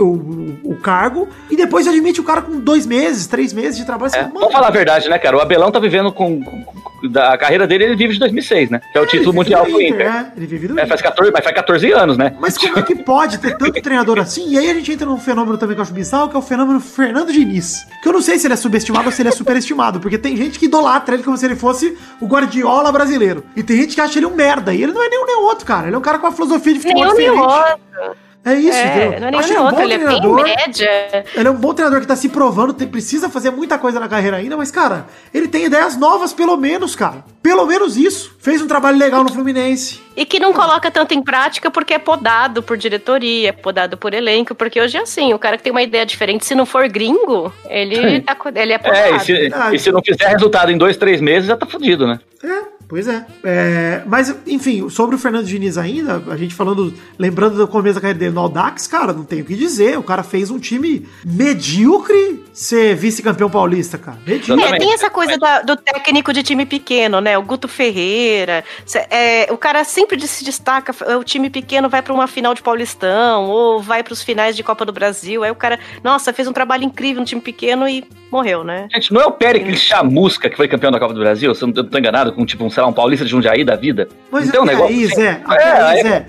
o, 0.00 0.58
o, 0.64 0.76
cargo. 0.76 1.28
E 1.50 1.56
depois 1.56 1.86
admite 1.86 2.20
o 2.20 2.24
cara 2.24 2.42
com 2.42 2.58
dois 2.58 2.86
meses, 2.86 3.26
três 3.26 3.52
meses 3.52 3.76
de 3.76 3.84
trabalho. 3.84 4.14
É, 4.14 4.20
assim, 4.20 4.30
vamos 4.32 4.52
falar 4.52 4.68
a 4.68 4.70
verdade, 4.70 5.08
né, 5.08 5.18
cara? 5.18 5.36
O 5.36 5.40
Abelão 5.40 5.70
tá 5.70 5.78
vivendo 5.78 6.12
com, 6.12 6.42
com 6.42 6.64
da 7.08 7.36
carreira 7.36 7.66
dele, 7.66 7.84
ele 7.84 7.96
vive 7.96 8.14
de 8.14 8.18
2006, 8.20 8.70
né? 8.70 8.80
Que 8.92 8.98
é 8.98 9.00
o 9.00 9.06
título 9.06 9.32
mundial 9.32 9.64
do 9.64 9.80
Inter. 9.80 10.06
É, 10.06 10.32
ele 10.36 10.46
vive 10.46 10.63
do 10.68 10.78
é, 10.78 10.86
faz 10.86 11.02
14, 11.02 11.32
mas 11.32 11.44
faz 11.44 11.54
14 11.54 11.92
anos, 11.92 12.18
né? 12.18 12.34
Mas 12.40 12.56
como 12.56 12.78
é 12.78 12.82
que 12.82 12.94
pode 12.94 13.38
ter 13.38 13.56
tanto 13.56 13.80
treinador 13.82 14.18
assim? 14.18 14.50
E 14.50 14.58
aí 14.58 14.70
a 14.70 14.74
gente 14.74 14.92
entra 14.92 15.06
num 15.06 15.18
fenômeno 15.18 15.58
também 15.58 15.74
que 15.74 15.80
eu 15.80 15.82
acho 15.82 15.92
bizarro, 15.92 16.28
que 16.28 16.36
é 16.36 16.38
o 16.38 16.42
fenômeno 16.42 16.80
Fernando 16.80 17.32
Diniz. 17.32 17.86
Que 18.02 18.08
eu 18.08 18.12
não 18.12 18.22
sei 18.22 18.38
se 18.38 18.46
ele 18.46 18.54
é 18.54 18.56
subestimado 18.56 19.06
ou 19.06 19.12
se 19.12 19.22
ele 19.22 19.28
é 19.28 19.32
superestimado, 19.32 20.00
porque 20.00 20.18
tem 20.18 20.36
gente 20.36 20.58
que 20.58 20.66
idolatra 20.66 21.14
ele 21.14 21.22
como 21.22 21.36
se 21.36 21.44
ele 21.44 21.56
fosse 21.56 21.96
o 22.20 22.26
Guardiola 22.26 22.90
brasileiro. 22.92 23.44
E 23.56 23.62
tem 23.62 23.76
gente 23.76 23.94
que 23.94 24.00
acha 24.00 24.18
ele 24.18 24.26
um 24.26 24.34
merda. 24.34 24.74
E 24.74 24.82
ele 24.82 24.92
não 24.92 25.02
é 25.02 25.08
nenhum 25.08 25.26
nem 25.26 25.36
outro, 25.36 25.64
cara. 25.66 25.86
Ele 25.86 25.96
é 25.96 25.98
um 25.98 26.02
cara 26.02 26.18
com 26.18 26.26
uma 26.26 26.32
filosofia 26.32 26.74
de 26.74 26.80
futebol 26.80 27.14
nenhum 27.14 27.34
diferente. 27.34 27.38
Nem 27.38 28.06
outro. 28.06 28.23
É 28.44 28.54
isso, 28.54 28.76
é, 28.76 29.18
Não 29.18 29.28
é 29.28 29.30
nem 29.30 29.58
um 29.58 29.64
outro, 29.64 29.82
ele 29.82 29.98
treinador, 29.98 30.40
é 30.40 30.42
bem 30.42 30.56
média. 30.56 31.24
Ele 31.34 31.48
é 31.48 31.50
um 31.50 31.56
bom 31.56 31.72
treinador 31.72 32.02
que 32.02 32.06
tá 32.06 32.14
se 32.14 32.28
provando, 32.28 32.74
tem, 32.74 32.86
precisa 32.86 33.30
fazer 33.30 33.50
muita 33.50 33.78
coisa 33.78 33.98
na 33.98 34.06
carreira 34.06 34.36
ainda, 34.36 34.54
mas, 34.54 34.70
cara, 34.70 35.06
ele 35.32 35.48
tem 35.48 35.64
ideias 35.64 35.96
novas, 35.96 36.34
pelo 36.34 36.54
menos, 36.56 36.94
cara. 36.94 37.24
Pelo 37.42 37.64
menos 37.66 37.96
isso. 37.96 38.36
Fez 38.38 38.60
um 38.60 38.66
trabalho 38.66 38.98
legal 38.98 39.24
no 39.24 39.32
Fluminense. 39.32 40.02
E 40.14 40.26
que 40.26 40.38
não 40.38 40.52
coloca 40.52 40.90
tanto 40.90 41.14
em 41.14 41.22
prática 41.22 41.70
porque 41.70 41.94
é 41.94 41.98
podado 41.98 42.62
por 42.62 42.76
diretoria, 42.76 43.48
é 43.48 43.52
podado 43.52 43.96
por 43.96 44.12
elenco, 44.12 44.54
porque 44.54 44.80
hoje 44.80 44.98
é 44.98 45.00
assim, 45.00 45.32
o 45.32 45.38
cara 45.38 45.56
que 45.56 45.62
tem 45.62 45.70
uma 45.70 45.82
ideia 45.82 46.04
diferente, 46.04 46.44
se 46.44 46.54
não 46.54 46.66
for 46.66 46.86
gringo, 46.88 47.52
ele, 47.68 48.20
tá, 48.20 48.36
ele 48.54 48.72
é 48.74 48.78
podado. 48.78 48.98
É, 48.98 49.16
e 49.16 49.20
se, 49.20 49.52
e 49.72 49.78
se 49.78 49.90
não 49.90 50.02
fizer 50.02 50.28
resultado 50.28 50.70
em 50.70 50.76
dois, 50.76 50.98
três 50.98 51.20
meses, 51.20 51.48
já 51.48 51.56
tá 51.56 51.66
fudido, 51.66 52.06
né? 52.06 52.20
É, 52.42 52.73
Pois 52.94 53.08
é. 53.08 53.26
é. 53.42 54.02
Mas, 54.06 54.32
enfim, 54.46 54.88
sobre 54.88 55.16
o 55.16 55.18
Fernando 55.18 55.46
Diniz 55.46 55.76
ainda, 55.76 56.22
a 56.28 56.36
gente 56.36 56.54
falando, 56.54 56.94
lembrando 57.18 57.56
do 57.56 57.66
começo 57.66 57.96
da 57.96 58.00
carreira 58.00 58.20
dele 58.20 58.30
no 58.30 58.42
Audax, 58.42 58.86
cara, 58.86 59.12
não 59.12 59.24
tem 59.24 59.40
o 59.40 59.44
que 59.44 59.56
dizer. 59.56 59.98
O 59.98 60.02
cara 60.04 60.22
fez 60.22 60.48
um 60.48 60.60
time 60.60 61.04
medíocre 61.24 62.44
ser 62.52 62.94
vice-campeão 62.94 63.50
paulista, 63.50 63.98
cara. 63.98 64.16
Medíocre. 64.24 64.64
É, 64.64 64.78
tem 64.78 64.94
essa 64.94 65.10
coisa 65.10 65.36
do 65.66 65.74
técnico 65.74 66.32
de 66.32 66.44
time 66.44 66.64
pequeno, 66.64 67.20
né? 67.20 67.36
O 67.36 67.42
Guto 67.42 67.66
Ferreira. 67.66 68.62
É, 69.10 69.48
o 69.50 69.58
cara 69.58 69.82
sempre 69.82 70.24
se 70.28 70.44
destaca, 70.44 70.94
o 71.18 71.24
time 71.24 71.50
pequeno 71.50 71.88
vai 71.88 72.00
para 72.00 72.14
uma 72.14 72.28
final 72.28 72.54
de 72.54 72.62
Paulistão, 72.62 73.46
ou 73.46 73.82
vai 73.82 74.04
para 74.04 74.12
os 74.12 74.22
finais 74.22 74.54
de 74.54 74.62
Copa 74.62 74.84
do 74.84 74.92
Brasil. 74.92 75.42
Aí 75.42 75.50
o 75.50 75.56
cara, 75.56 75.80
nossa, 76.04 76.32
fez 76.32 76.46
um 76.46 76.52
trabalho 76.52 76.84
incrível 76.84 77.18
no 77.18 77.26
time 77.26 77.40
pequeno 77.40 77.88
e 77.88 78.04
morreu, 78.34 78.64
né? 78.64 78.88
Gente, 78.92 79.12
não 79.12 79.20
é 79.20 79.26
o 79.26 79.30
Péricles 79.30 79.78
Chamusca 79.80 80.50
que 80.50 80.56
foi 80.56 80.66
campeão 80.66 80.90
da 80.90 80.98
Copa 80.98 81.14
do 81.14 81.20
Brasil? 81.20 81.54
Se 81.54 81.62
eu 81.62 81.68
não 81.68 81.84
tô 81.84 81.98
enganado, 81.98 82.32
com 82.32 82.44
tipo 82.44 82.64
um 82.64 82.70
sei 82.70 82.82
lá, 82.82 82.88
um 82.88 82.92
paulista 82.92 83.24
de 83.24 83.30
Jundiaí 83.30 83.64
da 83.64 83.76
vida. 83.76 84.08
Mas 84.30 84.48
então, 84.48 84.64
é, 84.64 84.66
negócio, 84.66 84.94
aí, 84.94 85.06
Zé, 85.06 85.42
é, 85.48 85.82
aí, 85.82 86.02
Zé. 86.02 86.26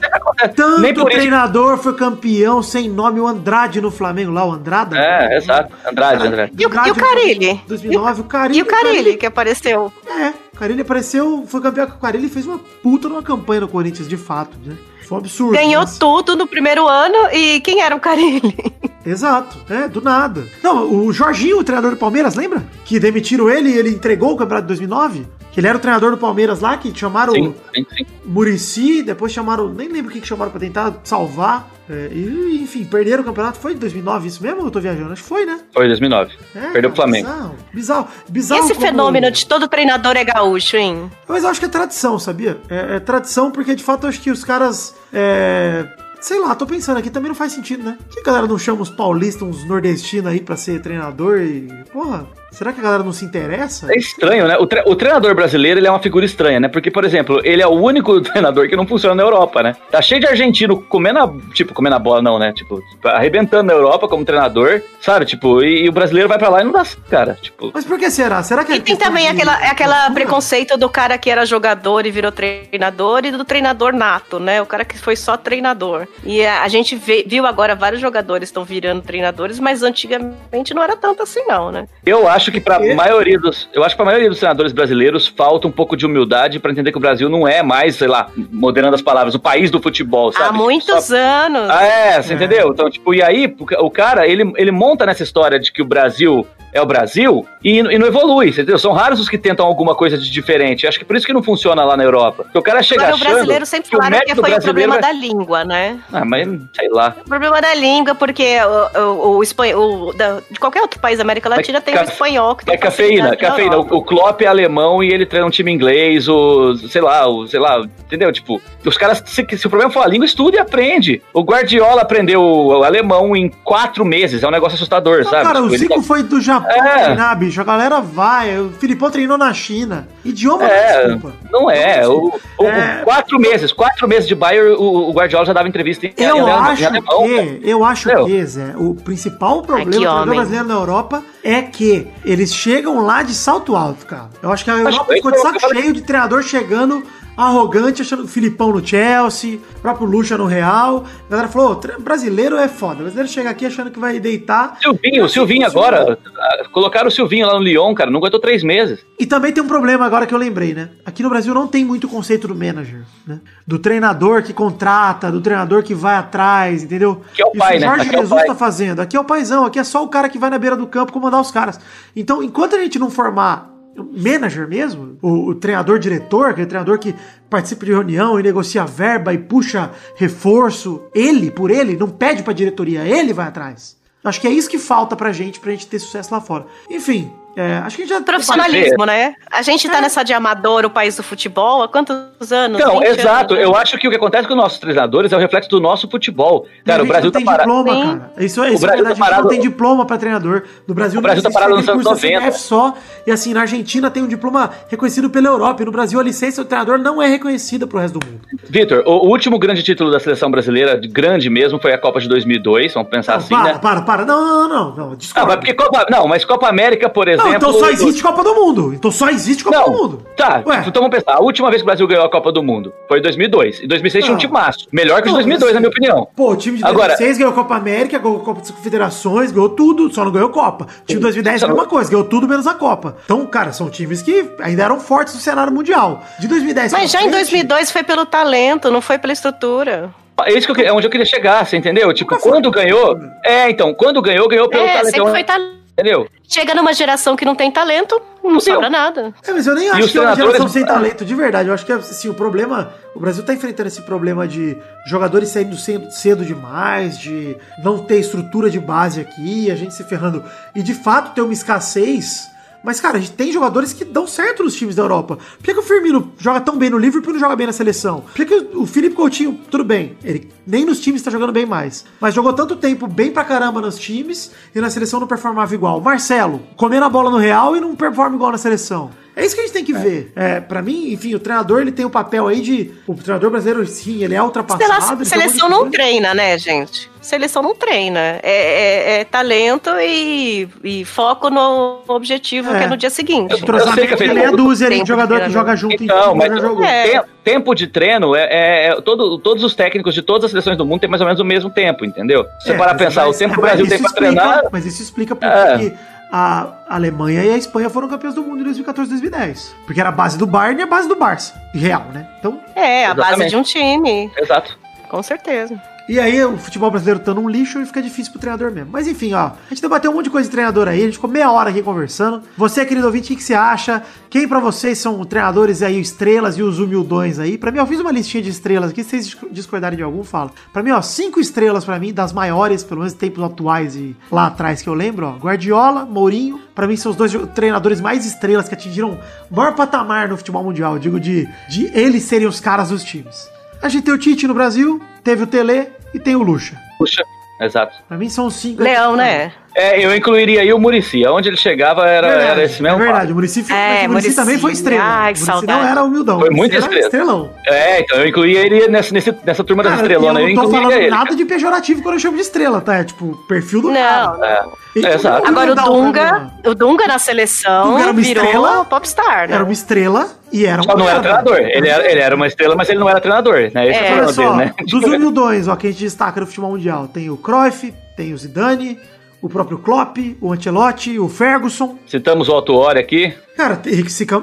Tanto 0.55 0.81
Nem 0.81 0.93
treinador 0.93 1.77
foi 1.77 1.95
campeão 1.95 2.61
sem 2.61 2.87
nome, 2.87 3.19
o 3.19 3.27
Andrade 3.27 3.81
no 3.81 3.89
Flamengo 3.89 4.31
lá, 4.31 4.45
o 4.45 4.51
Andrada. 4.51 4.95
É, 4.95 5.29
né? 5.29 5.37
exato. 5.37 5.73
Andrade, 5.89 6.27
Andrade. 6.27 6.53
E 6.57 6.65
o, 6.65 6.67
Andrade, 6.67 6.89
e 6.89 6.91
o 6.91 6.95
Carilli? 6.95 7.61
2009, 7.67 8.21
o 8.21 8.23
Carilli. 8.25 8.59
E 8.59 8.61
o 8.61 8.65
Carilli, 8.65 9.17
que 9.17 9.25
apareceu. 9.25 9.91
É, 10.07 10.29
o 10.53 10.57
Carilli 10.57 10.81
apareceu, 10.81 11.43
foi 11.47 11.61
campeão 11.61 11.87
com 11.87 11.95
o 11.95 11.99
Carilli 11.99 12.27
e 12.27 12.29
fez 12.29 12.45
uma 12.45 12.59
puta 12.83 13.09
numa 13.09 13.23
campanha 13.23 13.61
no 13.61 13.67
Corinthians, 13.67 14.07
de 14.07 14.17
fato, 14.17 14.55
né? 14.63 14.75
Foi 15.07 15.17
um 15.17 15.21
absurdo. 15.21 15.53
Ganhou 15.53 15.81
mas... 15.81 15.97
tudo 15.97 16.35
no 16.35 16.47
primeiro 16.47 16.87
ano 16.87 17.29
e 17.31 17.59
quem 17.61 17.81
era 17.81 17.95
o 17.95 17.99
Carilli? 17.99 18.55
Exato, 19.05 19.57
é, 19.69 19.87
do 19.87 20.01
nada. 20.01 20.47
Não, 20.63 20.91
o 20.91 21.13
Jorginho, 21.13 21.59
o 21.59 21.63
treinador 21.63 21.91
do 21.91 21.97
Palmeiras, 21.97 22.33
lembra? 22.33 22.65
Que 22.83 22.99
demitiram 22.99 23.49
ele 23.49 23.69
e 23.69 23.77
ele 23.77 23.89
entregou 23.89 24.33
o 24.33 24.35
campeonato 24.35 24.63
de 24.63 24.69
2009? 24.69 25.27
Que 25.51 25.59
ele 25.59 25.67
era 25.67 25.77
o 25.77 25.81
treinador 25.81 26.11
do 26.11 26.17
Palmeiras 26.17 26.59
lá, 26.59 26.75
que 26.75 26.93
chamaram 26.97 27.33
sim, 27.33 27.55
sim, 27.73 27.85
sim. 27.95 28.05
Murici, 28.25 29.03
depois 29.03 29.31
chamaram, 29.31 29.69
nem 29.69 29.87
lembro 29.87 30.09
o 30.09 30.13
que, 30.13 30.19
que 30.19 30.27
chamaram 30.27 30.51
pra 30.51 30.59
tentar 30.59 30.95
salvar. 31.03 31.71
É, 31.89 32.09
e, 32.11 32.61
enfim, 32.61 32.83
perderam 32.83 33.21
o 33.21 33.25
campeonato. 33.25 33.59
Foi 33.59 33.73
em 33.73 33.77
2009 33.77 34.27
isso 34.27 34.43
mesmo 34.43 34.61
eu 34.61 34.71
tô 34.71 34.79
viajando? 34.79 35.13
Acho 35.13 35.21
que 35.21 35.29
foi, 35.29 35.45
né? 35.45 35.59
Foi 35.71 35.85
em 35.85 35.89
2009. 35.89 36.33
É, 36.55 36.71
Perdeu 36.71 36.91
o 36.91 36.95
Flamengo. 36.95 37.27
Bizarro, 37.27 37.55
bizarro. 37.73 38.07
bizarro 38.29 38.61
Esse 38.61 38.73
como... 38.73 38.85
fenômeno 38.85 39.31
de 39.31 39.45
todo 39.45 39.67
treinador 39.67 40.17
é 40.17 40.23
gaúcho, 40.23 40.77
hein? 40.77 41.11
Mas 41.27 41.43
eu 41.43 41.49
acho 41.49 41.59
que 41.59 41.65
é 41.65 41.69
tradição, 41.69 42.17
sabia? 42.17 42.57
É, 42.69 42.95
é 42.95 42.99
tradição 42.99 43.51
porque 43.51 43.75
de 43.75 43.83
fato 43.83 44.05
eu 44.05 44.09
acho 44.09 44.21
que 44.21 44.31
os 44.31 44.43
caras. 44.43 44.95
É 45.13 45.85
Sei 46.25 46.39
lá, 46.39 46.55
tô 46.55 46.65
pensando 46.65 46.97
aqui, 46.97 47.11
também 47.11 47.27
não 47.29 47.35
faz 47.35 47.51
sentido, 47.51 47.83
né? 47.83 47.99
Que 48.09 48.19
a 48.19 48.23
galera 48.23 48.47
não 48.47 48.57
chama 48.57 48.81
os 48.81 48.89
paulistas, 48.89 49.43
uns 49.47 49.63
nordestinos 49.63 50.31
aí 50.31 50.41
pra 50.41 50.57
ser 50.57 50.81
treinador 50.81 51.39
e. 51.39 51.67
Porra, 51.93 52.25
Será 52.51 52.71
que 52.71 52.79
a 52.79 52.83
galera 52.83 53.03
não 53.03 53.11
se 53.11 53.25
interessa? 53.25 53.91
É 53.91 53.97
estranho, 53.97 54.47
né? 54.47 54.57
O, 54.57 54.65
tre 54.65 54.81
o, 54.85 54.95
treinador 54.95 55.35
brasileiro 55.35 55.79
ele 55.79 55.87
é 55.87 55.89
uma 55.89 55.99
figura 55.99 56.25
estranha, 56.25 56.59
né? 56.59 56.67
Porque, 56.69 56.89
por 56.89 57.03
exemplo, 57.03 57.41
ele 57.43 57.61
é 57.61 57.67
o 57.67 57.71
único 57.71 58.21
treinador 58.21 58.69
que 58.69 58.75
não 58.75 58.87
funciona 58.87 59.13
na 59.13 59.23
Europa, 59.23 59.61
né? 59.61 59.75
Tá 59.91 60.01
cheio 60.01 60.21
de 60.21 60.27
argentino 60.27 60.81
comendo 60.81 61.19
a, 61.19 61.33
tipo, 61.53 61.73
comendo 61.73 61.97
a 61.97 61.99
bola, 61.99 62.21
não, 62.21 62.39
né? 62.39 62.53
Tipo, 62.53 62.81
arrebentando 63.03 63.63
na 63.63 63.73
Europa 63.73 64.07
como 64.07 64.23
treinador, 64.23 64.81
sabe? 65.01 65.25
Tipo, 65.25 65.61
e, 65.61 65.83
e 65.83 65.89
o 65.89 65.91
brasileiro 65.91 66.29
vai 66.29 66.37
pra 66.37 66.47
lá 66.47 66.61
e 66.61 66.63
não 66.63 66.71
dá, 66.71 66.85
cara. 67.09 67.37
Tipo. 67.41 67.71
Mas 67.73 67.83
por 67.83 67.99
que 67.99 68.09
será? 68.09 68.41
Será 68.41 68.63
que 68.63 68.71
é 68.71 68.75
E 68.77 68.79
tem 68.79 68.95
também 68.95 69.27
aquela, 69.27 69.53
aquela 69.55 70.11
preconceito 70.11 70.77
do 70.77 70.87
cara 70.87 71.17
que 71.17 71.29
era 71.29 71.45
jogador 71.45 72.05
e 72.05 72.11
virou 72.11 72.31
treinador 72.31 73.25
e 73.25 73.31
do 73.31 73.43
treinador 73.43 73.93
nato, 73.93 74.39
né? 74.39 74.61
O 74.61 74.65
cara 74.65 74.85
que 74.85 74.97
foi 74.97 75.17
só 75.17 75.35
treinador. 75.35 76.07
E 76.23 76.45
a, 76.45 76.63
a 76.63 76.67
gente 76.69 76.95
vê, 76.95 77.25
viu 77.27 77.45
agora 77.45 77.75
vários 77.75 77.99
jogadores 77.99 78.47
estão 78.47 78.63
virando 78.63 79.01
treinadores, 79.01 79.59
mas 79.59 79.83
antigamente 79.83 80.73
não 80.73 80.81
era 80.81 80.95
tanto 80.95 81.21
assim, 81.21 81.43
não, 81.47 81.69
né? 81.69 81.85
Eu 82.05 82.27
acho 82.29 82.34
acho 82.35 82.51
que 82.51 82.59
para 82.59 82.79
maioria 82.93 83.39
dos, 83.39 83.69
eu 83.73 83.83
acho 83.83 83.95
que 83.95 83.97
para 83.97 84.05
maioria 84.05 84.29
dos 84.29 84.39
senadores 84.39 84.71
brasileiros 84.71 85.27
falta 85.27 85.67
um 85.67 85.71
pouco 85.71 85.95
de 85.95 86.05
humildade 86.05 86.59
para 86.59 86.71
entender 86.71 86.91
que 86.91 86.97
o 86.97 87.01
Brasil 87.01 87.29
não 87.29 87.47
é 87.47 87.63
mais, 87.63 87.95
sei 87.95 88.07
lá, 88.07 88.29
moderando 88.51 88.95
as 88.95 89.01
palavras, 89.01 89.33
o 89.35 89.39
país 89.39 89.71
do 89.71 89.81
futebol, 89.81 90.31
sabe? 90.31 90.49
Há 90.49 90.51
muitos 90.51 91.05
Só... 91.05 91.15
anos. 91.15 91.69
Ah, 91.69 91.83
é, 91.83 92.21
você 92.21 92.33
é. 92.33 92.35
entendeu? 92.35 92.71
Então, 92.71 92.89
tipo, 92.89 93.13
e 93.13 93.21
aí 93.21 93.55
o 93.79 93.89
cara, 93.89 94.27
ele, 94.27 94.53
ele 94.57 94.71
monta 94.71 95.05
nessa 95.05 95.23
história 95.23 95.59
de 95.59 95.71
que 95.71 95.81
o 95.81 95.85
Brasil 95.85 96.45
é 96.75 96.81
o 96.81 96.85
Brasil 96.85 97.47
e, 97.63 97.79
e, 97.79 97.97
não 97.97 98.05
evolui, 98.05 98.49
entendeu? 98.49 98.77
São 98.77 98.91
raros 98.91 99.17
os 99.17 99.29
que 99.29 99.37
tentam 99.37 99.65
alguma 99.65 99.95
coisa 99.95 100.17
de 100.17 100.29
diferente. 100.29 100.85
Acho 100.85 100.99
que 100.99 101.05
por 101.05 101.15
isso 101.15 101.25
que 101.25 101.31
não 101.31 101.41
funciona 101.41 101.85
lá 101.85 101.95
na 101.95 102.03
Europa. 102.03 102.43
Porque 102.43 102.57
o 102.57 102.61
cara 102.61 102.83
chega 102.83 103.03
Agora, 103.03 103.15
achando... 103.15 103.29
o 103.29 103.33
brasileiro 103.33 103.65
sempre 103.65 103.89
que 103.89 103.95
falaram 103.95 104.19
que 104.19 104.35
foi 104.35 104.53
o 104.53 104.61
problema 104.61 104.99
da 104.99 105.11
língua, 105.13 105.63
né? 105.63 105.97
Ah, 106.11 106.25
mas 106.25 106.47
sei 106.75 106.89
lá. 106.89 107.15
O 107.25 107.29
problema 107.29 107.61
da 107.61 107.73
língua, 107.73 108.13
porque 108.13 108.57
o, 108.93 108.99
o, 108.99 109.37
o 109.37 109.43
espanhol... 109.43 110.13
Da, 110.13 110.41
de 110.51 110.59
qualquer 110.59 110.81
outro 110.81 110.99
país 110.99 111.17
da 111.17 111.23
América 111.23 111.47
Latina 111.47 111.79
mas 111.79 111.85
tem 111.85 111.97
o 111.97 112.03
espanhol 112.03 112.55
que 112.57 112.69
É 112.69 112.75
cafeína, 112.75 113.37
cafeína. 113.37 113.77
O, 113.77 113.97
o 113.97 114.01
Klopp 114.03 114.41
é 114.41 114.47
alemão 114.47 115.01
e 115.01 115.13
ele 115.13 115.25
treina 115.25 115.47
um 115.47 115.49
time 115.49 115.71
inglês, 115.71 116.27
o... 116.27 116.75
sei 116.89 117.01
lá, 117.01 117.25
o... 117.25 117.47
sei 117.47 117.59
lá, 117.59 117.79
entendeu? 118.05 118.33
Tipo, 118.33 118.61
os 118.85 118.97
caras, 118.97 119.23
se, 119.25 119.47
se 119.57 119.65
o 119.65 119.69
problema 119.69 119.93
for 119.93 120.03
a 120.03 120.07
língua, 120.07 120.25
estuda 120.25 120.57
e 120.57 120.59
aprende. 120.59 121.21
O 121.33 121.41
Guardiola 121.41 122.01
aprendeu 122.01 122.43
o 122.43 122.83
alemão 122.83 123.33
em 123.33 123.49
quatro 123.63 124.03
meses. 124.03 124.43
É 124.43 124.47
um 124.47 124.51
negócio 124.51 124.75
assustador, 124.75 125.23
sabe? 125.23 125.43
Cara, 125.43 125.61
tipo, 125.61 125.73
o 125.73 125.77
Zico 125.77 125.93
ele... 125.93 126.03
foi 126.03 126.21
do 126.21 126.41
Japão 126.41 126.64
É. 126.69 127.03
treinar, 127.05 127.37
bicho. 127.37 127.59
A 127.61 127.63
galera 127.63 128.01
vai. 128.01 128.59
O 128.59 128.69
Filipão 128.71 129.09
treinou 129.11 129.37
na 129.37 129.53
China. 129.53 130.07
Idioma 130.23 130.65
é 130.65 130.67
É, 131.03 131.07
desculpa. 131.07 131.33
não 131.51 131.69
é. 131.69 132.07
O, 132.07 132.33
o- 132.59 132.65
É. 132.65 133.01
Quatro 133.03 133.39
meses, 133.39 133.71
quatro 133.71 134.07
meses 134.07 134.27
de 134.27 134.35
Bayern, 134.35 134.75
o, 134.75 135.09
o 135.09 135.13
Guardiola 135.13 135.45
já 135.45 135.53
dava 135.53 135.67
entrevista 135.67 136.05
em, 136.07 136.13
Eu 136.17 136.37
em 136.37 136.49
acho 136.51 136.81
em 136.81 136.85
alemão, 136.85 137.05
cara. 137.27 137.27
que, 137.45 137.59
eu 137.63 137.83
acho 137.85 138.07
Meu. 138.07 138.25
que, 138.25 138.45
Zé, 138.45 138.73
o 138.77 138.95
principal 138.95 139.61
problema 139.61 139.91
que 139.91 139.97
do 140.25 140.33
brasileiro 140.33 140.67
na 140.67 140.73
Europa 140.75 141.23
é 141.43 141.61
que 141.61 142.07
eles 142.23 142.53
chegam 142.53 143.05
lá 143.05 143.21
de 143.23 143.33
salto 143.33 143.75
alto, 143.75 144.05
cara. 144.05 144.29
Eu 144.41 144.51
acho 144.51 144.63
que 144.63 144.71
a 144.71 144.75
Europa 144.77 145.05
que 145.07 145.13
ficou 145.15 145.31
de 145.31 145.39
saco 145.41 145.59
cheio 145.59 145.93
de 145.93 146.01
treinador 146.01 146.41
chegando 146.43 147.03
arrogante, 147.43 148.01
achando 148.01 148.23
o 148.23 148.27
Filipão 148.27 148.71
no 148.71 148.85
Chelsea, 148.85 149.59
o 149.77 149.79
próprio 149.81 150.07
Lucha 150.07 150.37
no 150.37 150.45
Real. 150.45 151.05
A 151.27 151.31
galera 151.31 151.47
falou, 151.49 151.71
"Ô, 151.71 151.75
tre- 151.75 151.97
brasileiro 151.99 152.55
é 152.57 152.67
foda. 152.67 152.95
O 152.95 153.01
brasileiro 153.01 153.29
chega 153.29 153.49
aqui 153.49 153.65
achando 153.65 153.91
que 153.91 153.99
vai 153.99 154.19
deitar. 154.19 154.77
Silvinho, 154.81 155.25
o 155.25 155.29
Silvinho 155.29 155.65
agora. 155.67 156.17
ah, 156.37 156.63
Colocaram 156.71 157.07
o 157.07 157.11
Silvinho 157.11 157.47
lá 157.47 157.53
no 157.53 157.63
Lyon, 157.63 157.93
cara. 157.93 158.09
Não 158.11 158.19
aguentou 158.19 158.39
três 158.39 158.63
meses. 158.63 158.99
E 159.19 159.25
também 159.25 159.51
tem 159.51 159.63
um 159.63 159.67
problema 159.67 160.05
agora 160.05 160.25
que 160.25 160.33
eu 160.33 160.37
lembrei, 160.37 160.73
né? 160.73 160.89
Aqui 161.05 161.23
no 161.23 161.29
Brasil 161.29 161.53
não 161.53 161.67
tem 161.67 161.83
muito 161.85 162.07
conceito 162.07 162.47
do 162.47 162.55
manager, 162.55 163.03
né? 163.25 163.39
Do 163.65 163.79
treinador 163.79 164.43
que 164.43 164.53
contrata, 164.53 165.31
do 165.31 165.41
treinador 165.41 165.83
que 165.83 165.93
vai 165.93 166.15
atrás, 166.15 166.83
entendeu? 166.83 167.21
Que 167.33 167.41
é 167.41 167.45
o 167.45 167.49
Isso 167.49 167.57
pai, 167.57 167.79
né? 167.79 167.87
Jorge 167.87 168.01
Aqui 168.07 168.15
é 168.15 168.19
o 168.19 168.21
Jesus 168.21 168.39
pai. 168.41 168.47
tá 168.47 168.55
fazendo. 168.55 168.99
Aqui 169.01 169.15
é 169.15 169.19
o 169.19 169.23
paizão, 169.23 169.65
aqui 169.65 169.79
é 169.79 169.83
só 169.83 170.03
o 170.03 170.07
cara 170.07 170.29
que 170.29 170.37
vai 170.37 170.49
na 170.49 170.57
beira 170.57 170.75
do 170.75 170.87
campo 170.87 171.11
comandar 171.13 171.39
os 171.41 171.51
caras. 171.51 171.79
Então, 172.15 172.43
enquanto 172.43 172.75
a 172.75 172.79
gente 172.79 172.99
não 172.99 173.09
formar 173.09 173.74
manager 174.03 174.67
mesmo, 174.67 175.17
o, 175.21 175.49
o 175.49 175.55
treinador 175.55 175.99
diretor, 175.99 176.49
aquele 176.49 176.67
treinador 176.67 176.99
que 176.99 177.15
participa 177.49 177.85
de 177.85 177.91
reunião 177.91 178.39
e 178.39 178.43
negocia 178.43 178.85
verba 178.85 179.33
e 179.33 179.37
puxa 179.37 179.91
reforço, 180.15 181.03
ele, 181.13 181.49
por 181.51 181.71
ele, 181.71 181.95
não 181.95 182.09
pede 182.09 182.43
pra 182.43 182.53
diretoria, 182.53 183.05
ele 183.05 183.33
vai 183.33 183.47
atrás. 183.47 183.97
Acho 184.23 184.41
que 184.41 184.47
é 184.47 184.51
isso 184.51 184.69
que 184.69 184.79
falta 184.79 185.15
pra 185.15 185.31
gente, 185.31 185.59
pra 185.59 185.71
gente 185.71 185.87
ter 185.87 185.99
sucesso 185.99 186.33
lá 186.33 186.41
fora. 186.41 186.65
Enfim, 186.89 187.31
é, 187.55 187.77
acho 187.77 187.95
que 187.97 188.03
a 188.03 188.05
gente 188.05 188.15
já... 188.15 188.21
Profissionalismo, 188.21 189.05
né? 189.05 189.33
A 189.51 189.61
gente 189.61 189.87
tá 189.89 190.01
nessa 190.01 190.23
de 190.23 190.33
amador, 190.33 190.85
o 190.85 190.89
país 190.89 191.15
do 191.15 191.23
futebol, 191.23 191.81
há 191.83 191.87
quantos 191.87 192.15
anos? 192.51 192.79
Não, 192.79 192.99
20 192.99 193.07
exato. 193.19 193.53
anos? 193.53 193.65
Eu 193.65 193.75
acho 193.75 193.97
que 193.97 194.07
o 194.07 194.11
que 194.11 194.17
acontece 194.17 194.47
com 194.47 194.53
os 194.53 194.59
nossos 194.59 194.79
treinadores 194.79 195.31
é 195.31 195.35
o 195.35 195.39
reflexo 195.39 195.69
do 195.69 195.79
nosso 195.79 196.09
futebol. 196.09 196.67
Cara, 196.85 197.01
o 197.01 197.05
gente 197.05 197.11
Brasil 197.11 197.25
não 197.25 197.31
tá 197.31 197.37
tem 197.39 197.45
parado. 197.45 197.61
diploma, 197.69 197.93
Sim. 197.93 198.19
cara. 198.19 198.45
Isso, 198.45 198.63
é- 198.63 198.73
isso 198.73 198.83
O 198.83 198.85
é 198.85 198.87
Brasil 198.87 199.03
tá 199.03 199.09
a 199.09 199.13
gente 199.13 199.19
não 199.21 199.27
parado- 199.29 199.47
tem 199.47 199.59
diploma 199.59 200.05
pra 200.05 200.17
treinador. 200.17 200.63
No 200.87 200.93
Brasil 200.93 201.19
O 201.19 201.21
Brasil 201.23 201.41
tá 201.43 201.49
existe 201.49 201.53
parado 201.61 201.75
nos 201.77 201.87
anos 201.89 202.03
curso 202.03 202.21
da 202.21 202.27
90. 202.29 202.45
CBF 202.51 202.59
só. 202.59 202.93
E 203.25 203.31
assim, 203.31 203.53
na 203.53 203.61
Argentina 203.61 204.09
tem 204.11 204.23
um 204.23 204.27
diploma 204.27 204.69
reconhecido 204.89 205.29
pela 205.29 205.47
Europa. 205.47 205.81
E 205.81 205.85
no 205.85 205.91
Brasil 205.91 206.19
a 206.19 206.23
licença 206.23 206.63
do 206.63 206.67
treinador 206.67 206.97
não 206.97 207.21
é 207.21 207.27
reconhecida 207.27 207.87
pro 207.87 207.99
resto 207.99 208.19
do 208.19 208.25
mundo. 208.25 208.41
Vitor, 208.69 209.03
o, 209.05 209.27
último 209.29 209.57
grande 209.57 209.81
título 209.83 210.11
da 210.11 210.19
seleção 210.19 210.49
brasileira, 210.51 210.99
de 210.99 211.07
grande 211.07 211.49
mesmo, 211.49 211.79
foi 211.79 211.93
a 211.93 211.97
Copa 211.97 212.19
de 212.19 212.27
2002. 212.27 212.93
Vamos 212.93 213.09
pensar 213.09 213.33
Não, 213.33 213.39
assim, 213.39 213.55
para, 213.55 213.63
né? 213.73 213.79
para, 213.81 214.01
para. 214.01 214.25
Não, 214.25 214.45
não, 214.45 214.67
não, 214.69 214.95
não. 214.95 215.11
Ah, 215.11 215.15
Discorda. 215.15 215.47
mas 215.47 215.55
porque 215.57 215.73
Copa. 215.73 216.05
Não, 216.09 216.27
mas 216.27 216.43
Copa 216.45 216.67
América, 216.67 217.09
por 217.09 217.27
exemplo. 217.27 217.44
Não, 217.45 217.55
então 217.55 217.73
só 217.73 217.89
existe 217.89 218.21
Copa 218.23 218.43
do 218.43 218.55
Mundo. 218.55 218.93
Então 218.93 219.11
só 219.11 219.29
existe 219.29 219.63
Copa 219.63 219.77
Não, 219.77 219.85
do 219.85 219.91
Mundo. 219.91 220.25
tá. 220.35 220.63
Ué. 220.65 220.83
Então 220.87 221.01
vamos 221.01 221.17
pensar. 221.17 221.37
A 221.37 221.41
última 221.41 221.69
vez 221.69 221.81
que 221.81 221.85
o 221.85 221.87
Brasil 221.87 222.07
ganhou 222.07 222.25
a 222.25 222.29
Copa 222.29 222.51
do 222.51 222.61
Mundo 222.63 222.93
foi 223.07 223.19
em 223.19 223.21
2002. 223.21 223.81
Em 223.83 223.87
2006 223.87 224.23
tinha 224.25 224.31
um 224.31 224.35
Não. 224.35 224.39
time 224.39 224.53
maço. 224.53 224.87
Melhor 224.91 225.21
que 225.21 225.29
o 225.29 225.31
de 225.31 225.31
Não, 225.31 225.35
2002, 225.35 225.63
assim, 225.69 225.73
na 225.75 225.79
minha 225.79 225.89
opinião. 225.89 226.27
Pô, 226.35 226.51
o 226.51 226.55
time 226.55 226.77
de 226.77 226.83
Agora- 226.85 227.09
2006 227.15 227.37
ganhou 227.37 227.53
Copa 227.53 227.75
América, 227.75 228.17
ganhou 228.19 228.39
Copa 228.39 228.59
das 228.61 228.71
Confederações, 228.71 229.51
ganhou 229.51 229.69
tudo, 229.69 230.13
só 230.13 230.23
não 230.25 230.31
ganhou 230.31 230.49
Copa. 230.49 230.85
O 230.85 231.05
time 231.05 231.19
de 231.19 231.21
2010 231.21 231.53
é 231.53 231.57
a 231.57 231.59
Só 231.59 231.67
não- 231.67 231.75
mesma 231.75 231.89
coisa, 231.89 232.09
ganhou 232.09 232.25
tudo 232.25 232.47
menos 232.47 232.67
a 232.67 232.73
Copa. 232.73 233.17
Então, 233.25 233.45
cara, 233.45 233.71
são 233.71 233.89
times 233.89 234.21
que 234.21 234.49
ainda 234.59 234.83
eram 234.83 234.99
fortes 234.99 235.33
no 235.33 235.39
cenário 235.39 235.71
mundial. 235.73 236.23
De 236.39 236.47
2010 236.47 236.91
Mas 236.91 237.11
já 237.11 237.19
em 237.19 237.23
frente, 237.29 237.33
2002 237.33 237.91
foi 237.91 238.03
pelo 238.03 238.25
talento, 238.25 238.89
não 238.91 239.01
foi 239.01 239.17
pela 239.17 239.33
estrutura. 239.33 240.09
É 240.43 240.53
isso 240.53 240.71
que 240.73 240.81
eu, 240.81 240.85
é 240.85 240.91
onde 240.91 241.07
eu 241.07 241.11
queria 241.11 241.25
chegar, 241.25 241.65
você 241.65 241.77
entendeu? 241.77 242.13
Tipo, 242.13 242.37
foi. 242.37 242.51
quando 242.51 242.69
ganhou. 242.69 243.17
É, 243.43 243.69
então, 243.69 243.93
quando 243.93 244.21
ganhou, 244.21 244.47
ganhou 244.49 244.67
pelo 244.67 244.83
É, 244.83 244.93
talento. 244.97 245.15
sempre 245.15 245.31
foi 245.31 245.43
talento. 245.45 245.75
Entendeu? 245.97 246.27
Chega 246.43 246.75
numa 246.75 246.93
geração 246.93 247.37
que 247.37 247.45
não 247.45 247.55
tem 247.55 247.71
talento, 247.71 248.21
não 248.43 248.59
sobra 248.59 248.89
nada. 248.89 249.33
É, 249.47 249.53
mas 249.53 249.65
eu 249.65 249.73
nem 249.75 249.87
E 249.87 249.91
acho 249.91 250.11
que 250.11 250.17
é 250.17 250.21
uma 250.21 250.35
geração 250.35 250.67
sem 250.67 250.85
talento, 250.85 251.23
de 251.23 251.33
verdade. 251.33 251.69
Eu 251.69 251.73
acho 251.73 251.85
que 251.85 251.91
assim, 251.93 252.27
o 252.27 252.33
problema. 252.33 252.93
O 253.15 253.19
Brasil 253.19 253.43
tá 253.45 253.53
enfrentando 253.53 253.87
esse 253.87 254.01
problema 254.01 254.45
de 254.45 254.77
jogadores 255.07 255.47
saindo 255.49 255.77
cedo, 255.77 256.11
cedo 256.11 256.43
demais, 256.43 257.17
de 257.17 257.55
não 257.81 257.99
ter 257.99 258.19
estrutura 258.19 258.69
de 258.69 258.79
base 258.79 259.21
aqui, 259.21 259.71
a 259.71 259.75
gente 259.75 259.93
se 259.93 260.03
ferrando. 260.03 260.43
E 260.75 260.83
de 260.83 260.93
fato 260.93 261.33
ter 261.33 261.41
uma 261.41 261.53
escassez. 261.53 262.53
Mas, 262.85 262.99
cara, 262.99 263.17
a 263.17 263.19
gente 263.19 263.33
tem 263.33 263.51
jogadores 263.51 263.91
que 263.91 264.05
dão 264.05 264.27
certo 264.27 264.63
nos 264.63 264.75
times 264.75 264.95
da 264.95 265.01
Europa. 265.01 265.37
Por 265.37 265.63
que, 265.63 265.73
que 265.73 265.79
o 265.79 265.83
Firmino 265.83 266.31
joga 266.37 266.61
tão 266.61 266.77
bem 266.77 266.89
no 266.89 266.97
Liverpool 266.97 267.31
e 267.31 267.33
não 267.33 267.39
joga 267.39 267.55
bem 267.55 267.67
na 267.67 267.73
seleção? 267.73 268.21
Por 268.21 268.33
que, 268.33 268.45
que 268.45 268.77
o 268.77 268.85
Felipe 268.85 269.15
Coutinho, 269.15 269.59
tudo 269.71 269.83
bem, 269.83 270.15
ele 270.23 270.49
nem 270.65 270.85
nos 270.85 270.99
times 270.99 271.21
tá 271.21 271.31
jogando 271.31 271.51
bem 271.51 271.65
mais. 271.65 272.05
Mas 272.19 272.33
jogou 272.33 272.53
tanto 272.53 272.75
tempo 272.75 273.07
bem 273.07 273.31
pra 273.31 273.43
caramba 273.43 273.81
nos 273.81 273.97
times 273.97 274.51
e 274.73 274.79
na 274.79 274.89
seleção 274.89 275.19
não 275.19 275.27
performava 275.27 275.73
igual. 275.73 275.99
Marcelo, 275.99 276.61
comendo 276.75 277.05
a 277.05 277.09
bola 277.09 277.31
no 277.31 277.37
Real 277.37 277.75
e 277.75 277.79
não 277.79 277.95
performa 277.95 278.35
igual 278.35 278.51
na 278.51 278.57
seleção. 278.57 279.09
É 279.35 279.45
isso 279.45 279.53
que 279.53 279.61
a 279.61 279.63
gente 279.65 279.73
tem 279.73 279.83
que 279.83 279.93
ver. 279.93 280.31
É, 280.35 280.59
para 280.61 280.81
mim, 280.81 281.11
enfim, 281.11 281.35
o 281.35 281.39
treinador 281.39 281.81
ele 281.81 281.91
tem 281.91 282.05
o 282.05 282.09
papel 282.09 282.47
aí 282.47 282.61
de. 282.61 282.91
O 283.05 283.13
treinador 283.15 283.49
brasileiro, 283.51 283.85
sim, 283.85 284.23
ele 284.23 284.33
é 284.33 284.41
ultrapassado. 284.41 285.25
Seleção 285.25 285.67
de 285.67 285.73
não 285.75 285.91
treina, 285.91 286.33
né, 286.33 286.57
gente? 286.57 287.11
Seleção 287.21 287.61
não 287.63 287.75
treina. 287.75 288.19
É, 288.19 288.39
é- 288.43 289.19
é 289.21 289.23
talento 289.25 289.89
e, 289.99 290.69
e 290.83 291.03
foco 291.05 291.49
no 291.49 292.01
objetivo 292.07 292.71
É. 292.73 292.77
que 292.77 292.83
é 292.85 292.87
no 292.87 292.95
dia 292.95 293.09
seguinte. 293.09 293.51
Eu 293.51 293.93
sei 293.93 294.07
que 294.07 294.13
é 294.13 294.17
feito 294.17 294.31
ele 294.31 294.39
é 294.39 294.43
pouco 294.43 294.57
dúzia 294.57 294.87
ali 294.87 294.95
de 294.95 295.01
tempo 295.01 295.07
jogador 295.07 295.39
que 295.41 295.47
de 295.47 295.53
joga 295.53 295.75
junto 295.75 296.03
Então, 296.03 296.33
em 296.33 296.37
mas 296.37 296.47
já 296.53 296.59
jogou. 296.59 296.83
É. 296.85 297.03
tem- 297.09 297.21
tempo 297.43 297.75
de 297.75 297.87
treino 297.87 298.35
é, 298.35 298.43
é- 298.43 298.87
é- 298.87 299.01
todo- 299.01 299.37
todos 299.39 299.63
os 299.63 299.75
técnicos 299.75 300.13
de 300.15 300.21
todas 300.21 300.45
as 300.45 300.51
seleções 300.51 300.77
do 300.77 300.85
mundo 300.85 301.01
têm 301.01 301.09
mais 301.09 301.21
ou 301.21 301.25
menos 301.27 301.39
o 301.39 301.45
mesmo 301.45 301.69
tempo, 301.69 302.03
entendeu? 302.05 302.43
Se 302.59 302.67
você 302.67 302.73
É, 302.73 302.77
parar 302.77 302.95
pensar, 302.95 303.25
mas- 303.25 303.35
o 303.35 303.39
tempo 303.39 303.53
que 303.53 303.59
o 303.59 303.61
Brasil 303.61 303.87
tem 303.87 303.97
pra 303.99 304.07
explica- 304.07 304.33
treinar. 304.33 304.63
Mas 304.71 304.85
isso 304.85 305.01
explica 305.01 305.35
por 305.35 305.45
É. 305.47 305.77
que 305.77 305.93
a 306.31 306.73
Alemanha 306.87 307.43
e 307.43 307.49
a 307.51 307.57
Espanha 307.57 307.89
foram 307.89 308.07
campeãs 308.07 308.33
do 308.33 308.41
mundo 308.41 308.61
em 308.61 308.63
2014 308.63 309.09
e 309.09 309.13
2010. 309.13 309.75
Porque 309.85 309.99
era 309.99 310.09
a 310.09 310.11
base 310.11 310.37
do 310.37 310.45
Bayern 310.45 310.79
e 310.79 310.83
a 310.83 310.87
base 310.87 311.07
do 311.07 311.15
Barça. 311.15 311.59
Real, 311.73 312.05
né? 312.13 312.27
Então. 312.39 312.59
É, 312.75 313.05
a 313.05 313.13
base 313.13 313.41
Exatamente. 313.41 313.49
de 313.49 313.57
um 313.57 313.63
time, 313.63 314.31
Exato. 314.37 314.77
com 315.09 315.21
certeza. 315.23 315.81
E 316.07 316.19
aí 316.19 316.43
o 316.45 316.55
futebol 316.57 316.91
brasileiro 316.91 317.19
tá 317.19 317.33
num 317.33 317.49
lixo 317.49 317.79
e 317.81 317.85
fica 317.85 317.99
difícil 318.01 318.31
pro 318.31 318.39
treinador 318.39 318.71
mesmo. 318.71 318.89
Mas 318.91 319.07
enfim, 319.07 319.33
ó. 319.33 319.47
A 319.47 319.53
gente 319.69 319.81
debateu 319.81 320.11
um 320.11 320.13
monte 320.13 320.25
de 320.25 320.29
coisa 320.29 320.47
de 320.47 320.51
treinador 320.51 320.87
aí, 320.87 321.01
a 321.01 321.05
gente 321.05 321.13
ficou 321.15 321.29
meia 321.29 321.51
hora 321.51 321.71
aqui 321.71 321.81
conversando. 321.81 322.43
Você, 322.55 322.85
querido 322.85 323.07
ouvinte, 323.07 323.25
o 323.25 323.27
que, 323.29 323.35
que 323.37 323.43
você 323.43 323.55
acha? 323.55 324.03
Quem 324.29 324.47
pra 324.47 324.59
vocês 324.59 324.99
são 324.99 325.23
treinadores 325.25 325.81
aí, 325.81 325.99
estrelas 325.99 326.57
e 326.57 326.61
os 326.61 326.77
humildões 326.79 327.39
aí? 327.39 327.57
Pra 327.57 327.71
mim, 327.71 327.79
eu 327.79 327.87
fiz 327.87 327.99
uma 327.99 328.11
listinha 328.11 328.43
de 328.43 328.49
estrelas 328.51 328.91
aqui, 328.91 329.03
se 329.03 329.09
vocês 329.09 329.25
disc- 329.27 329.43
discordarem 329.51 329.97
de 329.97 330.03
algum, 330.03 330.23
fala. 330.23 330.51
Pra 330.71 330.83
mim, 330.83 330.91
ó, 330.91 331.01
cinco 331.01 331.39
estrelas 331.39 331.83
pra 331.83 331.97
mim, 331.97 332.13
das 332.13 332.31
maiores, 332.31 332.83
pelo 332.83 332.99
menos 332.99 333.13
tempos 333.13 333.43
atuais 333.43 333.95
e 333.95 334.15
lá 334.31 334.45
atrás 334.47 334.83
que 334.83 334.89
eu 334.89 334.93
lembro, 334.93 335.25
ó. 335.25 335.31
Guardiola, 335.37 336.05
Mourinho, 336.05 336.59
pra 336.75 336.85
mim 336.87 336.95
são 336.97 337.11
os 337.11 337.17
dois 337.17 337.33
treinadores 337.55 337.99
mais 337.99 338.25
estrelas 338.27 338.67
que 338.69 338.75
atingiram 338.75 339.17
o 339.49 339.55
maior 339.55 339.73
patamar 339.73 340.27
no 340.29 340.37
futebol 340.37 340.63
mundial. 340.63 340.99
Digo 340.99 341.19
de, 341.19 341.47
de 341.69 341.89
eles 341.97 342.23
serem 342.23 342.47
os 342.47 342.59
caras 342.59 342.89
dos 342.89 343.03
times. 343.03 343.49
A 343.81 343.89
gente 343.89 344.05
tem 344.05 344.13
o 344.13 344.17
Tite 344.17 344.47
no 344.47 344.53
Brasil, 344.53 345.01
teve 345.23 345.43
o 345.43 345.47
Tele 345.47 345.89
e 346.13 346.19
tem 346.19 346.35
o 346.35 346.41
Lucha. 346.41 346.79
Puxa, 346.97 347.23
exato. 347.61 347.97
Pra 348.07 348.17
mim 348.17 348.29
são 348.29 348.47
os 348.47 348.55
cinco. 348.55 348.81
Leão, 348.81 349.15
né? 349.15 349.53
É, 349.77 349.99
eu 350.05 350.15
incluiria 350.15 350.61
aí 350.61 350.71
o 350.71 350.79
Murici. 350.79 351.25
Aonde 351.25 351.49
ele 351.49 351.57
chegava 351.57 352.07
era, 352.07 352.27
Verdade, 352.29 352.49
era 352.51 352.63
esse 352.63 352.81
mesmo. 352.81 353.01
É 353.01 353.03
verdade, 353.05 353.31
o 353.33 353.35
Muricy, 353.35 353.61
foi- 353.63 353.75
É, 353.75 354.07
também 354.33 354.57
foi 354.57 354.71
estrela. 354.71 355.03
Ai, 355.03 355.31
o 355.33 355.35
que 355.35 355.41
Muricy 355.41 355.67
não 355.67 355.83
era 355.85 356.03
humildão. 356.03 356.39
Foi 356.39 356.49
muito 356.49 356.71
era 356.71 356.79
estrela. 356.81 357.03
estrelão. 357.05 357.51
É, 357.67 357.99
então 357.99 358.17
eu 358.19 358.27
incluiria 358.27 358.61
ele 358.65 358.87
nesse- 358.87 359.13
nessa 359.13 359.63
turma 359.65 359.83
das 359.83 359.95
Cara, 359.95 360.03
estrelonas. 360.03 360.41
eu 360.43 360.47
Eu 360.49 360.55
não 360.55 360.61
tô 360.63 360.67
incluiria 360.69 360.89
falando 360.89 361.01
ele. 361.03 361.09
nada 361.11 361.35
de 361.35 361.43
pejorativo 361.45 362.01
quando 362.01 362.15
eu 362.15 362.19
chamo 362.19 362.37
de 362.37 362.43
estrela, 362.43 362.79
tá? 362.79 362.95
É 362.95 363.03
tipo, 363.03 363.35
perfil 363.49 363.81
do 363.81 363.89
Não, 363.89 363.93
cara. 363.95 364.37
É, 364.47 364.61
tudo 364.93 365.07
exato. 365.09 365.47
Agora 365.47 365.71
o 365.71 365.75
pra 365.75 365.83
Dunga, 365.83 366.51
o 366.65 366.73
Dunga 366.73 367.07
na 367.07 367.19
seleção 367.19 367.87
Dunga 367.91 368.01
era 368.03 368.11
uma 368.11 368.21
virou 368.21 368.43
estrela, 368.45 368.85
popstar, 368.85 369.49
né? 369.49 369.55
Era 369.55 369.63
uma 369.65 369.73
estrela 369.73 370.27
e 370.53 370.65
era 370.65 370.79
um 370.79 370.83
Só 370.85 370.95
não 370.95 371.09
era 371.09 371.19
treinador. 371.19 371.57
Ele 371.57 371.89
era, 371.89 372.09
ele 372.11 372.19
era 372.21 372.33
uma 372.33 372.47
estrela, 372.47 372.75
mas 372.77 372.87
ele 372.87 372.99
não 372.99 373.09
era 373.09 373.19
treinador, 373.19 373.55
né? 373.73 373.89
Esse 373.89 373.99
é, 373.99 374.07
É. 374.07 374.11
o 374.13 374.13
Olha 374.15 374.23
problema 374.23 374.31
só, 374.33 374.41
dele, 374.57 374.65
né? 374.69 374.73
dos 374.87 375.03
humildões, 375.03 375.67
ó, 375.67 375.75
que 375.75 375.87
a 375.87 375.91
gente 375.91 375.99
destaca 376.03 376.39
no 376.39 376.47
futebol 376.47 376.71
mundial. 376.71 377.09
Tem 377.09 377.29
o 377.29 377.35
Cruyff, 377.35 377.93
tem 378.15 378.33
o 378.33 378.37
Zidane, 378.37 378.97
o 379.45 379.49
próprio 379.49 379.77
Klopp, 379.77 380.17
o 380.41 380.51
Ancelotti, 380.51 381.19
o 381.19 381.29
Ferguson. 381.29 381.97
Citamos 382.07 382.49
o 382.49 382.51
Autuori 382.51 382.97
aqui. 382.99 383.31
Cara, 383.55 383.79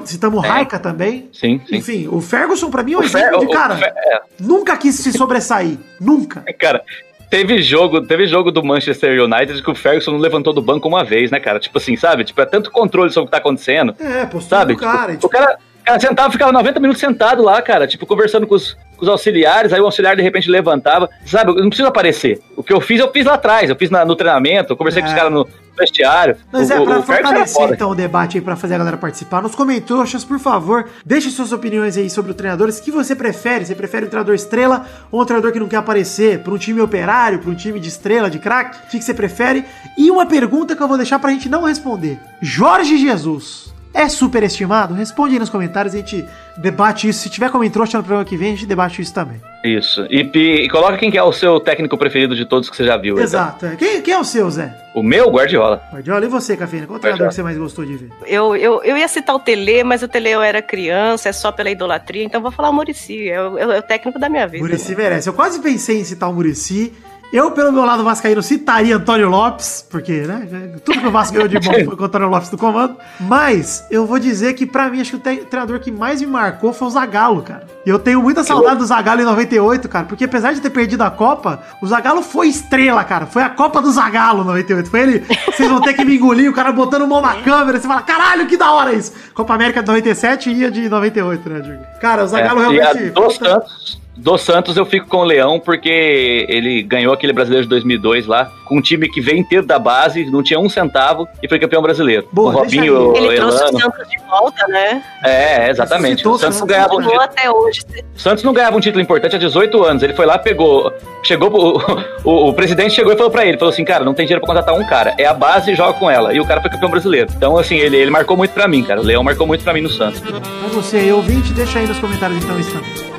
citamos 0.05 0.41
o 0.41 0.45
É. 0.45 0.47
Raika 0.47 0.79
também. 0.79 1.27
Sim, 1.33 1.59
sim. 1.67 1.75
Enfim, 1.75 2.07
o 2.09 2.21
Ferguson 2.21 2.69
pra 2.69 2.83
mim 2.83 2.93
é 2.93 2.97
um 2.97 3.01
O 3.01 3.03
Fer- 3.03 3.21
exemplo 3.27 3.45
de 3.45 3.53
cara. 3.53 3.75
Fer- 3.75 3.93
é. 3.95 4.21
Nunca 4.39 4.77
quis 4.77 4.95
se 4.95 5.11
sobressair. 5.11 5.77
Nunca. 5.99 6.43
Cara, 6.57 6.81
teve 7.29 7.61
jogo, 7.61 7.99
teve 8.07 8.25
jogo 8.27 8.49
do 8.49 8.63
Manchester 8.63 9.21
United 9.21 9.61
que 9.61 9.69
o 9.71 9.75
Ferguson 9.75 10.11
não 10.11 10.19
levantou 10.19 10.53
do 10.53 10.61
banco 10.61 10.87
uma 10.87 11.03
vez, 11.03 11.29
né, 11.31 11.39
cara? 11.39 11.59
Tipo 11.59 11.77
assim, 11.79 11.97
sabe? 11.97 12.23
Tipo, 12.23 12.39
é 12.41 12.45
tanto 12.45 12.71
controle 12.71 13.11
sobre 13.11 13.23
o 13.23 13.27
que 13.27 13.31
tá 13.31 13.39
acontecendo. 13.39 13.93
É, 13.99 14.25
postura 14.25 14.61
Sabe? 14.61 14.73
do 14.75 14.79
cara. 14.79 15.11
e, 15.11 15.15
Tipo, 15.15 15.27
o 15.27 15.29
cara. 15.29 15.57
Cara, 15.83 15.99
sentava, 15.99 16.31
ficava 16.31 16.51
90 16.51 16.79
minutos 16.79 16.99
sentado 16.99 17.43
lá, 17.43 17.61
cara, 17.61 17.85
tipo, 17.85 18.05
conversando 18.05 18.47
com 18.47 18.55
os, 18.55 18.73
com 18.95 19.03
os 19.03 19.09
auxiliares, 19.09 19.73
aí 19.73 19.81
o 19.81 19.85
auxiliar 19.85 20.15
de 20.15 20.21
repente 20.21 20.49
levantava. 20.49 21.09
Sabe, 21.25 21.51
eu 21.51 21.55
não 21.61 21.67
preciso 21.69 21.87
aparecer. 21.89 22.39
O 22.55 22.63
que 22.63 22.71
eu 22.71 22.79
fiz, 22.79 22.99
eu 22.99 23.11
fiz 23.11 23.25
lá 23.25 23.33
atrás. 23.33 23.69
Eu 23.69 23.75
fiz 23.75 23.89
na, 23.89 24.05
no 24.05 24.15
treinamento, 24.15 24.73
eu 24.73 24.77
conversei 24.77 25.01
É. 25.01 25.05
com 25.05 25.11
os 25.11 25.17
caras 25.17 25.31
no 25.33 25.47
vestiário. 25.77 26.37
Mas 26.51 26.69
o, 26.69 26.73
é, 26.73 26.85
pra 26.85 26.99
o 26.99 27.03
fortalecer 27.03 27.69
então 27.71 27.89
o 27.89 27.95
debate 27.95 28.37
aí, 28.37 28.43
pra 28.43 28.55
fazer 28.55 28.75
a 28.75 28.77
galera 28.77 28.95
participar, 28.95 29.41
nos 29.41 29.55
comentários, 29.55 30.23
por 30.23 30.39
favor, 30.39 30.87
deixe 31.05 31.29
suas 31.31 31.51
opiniões 31.51 31.97
aí 31.97 32.09
sobre 32.09 32.31
o 32.31 32.35
treinador. 32.35 32.69
O 32.69 32.81
que 32.81 32.91
você 32.91 33.15
prefere? 33.15 33.65
Você 33.65 33.75
prefere 33.75 34.05
um 34.05 34.09
treinador 34.09 34.35
estrela 34.35 34.85
ou 35.11 35.21
um 35.21 35.25
treinador 35.25 35.51
que 35.51 35.59
não 35.59 35.67
quer 35.67 35.77
aparecer? 35.77 36.39
Pra 36.39 36.53
um 36.53 36.57
time 36.57 36.79
operário, 36.79 37.39
pra 37.39 37.49
um 37.49 37.55
time 37.55 37.79
de 37.79 37.89
estrela, 37.89 38.29
de 38.29 38.39
craque? 38.39 38.77
O 38.87 38.89
que 38.91 39.01
você 39.01 39.13
prefere? 39.13 39.65
E 39.97 40.09
uma 40.11 40.25
pergunta 40.27 40.75
que 40.75 40.81
eu 40.83 40.87
vou 40.87 40.97
deixar 40.97 41.19
pra 41.19 41.31
gente 41.31 41.49
não 41.49 41.63
responder. 41.63 42.19
Jorge 42.41 42.97
Jesus 42.97 43.72
é 43.93 44.09
superestimado? 44.09 44.93
Responde 44.93 45.33
aí 45.33 45.39
nos 45.39 45.49
comentários, 45.49 45.93
a 45.93 45.97
gente 45.97 46.25
debate 46.57 47.07
isso. 47.07 47.19
Se 47.19 47.29
tiver 47.29 47.49
como 47.51 47.67
trouxa 47.69 47.97
no 47.97 48.03
programa 48.03 48.25
que 48.25 48.35
vem, 48.35 48.49
a 48.49 48.51
gente 48.51 48.65
debate 48.65 49.01
isso 49.01 49.13
também. 49.13 49.39
Isso. 49.63 50.05
E, 50.09 50.29
e- 50.33 50.65
e 50.65 50.69
coloca 50.69 50.97
quem 50.97 51.09
que 51.11 51.17
é 51.17 51.23
o 51.23 51.31
seu 51.31 51.59
técnico 51.59 51.97
preferido 51.97 52.35
de 52.35 52.45
todos 52.45 52.69
que 52.69 52.75
você 52.75 52.83
já 52.85 52.97
viu. 52.97 53.13
aí, 53.15 53.19
tá? 53.21 53.23
Exato. 53.23 53.65
é. 53.65 53.75
Quem, 53.75 54.01
quem 54.01 54.13
é 54.13 54.19
o 54.19 54.23
seu, 54.25 54.49
Zé? 54.51 54.73
O 54.93 55.01
meu, 55.01 55.29
Guardiola. 55.31 55.81
Guardiola, 55.91 56.25
e 56.25 56.27
você, 56.27 56.57
Cafeína? 56.57 56.85
Qual 56.87 56.99
treinador 56.99 57.29
que 57.29 57.35
você 57.35 57.43
mais 57.43 57.57
gostou 57.57 57.85
de 57.85 57.95
ver? 57.95 58.09
Eu, 58.27 58.55
eu, 58.55 58.83
eu 58.83 58.97
ia 58.97 59.07
citar 59.07 59.35
o 59.35 59.39
Tele, 59.39 59.83
mas 59.83 60.03
o 60.03 60.07
Tele 60.07 60.29
eu 60.29 60.41
era 60.41 60.61
criança, 60.61 61.29
é 61.29 61.31
só 61.31 61.51
pela 61.51 61.69
idolatria, 61.69 62.23
então 62.23 62.41
vou 62.41 62.51
falar 62.51 62.69
o 62.69 62.73
Murici, 62.73 63.29
é 63.29 63.41
o, 63.41 63.57
é 63.57 63.79
o 63.79 63.81
técnico 63.81 64.19
da 64.19 64.27
minha 64.29 64.45
vida. 64.47 64.63
Murici 64.63 64.95
merece. 64.95 65.29
Eu 65.29 65.33
quase 65.33 65.59
pensei 65.61 66.01
em 66.01 66.03
citar 66.03 66.29
o 66.29 66.33
Murici. 66.33 66.93
Eu, 67.33 67.49
pelo 67.49 67.71
meu 67.71 67.83
lado 67.83 68.03
vascaíno, 68.03 68.43
citaria 68.43 68.95
Antônio 68.95 69.27
Lopes, 69.27 69.83
porque, 69.89 70.21
né, 70.21 70.47
tudo 70.85 70.99
que 70.99 71.07
o 71.07 71.11
Vasco 71.11 71.33
ganhou 71.33 71.47
de 71.47 71.59
bom 71.59 71.73
foi 71.73 71.95
com 71.95 72.03
o 72.03 72.05
Antônio 72.05 72.29
Lopes 72.29 72.49
do 72.49 72.59
comando. 72.59 72.95
Mas, 73.19 73.83
eu 73.89 74.05
vou 74.05 74.19
dizer 74.19 74.53
que, 74.53 74.67
pra 74.67 74.87
mim, 74.87 75.01
acho 75.01 75.17
que 75.17 75.31
o 75.31 75.45
treinador 75.45 75.79
que 75.79 75.91
mais 75.91 76.21
me 76.21 76.27
marcou 76.27 76.71
foi 76.71 76.87
o 76.87 76.91
Zagallo, 76.91 77.41
cara. 77.41 77.65
E 77.83 77.89
eu 77.89 77.97
tenho 77.97 78.21
muita 78.21 78.43
saudade 78.43 78.77
do 78.77 78.85
Zagallo 78.85 79.21
em 79.21 79.25
98, 79.25 79.89
cara, 79.89 80.05
porque 80.05 80.25
apesar 80.25 80.53
de 80.53 80.61
ter 80.61 80.69
perdido 80.69 81.01
a 81.01 81.09
Copa, 81.09 81.63
o 81.81 81.87
Zagallo 81.87 82.21
foi 82.21 82.49
estrela, 82.49 83.03
cara. 83.03 83.25
Foi 83.25 83.41
a 83.41 83.49
Copa 83.49 83.81
do 83.81 83.91
Zagallo 83.91 84.43
98. 84.43 84.87
Foi 84.91 84.99
ele, 84.99 85.25
vocês 85.47 85.67
vão 85.67 85.81
ter 85.81 85.95
que 85.95 86.05
me 86.05 86.17
engolir, 86.17 86.51
o 86.51 86.53
cara 86.53 86.71
botando 86.71 87.07
mão 87.07 87.19
na 87.19 87.41
câmera, 87.41 87.79
você 87.79 87.87
fala, 87.87 88.03
caralho, 88.03 88.45
que 88.45 88.55
da 88.57 88.71
hora 88.71 88.93
isso. 88.93 89.11
Copa 89.33 89.55
América 89.55 89.81
de 89.81 89.87
97 89.87 90.51
e 90.51 90.53
ia 90.53 90.69
de 90.69 90.87
98, 90.87 91.49
né, 91.49 91.59
Diego? 91.61 91.83
Cara, 91.99 92.25
o 92.25 92.27
Zagallo 92.27 92.61
É, 92.61 92.69
realmente... 92.69 93.13
Santos, 93.39 94.03
do 94.15 94.37
Santos 94.37 94.77
eu 94.77 94.85
fico 94.85 95.07
com 95.07 95.17
o 95.17 95.23
Leão 95.23 95.59
porque 95.59 96.45
ele 96.47 96.83
ganhou 96.83 97.13
aquele 97.13 97.33
brasileiro 97.33 97.65
de 97.65 97.69
2002 97.69 98.27
lá, 98.27 98.51
com 98.65 98.77
um 98.77 98.81
time 98.81 99.09
que 99.09 99.19
veio 99.19 99.37
inteiro 99.37 99.65
da 99.65 99.79
base, 99.79 100.25
não 100.29 100.43
tinha 100.43 100.59
um 100.59 100.69
centavo 100.69 101.27
e 101.41 101.47
foi 101.47 101.59
campeão 101.59 101.81
brasileiro. 101.81 102.27
Boa, 102.31 102.49
o 102.49 102.57
Robinho, 102.59 103.11
o 103.11 103.17
Ele 103.17 103.35
trouxe 103.35 103.57
o 103.57 103.61
Elano. 103.61 103.79
Santos 103.79 104.09
de 104.09 104.17
volta, 104.29 104.67
né? 104.67 105.03
É, 105.23 105.69
exatamente. 105.69 106.23
Ressuscitou 106.23 106.33
O 106.33 106.37
Santos 106.37 106.59
não 106.59 106.67
ganhava 106.67 106.93
um 106.95 107.01
título. 107.01 107.21
até 107.21 107.49
hoje. 107.51 107.81
O 108.15 108.19
Santos 108.19 108.43
não 108.43 108.53
ganhava 108.53 108.77
um 108.77 108.79
título 108.79 109.01
importante 109.01 109.35
há 109.35 109.39
18 109.39 109.83
anos. 109.83 110.03
Ele 110.03 110.13
foi 110.13 110.25
lá, 110.25 110.37
pegou. 110.37 110.93
Chegou. 111.23 111.49
O, 111.49 111.79
o, 112.23 112.49
o 112.49 112.53
presidente 112.53 112.93
chegou 112.93 113.13
e 113.13 113.17
falou 113.17 113.31
pra 113.31 113.45
ele: 113.45 113.57
falou 113.57 113.73
assim, 113.73 113.85
cara, 113.85 114.03
não 114.03 114.13
tem 114.13 114.25
dinheiro 114.25 114.45
pra 114.45 114.53
contratar 114.53 114.75
um 114.75 114.85
cara. 114.85 115.15
É 115.17 115.25
a 115.25 115.33
base 115.33 115.71
e 115.71 115.75
joga 115.75 115.93
com 115.93 116.09
ela. 116.09 116.33
E 116.33 116.39
o 116.39 116.45
cara 116.45 116.61
foi 116.61 116.69
campeão 116.69 116.89
brasileiro. 116.89 117.29
Então, 117.35 117.57
assim, 117.57 117.77
ele, 117.77 117.97
ele 117.97 118.11
marcou 118.11 118.37
muito 118.37 118.51
pra 118.51 118.67
mim, 118.67 118.83
cara. 118.83 119.01
O 119.01 119.03
Leão 119.03 119.23
marcou 119.23 119.47
muito 119.47 119.63
pra 119.63 119.73
mim 119.73 119.81
no 119.81 119.89
Santos. 119.89 120.19
Pra 120.19 120.39
você, 120.69 121.11
ouvinte, 121.11 121.51
deixa 121.53 121.79
aí 121.79 121.87
nos 121.87 121.99
comentários 121.99 122.43
então 122.43 122.59
isso 122.59 122.71
também. 122.71 123.12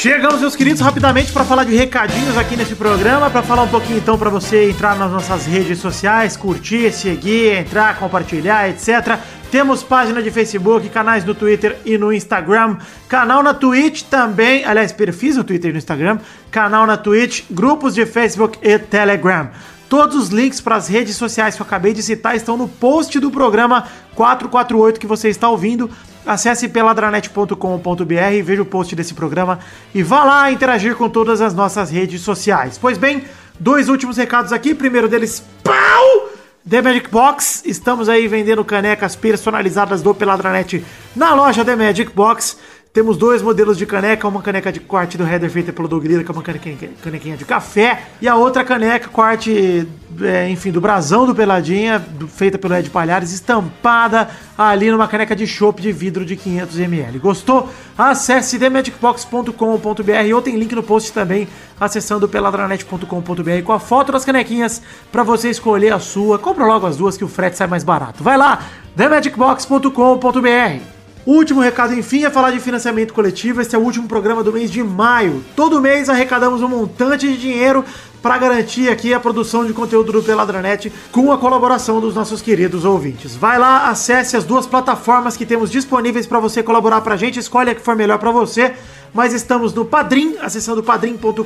Chegamos, 0.00 0.40
meus 0.40 0.56
queridos, 0.56 0.80
rapidamente 0.80 1.30
para 1.30 1.44
falar 1.44 1.64
de 1.64 1.76
recadinhos 1.76 2.34
aqui 2.38 2.56
nesse 2.56 2.74
programa, 2.74 3.28
para 3.28 3.42
falar 3.42 3.64
um 3.64 3.68
pouquinho 3.68 3.98
então 3.98 4.18
para 4.18 4.30
você 4.30 4.70
entrar 4.70 4.96
nas 4.96 5.12
nossas 5.12 5.44
redes 5.44 5.78
sociais, 5.78 6.38
curtir, 6.38 6.90
seguir, 6.90 7.58
entrar, 7.58 7.98
compartilhar, 7.98 8.70
etc. 8.70 9.18
Temos 9.50 9.82
página 9.82 10.22
de 10.22 10.30
Facebook, 10.30 10.88
canais 10.88 11.22
no 11.22 11.34
Twitter 11.34 11.76
e 11.84 11.98
no 11.98 12.14
Instagram, 12.14 12.78
canal 13.10 13.42
na 13.42 13.52
Twitch 13.52 14.04
também, 14.04 14.64
aliás, 14.64 14.90
perfis 14.90 15.36
no 15.36 15.44
Twitter 15.44 15.68
e 15.68 15.72
no 15.74 15.78
Instagram, 15.78 16.18
canal 16.50 16.86
na 16.86 16.96
Twitch, 16.96 17.42
grupos 17.50 17.94
de 17.94 18.06
Facebook 18.06 18.58
e 18.62 18.78
Telegram. 18.78 19.50
Todos 19.90 20.16
os 20.16 20.28
links 20.28 20.60
para 20.60 20.76
as 20.76 20.88
redes 20.88 21.16
sociais 21.16 21.56
que 21.56 21.60
eu 21.60 21.66
acabei 21.66 21.92
de 21.92 22.00
citar 22.00 22.36
estão 22.36 22.56
no 22.56 22.68
post 22.68 23.18
do 23.18 23.30
programa 23.30 23.86
448 24.14 25.00
que 25.00 25.06
você 25.06 25.28
está 25.28 25.50
ouvindo. 25.50 25.90
Acesse 26.26 26.68
peladranet.com.br, 26.68 28.42
veja 28.44 28.62
o 28.62 28.66
post 28.66 28.94
desse 28.94 29.14
programa 29.14 29.58
e 29.94 30.02
vá 30.02 30.22
lá 30.24 30.52
interagir 30.52 30.94
com 30.94 31.08
todas 31.08 31.40
as 31.40 31.54
nossas 31.54 31.90
redes 31.90 32.20
sociais. 32.20 32.78
Pois 32.78 32.98
bem, 32.98 33.24
dois 33.58 33.88
últimos 33.88 34.16
recados 34.16 34.52
aqui. 34.52 34.74
Primeiro 34.74 35.08
deles, 35.08 35.42
pau! 35.62 36.30
The 36.68 36.82
Magic 36.82 37.10
Box. 37.10 37.62
Estamos 37.64 38.08
aí 38.08 38.28
vendendo 38.28 38.64
canecas 38.64 39.16
personalizadas 39.16 40.02
do 40.02 40.14
Peladranet 40.14 40.84
na 41.16 41.34
loja 41.34 41.64
The 41.64 41.74
Magic 41.74 42.12
Box. 42.12 42.58
Temos 42.92 43.16
dois 43.16 43.40
modelos 43.40 43.78
de 43.78 43.86
caneca, 43.86 44.26
uma 44.26 44.42
caneca 44.42 44.72
de 44.72 44.80
corte 44.80 45.16
do 45.16 45.24
header 45.24 45.48
feita 45.48 45.72
pelo 45.72 45.86
Doug 45.86 46.04
Lira, 46.04 46.24
que 46.24 46.30
é 46.30 46.34
uma 46.34 46.42
canequinha, 46.42 46.90
canequinha 47.00 47.36
de 47.36 47.44
café, 47.44 48.02
e 48.20 48.26
a 48.26 48.34
outra 48.34 48.64
caneca 48.64 49.06
corte, 49.08 49.86
é, 50.20 50.50
enfim, 50.50 50.72
do 50.72 50.80
brasão 50.80 51.24
do 51.24 51.32
Peladinha, 51.32 52.00
do- 52.00 52.26
feita 52.26 52.58
pelo 52.58 52.74
Ed 52.74 52.90
Palhares, 52.90 53.30
estampada 53.32 54.28
ali 54.58 54.90
numa 54.90 55.06
caneca 55.06 55.36
de 55.36 55.46
chopp 55.46 55.80
de 55.80 55.92
vidro 55.92 56.24
de 56.24 56.36
500ml. 56.36 57.16
Gostou? 57.20 57.68
Acesse 57.96 58.58
themagicbox.com.br 58.58 60.34
ou 60.34 60.42
tem 60.42 60.56
link 60.58 60.74
no 60.74 60.82
post 60.82 61.12
também, 61.12 61.46
acessando 61.78 62.28
peladranet.com.br 62.28 63.62
com 63.64 63.72
a 63.72 63.78
foto 63.78 64.10
das 64.10 64.24
canequinhas 64.24 64.82
para 65.12 65.22
você 65.22 65.48
escolher 65.48 65.92
a 65.92 66.00
sua. 66.00 66.40
Compra 66.40 66.66
logo 66.66 66.88
as 66.88 66.96
duas 66.96 67.16
que 67.16 67.22
o 67.24 67.28
frete 67.28 67.56
sai 67.56 67.68
mais 67.68 67.84
barato. 67.84 68.24
Vai 68.24 68.36
lá, 68.36 68.64
themagicbox.com.br. 68.96 70.99
Último 71.30 71.60
recado, 71.60 71.94
enfim, 71.94 72.24
é 72.24 72.28
falar 72.30 72.50
de 72.50 72.58
financiamento 72.58 73.14
coletivo. 73.14 73.60
Esse 73.60 73.76
é 73.76 73.78
o 73.78 73.82
último 73.82 74.08
programa 74.08 74.42
do 74.42 74.52
mês 74.52 74.68
de 74.68 74.82
maio. 74.82 75.44
Todo 75.54 75.80
mês 75.80 76.08
arrecadamos 76.08 76.60
um 76.60 76.66
montante 76.66 77.28
de 77.28 77.36
dinheiro 77.36 77.84
para 78.20 78.36
garantir 78.36 78.88
aqui 78.88 79.14
a 79.14 79.20
produção 79.20 79.64
de 79.64 79.72
conteúdo 79.72 80.10
do 80.10 80.24
Peladranet 80.24 80.92
com 81.12 81.30
a 81.30 81.38
colaboração 81.38 82.00
dos 82.00 82.16
nossos 82.16 82.42
queridos 82.42 82.84
ouvintes. 82.84 83.36
Vai 83.36 83.60
lá, 83.60 83.88
acesse 83.88 84.36
as 84.36 84.42
duas 84.42 84.66
plataformas 84.66 85.36
que 85.36 85.46
temos 85.46 85.70
disponíveis 85.70 86.26
para 86.26 86.40
você 86.40 86.64
colaborar 86.64 87.00
pra 87.00 87.16
gente, 87.16 87.38
escolhe 87.38 87.70
a 87.70 87.76
que 87.76 87.80
for 87.80 87.94
melhor 87.94 88.18
para 88.18 88.32
você. 88.32 88.74
Mas 89.14 89.32
estamos 89.32 89.72
no 89.72 89.84
Padrim, 89.84 90.36
acessando 90.40 90.82
padrim.com.br 90.82 91.44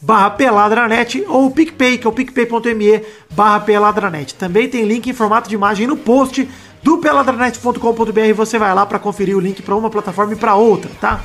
barra 0.00 0.30
peladranet 0.30 1.24
ou 1.28 1.46
o 1.46 1.50
PicPay, 1.50 1.98
que 1.98 2.06
é 2.06 2.10
o 2.10 2.12
picpay.me 2.12 3.02
barra 3.32 3.60
peladranet. 3.60 4.34
Também 4.36 4.68
tem 4.68 4.84
link 4.84 5.08
em 5.08 5.12
formato 5.12 5.48
de 5.48 5.56
imagem 5.56 5.88
no 5.88 5.96
post 5.96 6.48
do 6.82 6.98
peladranet.com.br. 6.98 8.34
Você 8.36 8.58
vai 8.58 8.74
lá 8.74 8.86
para 8.86 8.98
conferir 8.98 9.36
o 9.36 9.40
link 9.40 9.62
para 9.62 9.76
uma 9.76 9.90
plataforma 9.90 10.32
e 10.32 10.36
para 10.36 10.54
outra, 10.54 10.90
tá? 11.00 11.20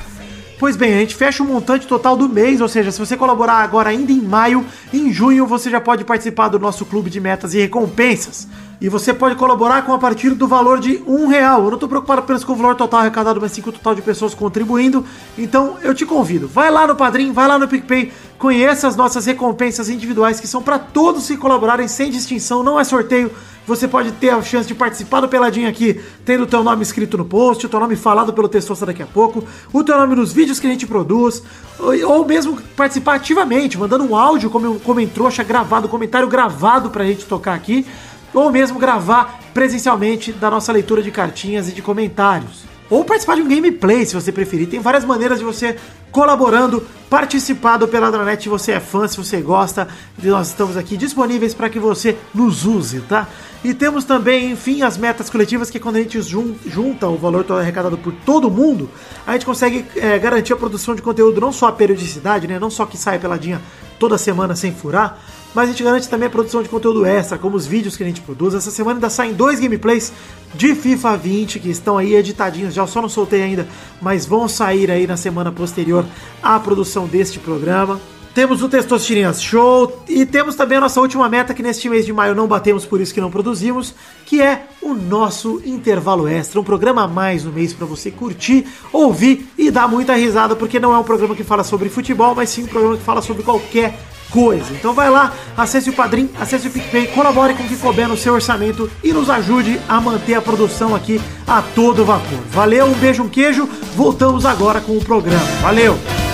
Pois 0.58 0.74
bem, 0.74 0.94
a 0.94 1.00
gente 1.00 1.14
fecha 1.14 1.42
o 1.42 1.46
montante 1.46 1.86
total 1.86 2.16
do 2.16 2.26
mês, 2.26 2.62
ou 2.62 2.68
seja, 2.68 2.90
se 2.90 2.98
você 2.98 3.14
colaborar 3.14 3.56
agora 3.56 3.90
ainda 3.90 4.10
em 4.10 4.22
maio, 4.22 4.64
em 4.92 5.12
junho 5.12 5.46
você 5.46 5.68
já 5.68 5.82
pode 5.82 6.02
participar 6.02 6.48
do 6.48 6.58
nosso 6.58 6.86
clube 6.86 7.10
de 7.10 7.20
metas 7.20 7.52
e 7.52 7.58
recompensas. 7.58 8.48
E 8.80 8.88
você 8.88 9.12
pode 9.12 9.36
colaborar 9.36 9.82
com 9.82 9.92
a 9.92 9.98
partir 9.98 10.30
do 10.30 10.48
valor 10.48 10.80
de 10.80 11.02
um 11.06 11.26
real. 11.26 11.64
Eu 11.64 11.66
não 11.66 11.74
estou 11.74 11.88
preocupado 11.88 12.20
apenas 12.20 12.42
com 12.42 12.52
o 12.52 12.56
valor 12.56 12.74
total 12.74 13.00
arrecadado, 13.00 13.38
mas 13.40 13.52
sim 13.52 13.60
com 13.60 13.68
o 13.68 13.72
total 13.72 13.94
de 13.94 14.00
pessoas 14.00 14.34
contribuindo. 14.34 15.04
Então 15.36 15.76
eu 15.82 15.94
te 15.94 16.06
convido, 16.06 16.48
vai 16.48 16.70
lá 16.70 16.86
no 16.86 16.96
Padrim, 16.96 17.32
vai 17.32 17.46
lá 17.48 17.58
no 17.58 17.68
PicPay, 17.68 18.10
conheça 18.38 18.88
as 18.88 18.96
nossas 18.96 19.26
recompensas 19.26 19.90
individuais 19.90 20.40
que 20.40 20.46
são 20.46 20.62
para 20.62 20.78
todos 20.78 21.26
que 21.26 21.36
colaborarem 21.36 21.86
sem 21.86 22.10
distinção, 22.10 22.62
não 22.62 22.80
é 22.80 22.84
sorteio. 22.84 23.30
Você 23.66 23.88
pode 23.88 24.12
ter 24.12 24.30
a 24.30 24.40
chance 24.40 24.68
de 24.68 24.74
participar 24.74 25.20
do 25.20 25.28
Peladinho 25.28 25.68
aqui, 25.68 26.00
tendo 26.24 26.44
o 26.44 26.46
teu 26.46 26.62
nome 26.62 26.82
escrito 26.84 27.18
no 27.18 27.24
post, 27.24 27.66
o 27.66 27.68
teu 27.68 27.80
nome 27.80 27.96
falado 27.96 28.32
pelo 28.32 28.48
Testosta 28.48 28.86
daqui 28.86 29.02
a 29.02 29.06
pouco, 29.06 29.42
o 29.72 29.82
teu 29.82 29.98
nome 29.98 30.14
nos 30.14 30.32
vídeos 30.32 30.60
que 30.60 30.68
a 30.68 30.70
gente 30.70 30.86
produz, 30.86 31.42
ou, 31.78 32.24
mesmo 32.24 32.56
participar 32.76 33.16
ativamente, 33.16 33.76
mandando 33.76 34.04
um 34.04 34.14
áudio 34.14 34.50
como, 34.50 34.78
como 34.78 35.00
em 35.00 35.08
trouxa 35.08 35.42
gravado, 35.42 35.88
comentário 35.88 36.28
gravado 36.28 36.90
pra 36.90 37.04
gente 37.04 37.26
tocar 37.26 37.54
aqui, 37.54 37.84
ou 38.32 38.52
mesmo 38.52 38.78
gravar 38.78 39.40
presencialmente 39.52 40.32
da 40.32 40.48
nossa 40.48 40.70
leitura 40.70 41.02
de 41.02 41.10
cartinhas 41.10 41.68
e 41.68 41.72
de 41.72 41.82
comentários. 41.82 42.64
Ou 42.88 43.04
participar 43.04 43.34
de 43.34 43.42
um 43.42 43.48
gameplay, 43.48 44.06
se 44.06 44.14
você 44.14 44.30
preferir. 44.30 44.68
Tem 44.68 44.78
várias 44.78 45.04
maneiras 45.04 45.40
de 45.40 45.44
você 45.44 45.76
colaborando 46.12 46.86
participar 47.10 47.76
do 47.76 47.88
Peladranet, 47.88 48.44
se 48.44 48.48
você 48.48 48.72
é 48.72 48.80
fã, 48.80 49.08
se 49.08 49.16
você 49.16 49.40
gosta, 49.40 49.88
nós 50.22 50.48
estamos 50.48 50.76
aqui 50.76 50.96
disponíveis 50.96 51.52
para 51.52 51.68
que 51.68 51.78
você 51.78 52.16
nos 52.34 52.64
use, 52.64 53.00
tá? 53.00 53.28
E 53.66 53.74
temos 53.74 54.04
também, 54.04 54.52
enfim, 54.52 54.82
as 54.82 54.96
metas 54.96 55.28
coletivas, 55.28 55.68
que 55.70 55.80
quando 55.80 55.96
a 55.96 55.98
gente 55.98 56.22
junta 56.22 57.08
o 57.08 57.16
valor 57.16 57.42
todo 57.42 57.58
arrecadado 57.58 57.98
por 57.98 58.12
todo 58.12 58.48
mundo, 58.48 58.88
a 59.26 59.32
gente 59.32 59.44
consegue 59.44 59.84
é, 59.96 60.16
garantir 60.20 60.52
a 60.52 60.56
produção 60.56 60.94
de 60.94 61.02
conteúdo, 61.02 61.40
não 61.40 61.50
só 61.50 61.66
a 61.66 61.72
periodicidade, 61.72 62.46
né? 62.46 62.60
Não 62.60 62.70
só 62.70 62.86
que 62.86 62.96
sai 62.96 63.18
peladinha 63.18 63.60
toda 63.98 64.16
semana 64.16 64.54
sem 64.54 64.72
furar, 64.72 65.18
mas 65.52 65.68
a 65.68 65.72
gente 65.72 65.82
garante 65.82 66.08
também 66.08 66.28
a 66.28 66.30
produção 66.30 66.62
de 66.62 66.68
conteúdo 66.68 67.04
extra, 67.04 67.38
como 67.38 67.56
os 67.56 67.66
vídeos 67.66 67.96
que 67.96 68.04
a 68.04 68.06
gente 68.06 68.20
produz. 68.20 68.54
Essa 68.54 68.70
semana 68.70 68.98
ainda 68.98 69.10
saem 69.10 69.32
dois 69.32 69.58
gameplays 69.58 70.12
de 70.54 70.72
FIFA 70.76 71.16
20 71.16 71.58
que 71.58 71.68
estão 71.68 71.98
aí 71.98 72.14
editadinhos, 72.14 72.72
já 72.72 72.86
só 72.86 73.02
não 73.02 73.08
soltei 73.08 73.42
ainda, 73.42 73.66
mas 74.00 74.24
vão 74.24 74.46
sair 74.46 74.92
aí 74.92 75.08
na 75.08 75.16
semana 75.16 75.50
posterior 75.50 76.06
à 76.40 76.60
produção 76.60 77.08
deste 77.08 77.40
programa. 77.40 78.00
Temos 78.36 78.62
o 78.62 78.68
Testosterinhas 78.68 79.42
Show 79.42 80.04
e 80.06 80.26
temos 80.26 80.54
também 80.54 80.76
a 80.76 80.80
nossa 80.82 81.00
última 81.00 81.26
meta 81.26 81.54
que 81.54 81.62
neste 81.62 81.88
mês 81.88 82.04
de 82.04 82.12
maio 82.12 82.34
não 82.34 82.46
batemos, 82.46 82.84
por 82.84 83.00
isso 83.00 83.14
que 83.14 83.20
não 83.20 83.30
produzimos, 83.30 83.94
que 84.26 84.42
é 84.42 84.66
o 84.82 84.92
nosso 84.92 85.62
intervalo 85.64 86.28
extra, 86.28 86.60
um 86.60 86.62
programa 86.62 87.04
a 87.04 87.08
mais 87.08 87.44
no 87.44 87.50
mês 87.50 87.72
para 87.72 87.86
você 87.86 88.10
curtir, 88.10 88.66
ouvir 88.92 89.48
e 89.56 89.70
dar 89.70 89.88
muita 89.88 90.14
risada, 90.14 90.54
porque 90.54 90.78
não 90.78 90.92
é 90.92 90.98
um 90.98 91.02
programa 91.02 91.34
que 91.34 91.42
fala 91.42 91.64
sobre 91.64 91.88
futebol, 91.88 92.34
mas 92.34 92.50
sim 92.50 92.64
um 92.64 92.66
programa 92.66 92.98
que 92.98 93.02
fala 93.02 93.22
sobre 93.22 93.42
qualquer 93.42 93.98
coisa. 94.30 94.70
Então 94.74 94.92
vai 94.92 95.08
lá, 95.08 95.32
acesse 95.56 95.88
o 95.88 95.94
Padrim, 95.94 96.28
acesse 96.38 96.68
o 96.68 96.70
PicPay, 96.70 97.06
colabore 97.06 97.54
com 97.54 97.62
o 97.62 97.66
que 97.66 97.76
couber 97.78 98.06
no 98.06 98.18
seu 98.18 98.34
orçamento 98.34 98.90
e 99.02 99.14
nos 99.14 99.30
ajude 99.30 99.80
a 99.88 99.98
manter 99.98 100.34
a 100.34 100.42
produção 100.42 100.94
aqui 100.94 101.18
a 101.46 101.62
todo 101.62 102.04
vapor. 102.04 102.40
Valeu, 102.50 102.84
um 102.84 102.94
beijo, 102.98 103.22
um 103.22 103.30
queijo. 103.30 103.66
Voltamos 103.94 104.44
agora 104.44 104.78
com 104.82 104.94
o 104.94 105.02
programa. 105.02 105.46
Valeu! 105.62 106.25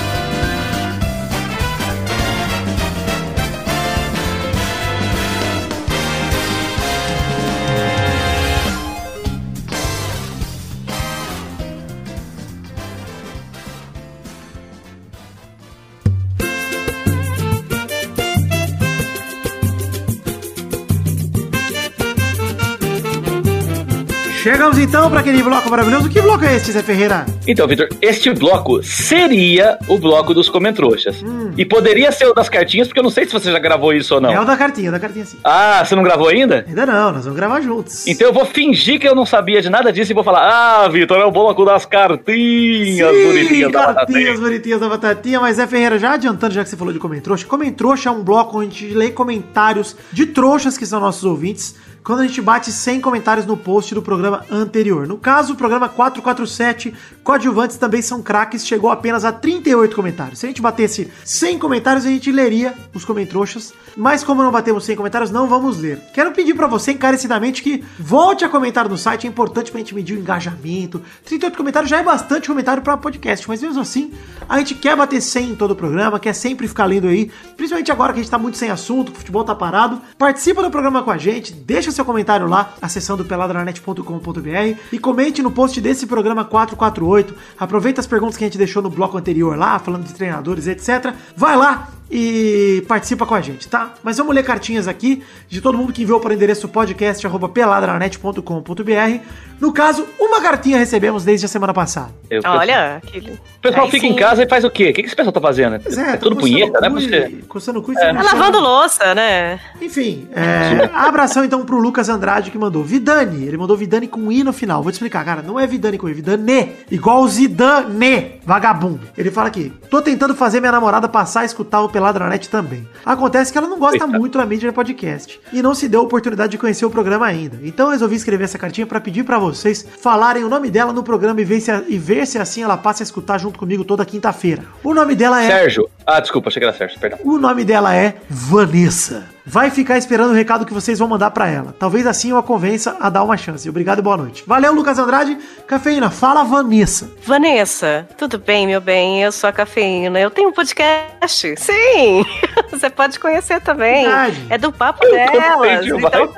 Chegamos 24.52 24.76
então 24.76 25.10
para 25.10 25.20
aquele 25.20 25.42
bloco 25.42 25.70
maravilhoso. 25.70 26.10
Que 26.10 26.20
bloco 26.20 26.44
é 26.44 26.56
esse, 26.56 26.72
Zé 26.72 26.82
Ferreira? 26.82 27.24
Então, 27.46 27.66
Vitor, 27.66 27.88
este 28.02 28.30
bloco 28.34 28.82
seria 28.82 29.78
o 29.88 29.96
bloco 29.96 30.34
dos 30.34 30.50
comentrouxas. 30.50 31.22
Hum. 31.22 31.52
E 31.56 31.64
poderia 31.64 32.12
ser 32.12 32.26
o 32.26 32.34
das 32.34 32.50
cartinhas, 32.50 32.86
porque 32.86 33.00
eu 33.00 33.02
não 33.02 33.08
sei 33.08 33.24
se 33.24 33.32
você 33.32 33.50
já 33.50 33.58
gravou 33.58 33.94
isso 33.94 34.14
ou 34.14 34.20
não. 34.20 34.30
É 34.30 34.38
o 34.38 34.44
da 34.44 34.54
cartinha, 34.54 34.90
da 34.90 35.00
cartinha 35.00 35.24
sim. 35.24 35.38
Ah, 35.42 35.82
você 35.82 35.96
não 35.96 36.02
gravou 36.02 36.28
ainda? 36.28 36.66
Ainda 36.68 36.84
não, 36.84 37.12
nós 37.12 37.24
vamos 37.24 37.34
gravar 37.34 37.62
juntos. 37.62 38.06
Então 38.06 38.26
eu 38.26 38.32
vou 38.32 38.44
fingir 38.44 39.00
que 39.00 39.08
eu 39.08 39.14
não 39.14 39.24
sabia 39.24 39.62
de 39.62 39.70
nada 39.70 39.90
disso 39.90 40.12
e 40.12 40.14
vou 40.14 40.22
falar: 40.22 40.42
Ah, 40.46 40.86
Vitor, 40.86 41.18
é 41.18 41.24
o 41.24 41.30
bloco 41.32 41.64
das 41.64 41.86
cartinhas 41.86 43.16
sim, 43.16 43.26
bonitinhas 43.26 43.72
da 43.72 43.94
cartinhas 43.94 44.38
bonitinhas 44.38 44.80
da 44.80 44.88
batatinha. 44.90 45.40
Mas 45.40 45.56
Zé 45.56 45.66
Ferreira, 45.66 45.98
já 45.98 46.12
adiantando, 46.12 46.52
já 46.52 46.62
que 46.62 46.68
você 46.68 46.76
falou 46.76 46.92
de 46.92 46.98
comentrouxa, 46.98 47.46
comentrouxa 47.46 48.10
é 48.10 48.12
um 48.12 48.22
bloco 48.22 48.58
onde 48.58 48.66
a 48.66 48.70
gente 48.80 48.94
lê 48.94 49.10
comentários 49.10 49.96
de 50.12 50.26
trouxas 50.26 50.76
que 50.76 50.84
são 50.84 51.00
nossos 51.00 51.24
ouvintes 51.24 51.74
quando 52.04 52.20
a 52.20 52.26
gente 52.26 52.40
bate 52.40 52.72
100 52.72 53.00
comentários 53.00 53.46
no 53.46 53.56
post 53.56 53.94
do 53.94 54.02
programa 54.02 54.44
anterior. 54.50 55.06
No 55.06 55.16
caso, 55.16 55.52
o 55.52 55.56
programa 55.56 55.88
447, 55.88 56.92
coadjuvantes 57.22 57.76
também 57.76 58.02
são 58.02 58.22
craques, 58.22 58.66
chegou 58.66 58.90
apenas 58.90 59.24
a 59.24 59.32
38 59.32 59.94
comentários. 59.94 60.40
Se 60.40 60.46
a 60.46 60.48
gente 60.48 60.60
batesse 60.60 61.10
100 61.24 61.58
comentários, 61.58 62.04
a 62.04 62.08
gente 62.08 62.32
leria 62.32 62.74
os 62.92 63.04
comentroxas, 63.04 63.72
mas 63.96 64.24
como 64.24 64.42
não 64.42 64.50
batemos 64.50 64.84
100 64.84 64.96
comentários, 64.96 65.30
não 65.30 65.46
vamos 65.46 65.78
ler. 65.78 66.00
Quero 66.12 66.32
pedir 66.32 66.54
para 66.54 66.66
você 66.66 66.92
encarecidamente 66.92 67.62
que 67.62 67.84
volte 67.98 68.44
a 68.44 68.48
comentar 68.48 68.88
no 68.88 68.98
site, 68.98 69.26
é 69.26 69.30
importante 69.30 69.70
pra 69.70 69.78
gente 69.78 69.94
medir 69.94 70.16
o 70.16 70.20
engajamento. 70.20 71.00
38 71.24 71.56
comentários 71.56 71.90
já 71.90 71.98
é 71.98 72.02
bastante 72.02 72.48
comentário 72.48 72.82
para 72.82 72.96
podcast, 72.96 73.48
mas 73.48 73.62
mesmo 73.62 73.80
assim, 73.80 74.12
a 74.48 74.58
gente 74.58 74.74
quer 74.74 74.96
bater 74.96 75.20
100 75.20 75.50
em 75.50 75.54
todo 75.54 75.72
o 75.72 75.76
programa, 75.76 76.18
quer 76.18 76.32
sempre 76.32 76.66
ficar 76.66 76.86
lendo 76.86 77.06
aí, 77.06 77.30
principalmente 77.56 77.92
agora 77.92 78.12
que 78.12 78.18
a 78.18 78.22
gente 78.22 78.30
tá 78.30 78.38
muito 78.38 78.58
sem 78.58 78.70
assunto, 78.70 79.10
o 79.10 79.14
futebol 79.14 79.44
tá 79.44 79.54
parado. 79.54 80.00
Participa 80.18 80.62
do 80.62 80.70
programa 80.70 81.02
com 81.02 81.10
a 81.10 81.18
gente, 81.18 81.52
deixa 81.52 81.91
seu 81.92 82.04
comentário 82.04 82.46
lá, 82.46 82.74
acessando 82.80 83.24
peladranet.com.br 83.24 84.78
e 84.92 84.98
comente 84.98 85.42
no 85.42 85.50
post 85.50 85.80
desse 85.80 86.06
programa 86.06 86.44
448. 86.44 87.34
Aproveita 87.58 88.00
as 88.00 88.06
perguntas 88.06 88.36
que 88.36 88.44
a 88.44 88.46
gente 88.46 88.58
deixou 88.58 88.82
no 88.82 88.90
bloco 88.90 89.16
anterior 89.16 89.56
lá, 89.56 89.78
falando 89.78 90.04
de 90.04 90.14
treinadores, 90.14 90.66
etc. 90.66 91.14
Vai 91.36 91.56
lá 91.56 91.88
e 92.14 92.84
participa 92.86 93.24
com 93.24 93.34
a 93.34 93.40
gente, 93.40 93.66
tá? 93.66 93.94
Mas 94.02 94.18
vamos 94.18 94.34
ler 94.34 94.44
cartinhas 94.44 94.86
aqui 94.86 95.22
de 95.48 95.62
todo 95.62 95.78
mundo 95.78 95.94
que 95.94 96.02
enviou 96.02 96.20
para 96.20 96.32
o 96.32 96.34
endereço 96.34 96.68
podcast@peladranet.com.br. 96.68 99.24
No 99.58 99.72
caso, 99.72 100.06
uma 100.20 100.42
cartinha 100.42 100.76
recebemos 100.76 101.24
desde 101.24 101.46
a 101.46 101.48
semana 101.48 101.72
passada. 101.72 102.10
Eu, 102.28 102.42
Olha, 102.44 103.00
que... 103.06 103.18
o 103.18 103.38
pessoal 103.62 103.84
Aí 103.84 103.90
fica 103.92 104.06
sim. 104.06 104.12
em 104.12 104.16
casa 104.16 104.42
e 104.42 104.48
faz 104.48 104.62
o 104.64 104.70
quê? 104.70 104.90
O 104.90 104.92
que 104.92 105.00
esse 105.02 105.16
pessoal 105.16 105.32
tá 105.32 105.40
fazendo? 105.40 105.76
É, 105.76 106.14
é 106.14 106.16
tudo 106.16 106.34
punheta, 106.36 106.80
né? 106.80 106.90
Você... 106.90 107.38
Coçando 107.48 107.78
o 107.78 107.82
cu 107.82 107.92
e 107.92 107.96
é. 107.96 108.12
Tá 108.12 108.22
lavando 108.22 108.58
louça, 108.58 109.14
né? 109.14 109.60
Enfim, 109.80 110.26
é, 110.34 110.90
abração 110.92 111.44
então 111.44 111.64
pro 111.64 111.78
Lucas 111.78 112.08
Andrade 112.08 112.50
que 112.50 112.58
mandou 112.58 112.82
Vidani. 112.82 113.46
Ele 113.46 113.56
mandou 113.56 113.76
Vidani 113.76 114.08
com 114.08 114.32
I 114.32 114.42
no 114.42 114.52
final. 114.52 114.82
Vou 114.82 114.90
te 114.90 114.96
explicar, 114.96 115.24
cara. 115.24 115.40
Não 115.40 115.56
é 115.58 115.66
Vidani 115.66 115.96
com 115.96 116.06
I, 116.08 116.12
Vidane. 116.12 116.72
Igual 116.90 117.22
o 117.22 117.28
Zidane, 117.28 118.40
vagabundo. 118.44 119.00
Ele 119.16 119.30
fala 119.30 119.48
aqui: 119.48 119.72
tô 119.88 120.02
tentando 120.02 120.34
fazer 120.34 120.60
minha 120.60 120.72
namorada 120.72 121.08
passar 121.08 121.40
a 121.40 121.44
escutar 121.44 121.80
o 121.82 121.88
Peladranet 122.02 122.48
também. 122.48 122.86
Acontece 123.06 123.52
que 123.52 123.58
ela 123.58 123.68
não 123.68 123.78
gosta 123.78 124.04
Eita. 124.04 124.18
muito 124.18 124.36
da 124.36 124.44
mídia 124.44 124.72
podcast 124.72 125.40
e 125.52 125.62
não 125.62 125.72
se 125.72 125.88
deu 125.88 126.00
a 126.00 126.02
oportunidade 126.02 126.50
de 126.50 126.58
conhecer 126.58 126.84
o 126.84 126.90
programa 126.90 127.26
ainda. 127.26 127.60
Então 127.62 127.86
eu 127.86 127.92
resolvi 127.92 128.16
escrever 128.16 128.42
essa 128.44 128.58
cartinha 128.58 128.84
para 128.84 129.00
pedir 129.00 129.22
para 129.22 129.38
vocês 129.38 129.86
falarem 130.00 130.42
o 130.42 130.48
nome 130.48 130.68
dela 130.68 130.92
no 130.92 131.04
programa 131.04 131.40
e 131.40 131.44
ver, 131.44 131.60
se, 131.60 131.70
e 131.86 131.96
ver 131.96 132.26
se 132.26 132.38
assim 132.38 132.62
ela 132.62 132.76
passa 132.76 133.02
a 133.02 133.04
escutar 133.04 133.38
junto 133.38 133.56
comigo 133.56 133.84
toda 133.84 134.04
quinta-feira. 134.04 134.64
O 134.82 134.92
nome 134.92 135.14
dela 135.14 135.42
é. 135.44 135.46
Sérgio. 135.46 135.88
Ah, 136.06 136.20
desculpa, 136.20 136.48
achei 136.48 136.60
que 136.60 136.66
era 136.66 136.76
Sérgio, 136.76 136.98
perdão. 136.98 137.18
O 137.24 137.38
nome 137.38 137.64
dela 137.64 137.94
é 137.94 138.14
Vanessa 138.28 139.32
vai 139.44 139.70
ficar 139.70 139.98
esperando 139.98 140.30
o 140.30 140.34
recado 140.34 140.64
que 140.64 140.72
vocês 140.72 140.98
vão 140.98 141.08
mandar 141.08 141.30
para 141.30 141.48
ela. 141.48 141.74
Talvez 141.78 142.06
assim 142.06 142.30
eu 142.30 142.38
a 142.38 142.42
convença 142.42 142.96
a 143.00 143.10
dar 143.10 143.22
uma 143.22 143.36
chance. 143.36 143.68
Obrigado 143.68 143.98
e 143.98 144.02
boa 144.02 144.16
noite. 144.16 144.44
Valeu, 144.46 144.72
Lucas 144.72 144.98
Andrade. 144.98 145.36
Cafeína, 145.66 146.10
fala 146.10 146.44
Vanessa. 146.44 147.10
Vanessa, 147.24 148.06
tudo 148.16 148.38
bem, 148.38 148.66
meu 148.66 148.80
bem? 148.80 149.22
Eu 149.22 149.32
sou 149.32 149.48
a 149.48 149.52
Cafeína. 149.52 150.18
Eu 150.20 150.30
tenho 150.30 150.48
um 150.48 150.52
podcast. 150.52 151.54
Sim! 151.56 152.24
Você 152.70 152.88
pode 152.88 153.18
conhecer 153.18 153.60
também. 153.60 154.04
Verdade. 154.04 154.46
É 154.48 154.58
do 154.58 154.72
Papo 154.72 155.04
Delas. 155.04 155.86
Então, 155.86 156.34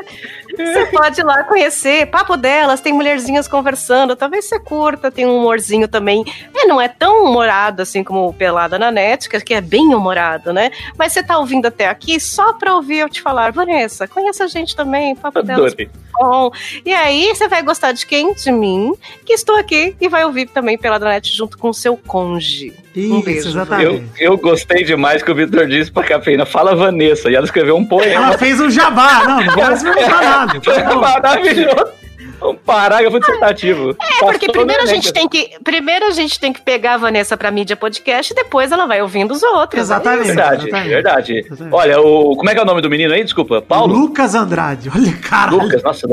você 0.57 0.87
pode 0.93 1.21
ir 1.21 1.25
lá 1.25 1.45
conhecer. 1.45 2.07
Papo 2.07 2.37
delas, 2.37 2.81
tem 2.81 2.93
mulherzinhas 2.93 3.49
conversando. 3.49 4.17
Talvez 4.17 4.47
você 4.47 4.59
curta, 4.59 5.11
tem 5.11 5.27
um 5.27 5.39
humorzinho 5.39 5.89
também. 5.89 6.25
É, 6.55 6.67
não 6.67 6.81
é 6.81 6.89
tão 6.89 7.25
humorado 7.25 7.83
assim 7.83 8.03
como 8.05 8.27
o 8.27 8.33
Pelada 8.33 8.79
na 8.79 8.91
Net, 8.91 9.29
que 9.29 9.55
é 9.55 9.61
bem 9.61 9.95
humorado, 9.95 10.53
né? 10.53 10.71
Mas 10.99 11.13
você 11.13 11.23
tá 11.23 11.39
ouvindo 11.39 11.67
até 11.67 11.89
aqui 11.89 12.19
só 12.21 12.53
pra 12.53 12.75
ouvir 12.75 12.99
eu 12.99 13.09
te 13.09 13.21
falar, 13.21 13.53
Vanessa, 13.53 14.07
conheça 14.07 14.45
a 14.45 14.49
gente 14.49 14.75
também, 14.75 15.15
Papo 15.15 15.43
Delas. 15.43 15.75
Bom. 16.21 16.51
E 16.85 16.93
aí, 16.93 17.35
você 17.35 17.49
vai 17.49 17.63
gostar 17.63 17.93
de 17.93 18.07
quem? 18.07 18.35
De 18.35 18.53
mim, 18.53 18.95
que 19.25 19.33
estou 19.33 19.57
aqui 19.57 19.97
e 20.01 20.09
vai 20.09 20.25
ouvir 20.25 20.47
também 20.47 20.79
Pelada 20.79 21.07
Net 21.07 21.35
junto 21.35 21.59
com 21.59 21.71
o 21.71 21.75
seu 21.75 21.97
conge. 21.97 22.73
Isso, 22.95 23.15
um 23.15 23.21
beijo. 23.21 23.49
Exatamente. 23.49 24.13
Eu, 24.21 24.33
eu 24.33 24.39
gostei 24.39 24.85
demais 24.85 25.23
que 25.23 25.31
o 25.31 25.35
Vitor 25.35 25.67
disse 25.67 25.91
pra 25.91 26.05
Cafeína, 26.05 26.47
fala 26.47 26.77
Vanessa, 26.77 27.29
e 27.29 27.35
ela 27.35 27.45
escreveu 27.45 27.77
um 27.77 27.85
poema. 27.85 28.27
Ela 28.27 28.39
fez 28.39 28.61
um 28.61 28.71
jabá, 28.71 29.25
não, 29.25 29.41
não 29.41 29.45
vou 29.47 29.95
perguntar 29.95 30.44
nada. 30.47 30.61
Foi 30.63 30.83
maravilhoso 30.83 32.04
um 32.43 32.55
parágrafo 32.55 33.19
dissertativo. 33.19 33.97
É, 34.01 34.25
porque 34.25 34.51
primeiro 34.51 34.83
a 34.83 34.87
gente 34.87 35.13
tem 35.13 35.29
que 35.29 35.51
primeiro 35.63 36.07
a 36.07 36.11
gente 36.11 36.39
tem 36.39 36.53
que 36.53 36.61
pegar 36.61 36.95
a 36.95 36.97
Vanessa 36.97 37.37
pra 37.37 37.51
mídia 37.51 37.77
podcast 37.77 38.33
e 38.33 38.37
depois 38.37 38.73
ela 38.73 38.87
vai 38.87 39.03
ouvindo 39.03 39.33
os 39.33 39.43
outros. 39.43 39.83
Exatamente. 39.83 40.23
É 40.23 40.27
verdade, 40.27 40.63
exatamente. 40.67 40.89
verdade. 40.89 41.39
Exatamente. 41.39 41.75
Olha, 41.75 42.01
o 42.01 42.37
como 42.37 42.51
é 42.51 42.55
que 42.55 42.59
é 42.59 42.63
o 42.63 42.67
nome 42.67 42.81
do 42.81 42.91
menino 42.91 43.13
aí? 43.13 43.25
Desculpa, 43.25 43.63
Paulo? 43.63 43.95
Lucas 43.95 44.35
Andrade. 44.35 44.91
Olha, 44.95 45.13
cara. 45.17 45.51
Lucas, 45.51 45.83
nossa, 45.83 46.07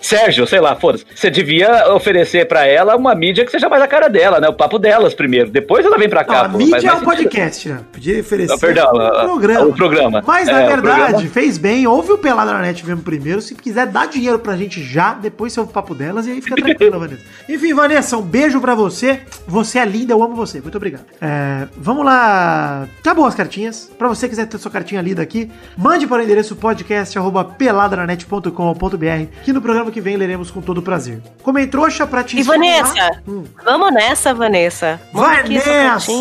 Sérgio, 0.00 0.46
sei 0.46 0.60
lá, 0.60 0.76
foda-se. 0.76 1.04
Você 1.14 1.30
devia 1.30 1.92
oferecer 1.92 2.46
pra 2.46 2.66
ela 2.66 2.96
uma 2.96 3.14
mídia 3.14 3.44
que 3.44 3.50
seja 3.50 3.68
mais 3.68 3.82
a 3.82 3.86
cara 3.86 4.08
dela, 4.08 4.40
né? 4.40 4.48
O 4.48 4.52
papo 4.52 4.78
delas 4.78 5.14
primeiro. 5.14 5.50
Depois 5.50 5.84
ela 5.84 5.98
vem 5.98 6.08
pra 6.08 6.24
cá. 6.24 6.48
Não, 6.48 6.54
a 6.54 6.58
mídia 6.58 6.88
é 6.88 6.92
o 6.92 7.00
podcast, 7.02 7.68
né? 7.68 7.80
Podia 7.92 8.20
oferecer 8.20 8.52
não, 8.52 8.58
perdão, 8.58 8.90
o 8.92 9.24
programa. 9.24 9.66
O 9.66 9.74
programa. 9.74 10.24
Mas 10.26 10.46
na 10.46 10.62
é, 10.62 10.66
verdade, 10.66 11.28
fez 11.28 11.58
bem. 11.58 11.86
Ouve 11.86 12.12
o 12.12 12.18
Pelada 12.18 12.52
na 12.52 12.60
Net 12.60 12.84
mesmo 12.86 13.02
primeiro. 13.02 13.40
Se 13.40 13.54
quiser 13.54 13.86
dar 13.86 14.06
dinheiro 14.06 14.38
pra 14.38 14.56
gente 14.56 14.82
já, 14.82 15.14
depois 15.14 15.52
você 15.52 15.60
o 15.68 15.72
papo 15.72 15.94
delas 15.94 16.26
e 16.26 16.32
aí 16.32 16.40
fica 16.40 16.56
tranquila, 16.56 16.98
Vanessa. 16.98 17.22
Enfim, 17.48 17.74
Vanessa, 17.74 18.16
um 18.16 18.22
beijo 18.22 18.60
pra 18.60 18.74
você. 18.74 19.20
Você 19.46 19.78
é 19.78 19.84
linda, 19.84 20.12
eu 20.12 20.22
amo 20.22 20.34
você. 20.34 20.60
Muito 20.60 20.76
obrigado. 20.76 21.04
É, 21.20 21.66
vamos 21.76 22.04
lá. 22.04 22.86
Acabou 23.00 23.26
as 23.26 23.34
cartinhas. 23.34 23.90
Pra 23.98 24.08
você 24.08 24.26
que 24.26 24.30
quiser 24.30 24.46
ter 24.46 24.58
sua 24.58 24.70
cartinha 24.70 25.00
lida 25.02 25.22
aqui, 25.22 25.50
mande 25.76 26.06
para 26.06 26.20
o 26.20 26.24
endereço 26.24 26.56
podcast.peladranet.com.br 26.56 29.42
que 29.44 29.52
no 29.52 29.60
programa 29.60 29.90
que 29.90 30.00
vem 30.00 30.16
leremos 30.16 30.50
com 30.50 30.60
todo 30.60 30.82
prazer. 30.82 31.20
Comei 31.42 31.66
trouxa 31.66 32.06
pra 32.06 32.22
te 32.22 32.38
E 32.38 32.42
Vanessa, 32.42 33.20
hum. 33.26 33.44
vamos 33.64 33.92
nessa, 33.92 34.34
Vanessa. 34.34 35.00
Vai 35.12 35.48
nessa! 35.48 36.12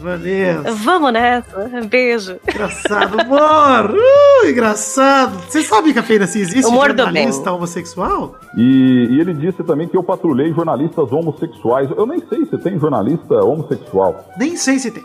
Vanessa. 0.00 0.72
Vamos 0.72 1.12
nessa. 1.12 1.70
Beijo. 1.88 2.36
Engraçado, 2.48 3.20
amor. 3.20 3.94
Uh, 3.94 4.48
engraçado. 4.48 5.38
Você 5.48 5.62
sabe 5.62 5.92
que 5.92 5.98
a 5.98 6.02
feira 6.02 6.26
se 6.26 6.40
existe 6.40 6.66
Humor 6.66 6.92
do 6.92 7.06
bem. 7.10 7.30
homossexual? 7.46 8.36
E, 8.56 8.91
e 8.92 9.20
ele 9.20 9.34
disse 9.34 9.62
também 9.62 9.88
que 9.88 9.96
eu 9.96 10.02
patrulhei 10.02 10.52
jornalistas 10.52 11.10
homossexuais. 11.12 11.90
Eu 11.96 12.06
nem 12.06 12.20
sei 12.28 12.44
se 12.46 12.58
tem 12.58 12.78
jornalista 12.78 13.34
homossexual. 13.44 14.24
Nem 14.38 14.56
sei 14.56 14.78
se 14.78 14.90
tem. 14.90 15.04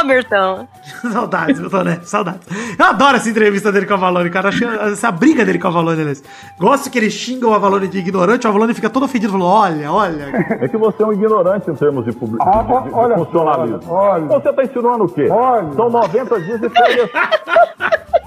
Ô, 0.00 0.04
Mirtão. 0.06 0.66
Saudades, 1.12 1.60
Milton 1.60 1.82
Neves, 1.82 2.08
saudades. 2.08 2.40
Eu 2.78 2.84
adoro 2.86 3.16
essa 3.16 3.28
entrevista 3.28 3.70
dele 3.70 3.84
com 3.84 3.92
a 3.92 3.96
Valone, 3.98 4.30
cara. 4.30 4.48
Acho 4.48 4.64
essa 4.64 5.10
briga 5.10 5.44
dele 5.44 5.58
com 5.58 5.68
a 5.68 5.70
Valone, 5.70 6.00
aliás. 6.00 6.22
Gosto 6.58 6.88
que 6.90 6.96
ele 6.98 7.10
xinga 7.10 7.46
o 7.46 7.52
Avalone 7.52 7.86
de 7.86 7.98
ignorante, 7.98 8.46
o 8.46 8.50
Avalone 8.50 8.72
fica 8.72 8.88
todo 8.88 9.04
ofendido, 9.04 9.32
falou: 9.32 9.48
olha, 9.48 9.92
olha. 9.92 10.30
É 10.60 10.66
que 10.68 10.76
você 10.78 11.02
é 11.02 11.06
um 11.06 11.12
ignorante 11.12 11.70
em 11.70 11.74
termos 11.74 12.04
de, 12.06 12.12
public... 12.12 12.42
Ah, 12.48 12.62
de, 12.62 12.72
de- 12.84 12.88
de 12.88 12.94
olha, 12.94 13.14
funcionalismo. 13.16 13.80
olha, 13.92 14.24
olha. 14.24 14.40
Você 14.40 14.52
tá 14.52 14.62
insinuando 14.64 15.04
o 15.04 15.08
quê? 15.08 15.28
Olha. 15.30 15.72
São 15.74 15.90
90 15.90 16.40
dias 16.40 16.60
de 16.60 16.68
férias. 16.70 17.10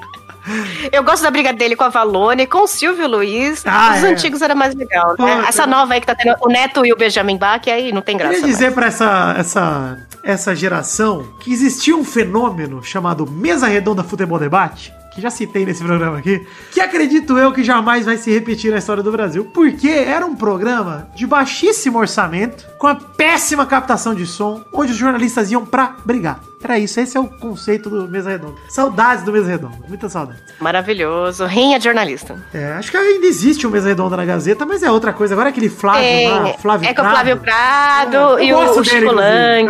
Eu 0.92 1.04
gosto 1.04 1.24
da 1.24 1.32
briga 1.32 1.54
dele 1.54 1.76
com 1.76 1.84
a 1.84 1.90
Valone, 1.90 2.48
com 2.48 2.64
o 2.64 2.68
Silvio 2.68 3.08
Luiz. 3.08 3.64
Ah, 3.66 3.96
Os 3.98 4.04
é. 4.04 4.08
antigos 4.10 4.42
era 4.42 4.56
mais 4.56 4.76
legal, 4.76 5.16
Pô, 5.16 5.26
né? 5.26 5.46
Essa 5.48 5.66
nova 5.66 5.94
aí 5.94 6.02
que 6.02 6.08
tá 6.08 6.16
tendo 6.16 6.36
o 6.42 6.48
Neto 6.48 6.86
e 6.86 6.94
o 6.94 6.98
Benjamin 6.98 7.38
Bach, 7.38 7.62
aí 7.68 7.92
não 7.92 8.02
tem 8.02 8.18
graça. 8.18 8.36
Queria 8.36 8.48
dizer 8.48 8.74
pra 8.74 8.88
essa, 8.88 9.36
essa, 9.38 9.98
essa 10.24 10.56
geração 10.56 11.26
que 11.40 11.52
existia 11.52 11.96
um 11.96 12.04
fenômeno 12.04 12.84
chamado 12.84 13.30
Mesa 13.30 13.68
Redonda 13.68 14.04
Futebol 14.04 14.40
Debate, 14.40 14.94
que 15.14 15.22
já 15.22 15.30
citei 15.30 15.66
nesse 15.66 15.84
programa 15.84 16.20
aqui, 16.20 16.46
que 16.72 16.80
acredito 16.80 17.38
eu 17.38 17.52
que 17.52 17.64
jamais 17.64 18.06
vai 18.06 18.18
se 18.18 18.32
repetir 18.32 18.72
na 18.72 18.78
história 18.78 19.04
do 19.04 19.12
Brasil, 19.12 19.46
porque 19.54 19.90
era 19.90 20.26
um 20.26 20.36
programa 20.36 21.10
de 21.16 21.26
baixíssimo 21.26 22.00
orçamento, 22.00 22.66
com 22.78 22.88
a 22.88 22.96
péssima 22.96 23.66
captação 23.66 24.14
de 24.14 24.26
som, 24.26 24.64
onde 24.74 24.92
os 24.92 24.98
jornalistas 24.98 25.52
iam 25.52 25.66
pra 25.66 25.96
brigar. 26.06 26.40
Era 26.62 26.78
isso, 26.78 27.00
esse 27.00 27.16
é 27.16 27.20
o 27.22 27.26
conceito 27.26 27.90
do 27.90 28.08
Mesa 28.10 28.30
Redonda. 28.32 28.56
Saudades 28.68 29.24
do 29.24 29.32
Mesa 29.32 29.48
Redonda, 29.48 29.78
muita 29.88 30.10
saudade. 30.10 30.40
Maravilhoso. 30.60 31.46
Rinha 31.46 31.78
de 31.80 31.86
jornalista. 31.86 32.36
É, 32.54 32.74
acho 32.74 32.92
que 32.92 32.98
ainda 32.98 33.26
existe 33.26 33.66
um 33.66 33.70
Mesa 33.70 33.88
Redonda 33.88 34.18
na 34.18 34.26
Gazeta, 34.26 34.66
mas 34.66 34.84
é 34.84 34.92
outra 34.92 35.14
coisa. 35.14 35.34
Agora 35.34 35.50
aquele 35.50 35.70
Flávio 35.70 36.02
lá, 36.30 36.50
É, 36.50 36.58
Flávio 36.58 36.90
é 36.90 36.94
com 36.94 37.02
o 37.02 37.10
Flávio 37.10 37.38
Prado 37.38 38.16
Eu 38.18 38.40
e 38.40 38.54
o, 38.54 38.80
o 38.80 38.84
Chico. 38.84 39.12
Lang. 39.14 39.70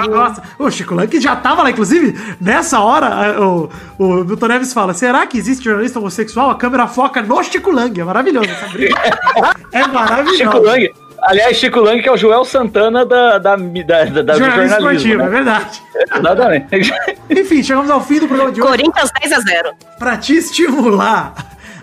O 0.58 0.72
Chico 0.72 0.96
Lang 0.96 1.08
que 1.08 1.22
já 1.22 1.36
tava 1.36 1.62
lá, 1.62 1.70
inclusive, 1.70 2.18
nessa 2.42 2.80
hora, 2.80 3.06
a- 3.08 3.40
o, 3.40 3.70
o 4.00 4.24
Milton 4.26 4.48
Neves 4.48 4.74
fala: 4.74 4.94
será 4.96 5.28
que 5.28 5.38
existe 5.38 5.64
jornalista 5.66 6.00
homossexual? 6.00 6.50
A 6.50 6.56
câmera 6.56 6.88
foca 6.88 7.22
no 7.22 7.44
Chico 7.44 7.70
Lang. 7.72 8.00
É 8.00 8.04
maravilhoso 8.04 8.50
essa 8.50 8.68
briga. 8.68 8.96
é 9.72 9.88
maravilhoso. 9.88 10.38
Chico 10.38 10.58
Lang. 10.60 10.90
Aliás, 11.24 11.58
Chico 11.58 11.80
Lang, 11.80 12.02
que 12.02 12.10
é 12.10 12.12
o 12.12 12.18
Joel 12.18 12.46
Santana 12.46 13.06
da, 13.06 13.38
da, 13.38 13.56
da, 13.56 13.56
da, 13.56 14.36
Jornalismo 14.36 14.38
jornalismo. 14.38 14.72
esportivo, 14.72 15.22
é 15.22 15.26
né? 15.26 15.30
verdade. 15.30 15.82
Exatamente. 16.16 16.94
Enfim, 17.30 17.64
chegamos 17.64 17.90
ao 17.90 18.02
fim 18.04 18.20
do 18.20 18.28
programa 18.28 18.52
de 18.52 18.62
hoje. 18.62 18.70
Corinthians 18.72 19.12
10 19.22 19.34
a 19.34 19.40
0 19.40 19.72
Pra 19.98 20.18
te 20.18 20.36
estimular 20.36 21.34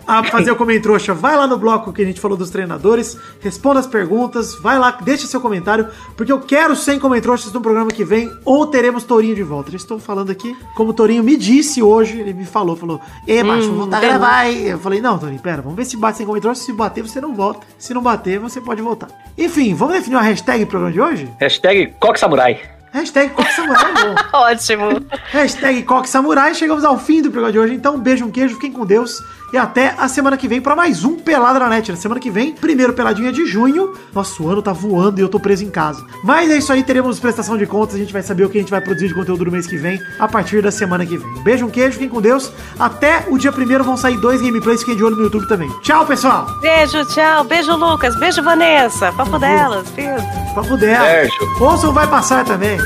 a 0.07 0.23
fazer 0.25 0.51
o 0.51 0.57
comentário 0.57 0.83
trouxa, 0.83 1.15
vai 1.15 1.37
lá 1.37 1.47
no 1.47 1.57
bloco 1.59 1.93
que 1.93 2.03
a 2.03 2.05
gente 2.05 2.21
falou 2.21 2.37
dos 2.37 2.51
treinadores, 2.51 3.19
responda 3.41 3.81
as 3.81 3.87
perguntas, 3.87 4.55
vai 4.61 4.79
lá, 4.79 4.91
deixa 4.91 5.27
seu 5.27 5.41
comentário, 5.41 5.89
porque 6.17 6.31
eu 6.31 6.41
quero 6.41 6.77
100 6.77 6.99
comentários 6.99 7.53
no 7.53 7.61
programa 7.61 7.91
que 7.91 8.05
vem, 8.05 8.31
ou 8.45 8.67
teremos 8.67 9.05
Tourinho 9.05 9.35
de 9.35 9.43
volta. 9.43 9.71
Já 9.71 9.77
estou 9.77 9.99
falando 9.99 10.31
aqui, 10.31 10.57
como 10.77 10.91
o 10.91 10.95
Tourinho 10.95 11.25
me 11.25 11.37
disse 11.37 11.83
hoje, 11.83 12.21
ele 12.21 12.33
me 12.33 12.45
falou, 12.45 12.77
falou, 12.77 13.01
Ê, 13.27 13.43
macho, 13.43 13.69
vou 13.69 13.79
voltar 13.79 13.99
a 13.99 14.01
gravar, 14.01 14.47
hein?" 14.47 14.63
Eu 14.67 14.79
falei, 14.79 15.01
não, 15.01 15.19
Tourinho, 15.19 15.41
pera, 15.41 15.63
vamos 15.63 15.77
ver 15.77 15.85
se 15.85 15.97
bate 15.97 16.19
100 16.19 16.27
comentários, 16.27 16.59
se 16.59 16.73
bater 16.73 17.03
você 17.03 17.21
não 17.21 17.35
volta, 17.35 17.67
se 17.79 17.93
não 17.93 18.03
bater 18.03 18.39
você 18.39 18.61
pode 18.61 18.83
voltar. 18.83 19.09
Enfim, 19.37 19.75
vamos 19.75 19.95
definir 19.95 20.17
uma 20.17 20.23
hashtag 20.23 20.65
pro 20.67 20.79
programa 20.79 20.93
de 20.93 21.01
hoje? 21.01 21.33
Hashtag 21.41 21.95
Coque 21.99 22.21
Samurai. 22.21 22.61
Hashtag 22.93 23.35
Coque 23.35 23.53
Samurai, 23.53 23.91
é 23.91 23.95
bom. 23.95 24.15
Ótimo. 24.39 24.85
Hashtag 25.31 25.83
Coque 25.83 26.09
Samurai. 26.09 26.55
Chegamos 26.55 26.83
ao 26.83 26.99
fim 26.99 27.21
do 27.21 27.31
programa 27.31 27.53
de 27.53 27.59
hoje. 27.59 27.75
Então, 27.75 27.97
um 27.97 28.01
beijo, 28.01 28.25
um 28.25 28.31
queijo, 28.31 28.55
fiquem 28.55 28.73
com 28.73 28.87
Deus. 28.87 29.21
E 29.53 29.57
até 29.57 29.95
a 29.97 30.09
semana 30.09 30.37
que 30.37 30.49
vem 30.49 30.61
para 30.61 30.75
mais 30.75 31.05
um 31.05 31.17
Pelada 31.17 31.59
na 31.59 31.69
Net. 31.69 31.91
Na 31.91 31.97
semana 31.97 32.21
que 32.21 32.31
vem, 32.31 32.53
primeiro 32.53 32.93
peladinha 32.93 33.33
de 33.33 33.47
junho. 33.47 33.95
Nossa, 34.13 34.43
o 34.43 34.51
ano 34.51 34.61
tá 34.61 34.73
voando 34.73 35.21
e 35.21 35.23
eu 35.23 35.29
tô 35.29 35.39
preso 35.39 35.65
em 35.65 35.71
casa. 35.71 36.05
Mas 36.25 36.51
é 36.51 36.57
isso 36.57 36.73
aí, 36.73 36.83
teremos 36.83 37.21
prestação 37.21 37.57
de 37.57 37.67
contas. 37.67 37.95
A 37.95 37.99
gente 37.99 38.13
vai 38.13 38.23
saber 38.23 38.45
o 38.45 38.51
que 38.51 38.59
a 38.59 38.61
gente 38.61 38.71
vai 38.71 38.81
produzir 38.81 39.09
de 39.09 39.15
conteúdo 39.15 39.45
no 39.45 39.53
mês 39.53 39.67
que 39.67 39.77
vem, 39.77 40.01
a 40.19 40.27
partir 40.27 40.63
da 40.63 40.71
semana 40.71 41.07
que 41.07 41.17
vem. 41.17 41.27
Um 41.29 41.43
beijo, 41.43 41.65
um 41.65 41.71
queijo, 41.71 41.93
fiquem 41.93 42.09
com 42.09 42.21
Deus. 42.21 42.53
Até 42.79 43.25
o 43.29 43.39
dia 43.39 43.53
primeiro 43.53 43.85
vão 43.85 43.97
sair 43.97 44.17
dois 44.21 44.43
gameplays. 44.43 44.81
Fiquem 44.81 44.97
de 44.97 45.05
olho 45.05 45.17
no 45.17 45.23
YouTube 45.23 45.47
também. 45.47 45.71
Tchau, 45.83 46.05
pessoal. 46.05 46.47
Beijo, 46.61 47.05
tchau. 47.07 47.45
Beijo, 47.45 47.77
Lucas. 47.77 48.19
Beijo, 48.19 48.43
Vanessa. 48.43 49.13
Papo 49.13 49.39
delas. 49.39 49.89
Beijo. 49.91 50.25
Papo 50.55 50.77
dela. 50.77 51.05
Sérgio. 51.05 51.33
Ouçam, 51.61 51.93
vai 51.93 52.07
passar 52.07 52.45
também. 52.45 52.77
Né? 52.77 52.85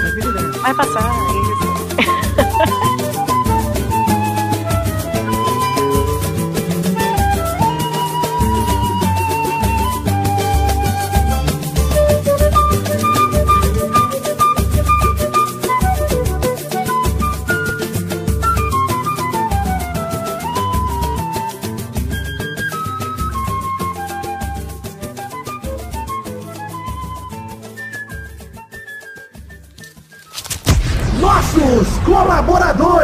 Vai 0.60 0.74
passar. 0.74 1.10
Isso. 1.10 2.80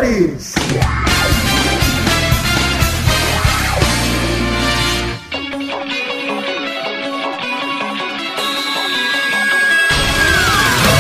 colaboradores. 0.07 0.54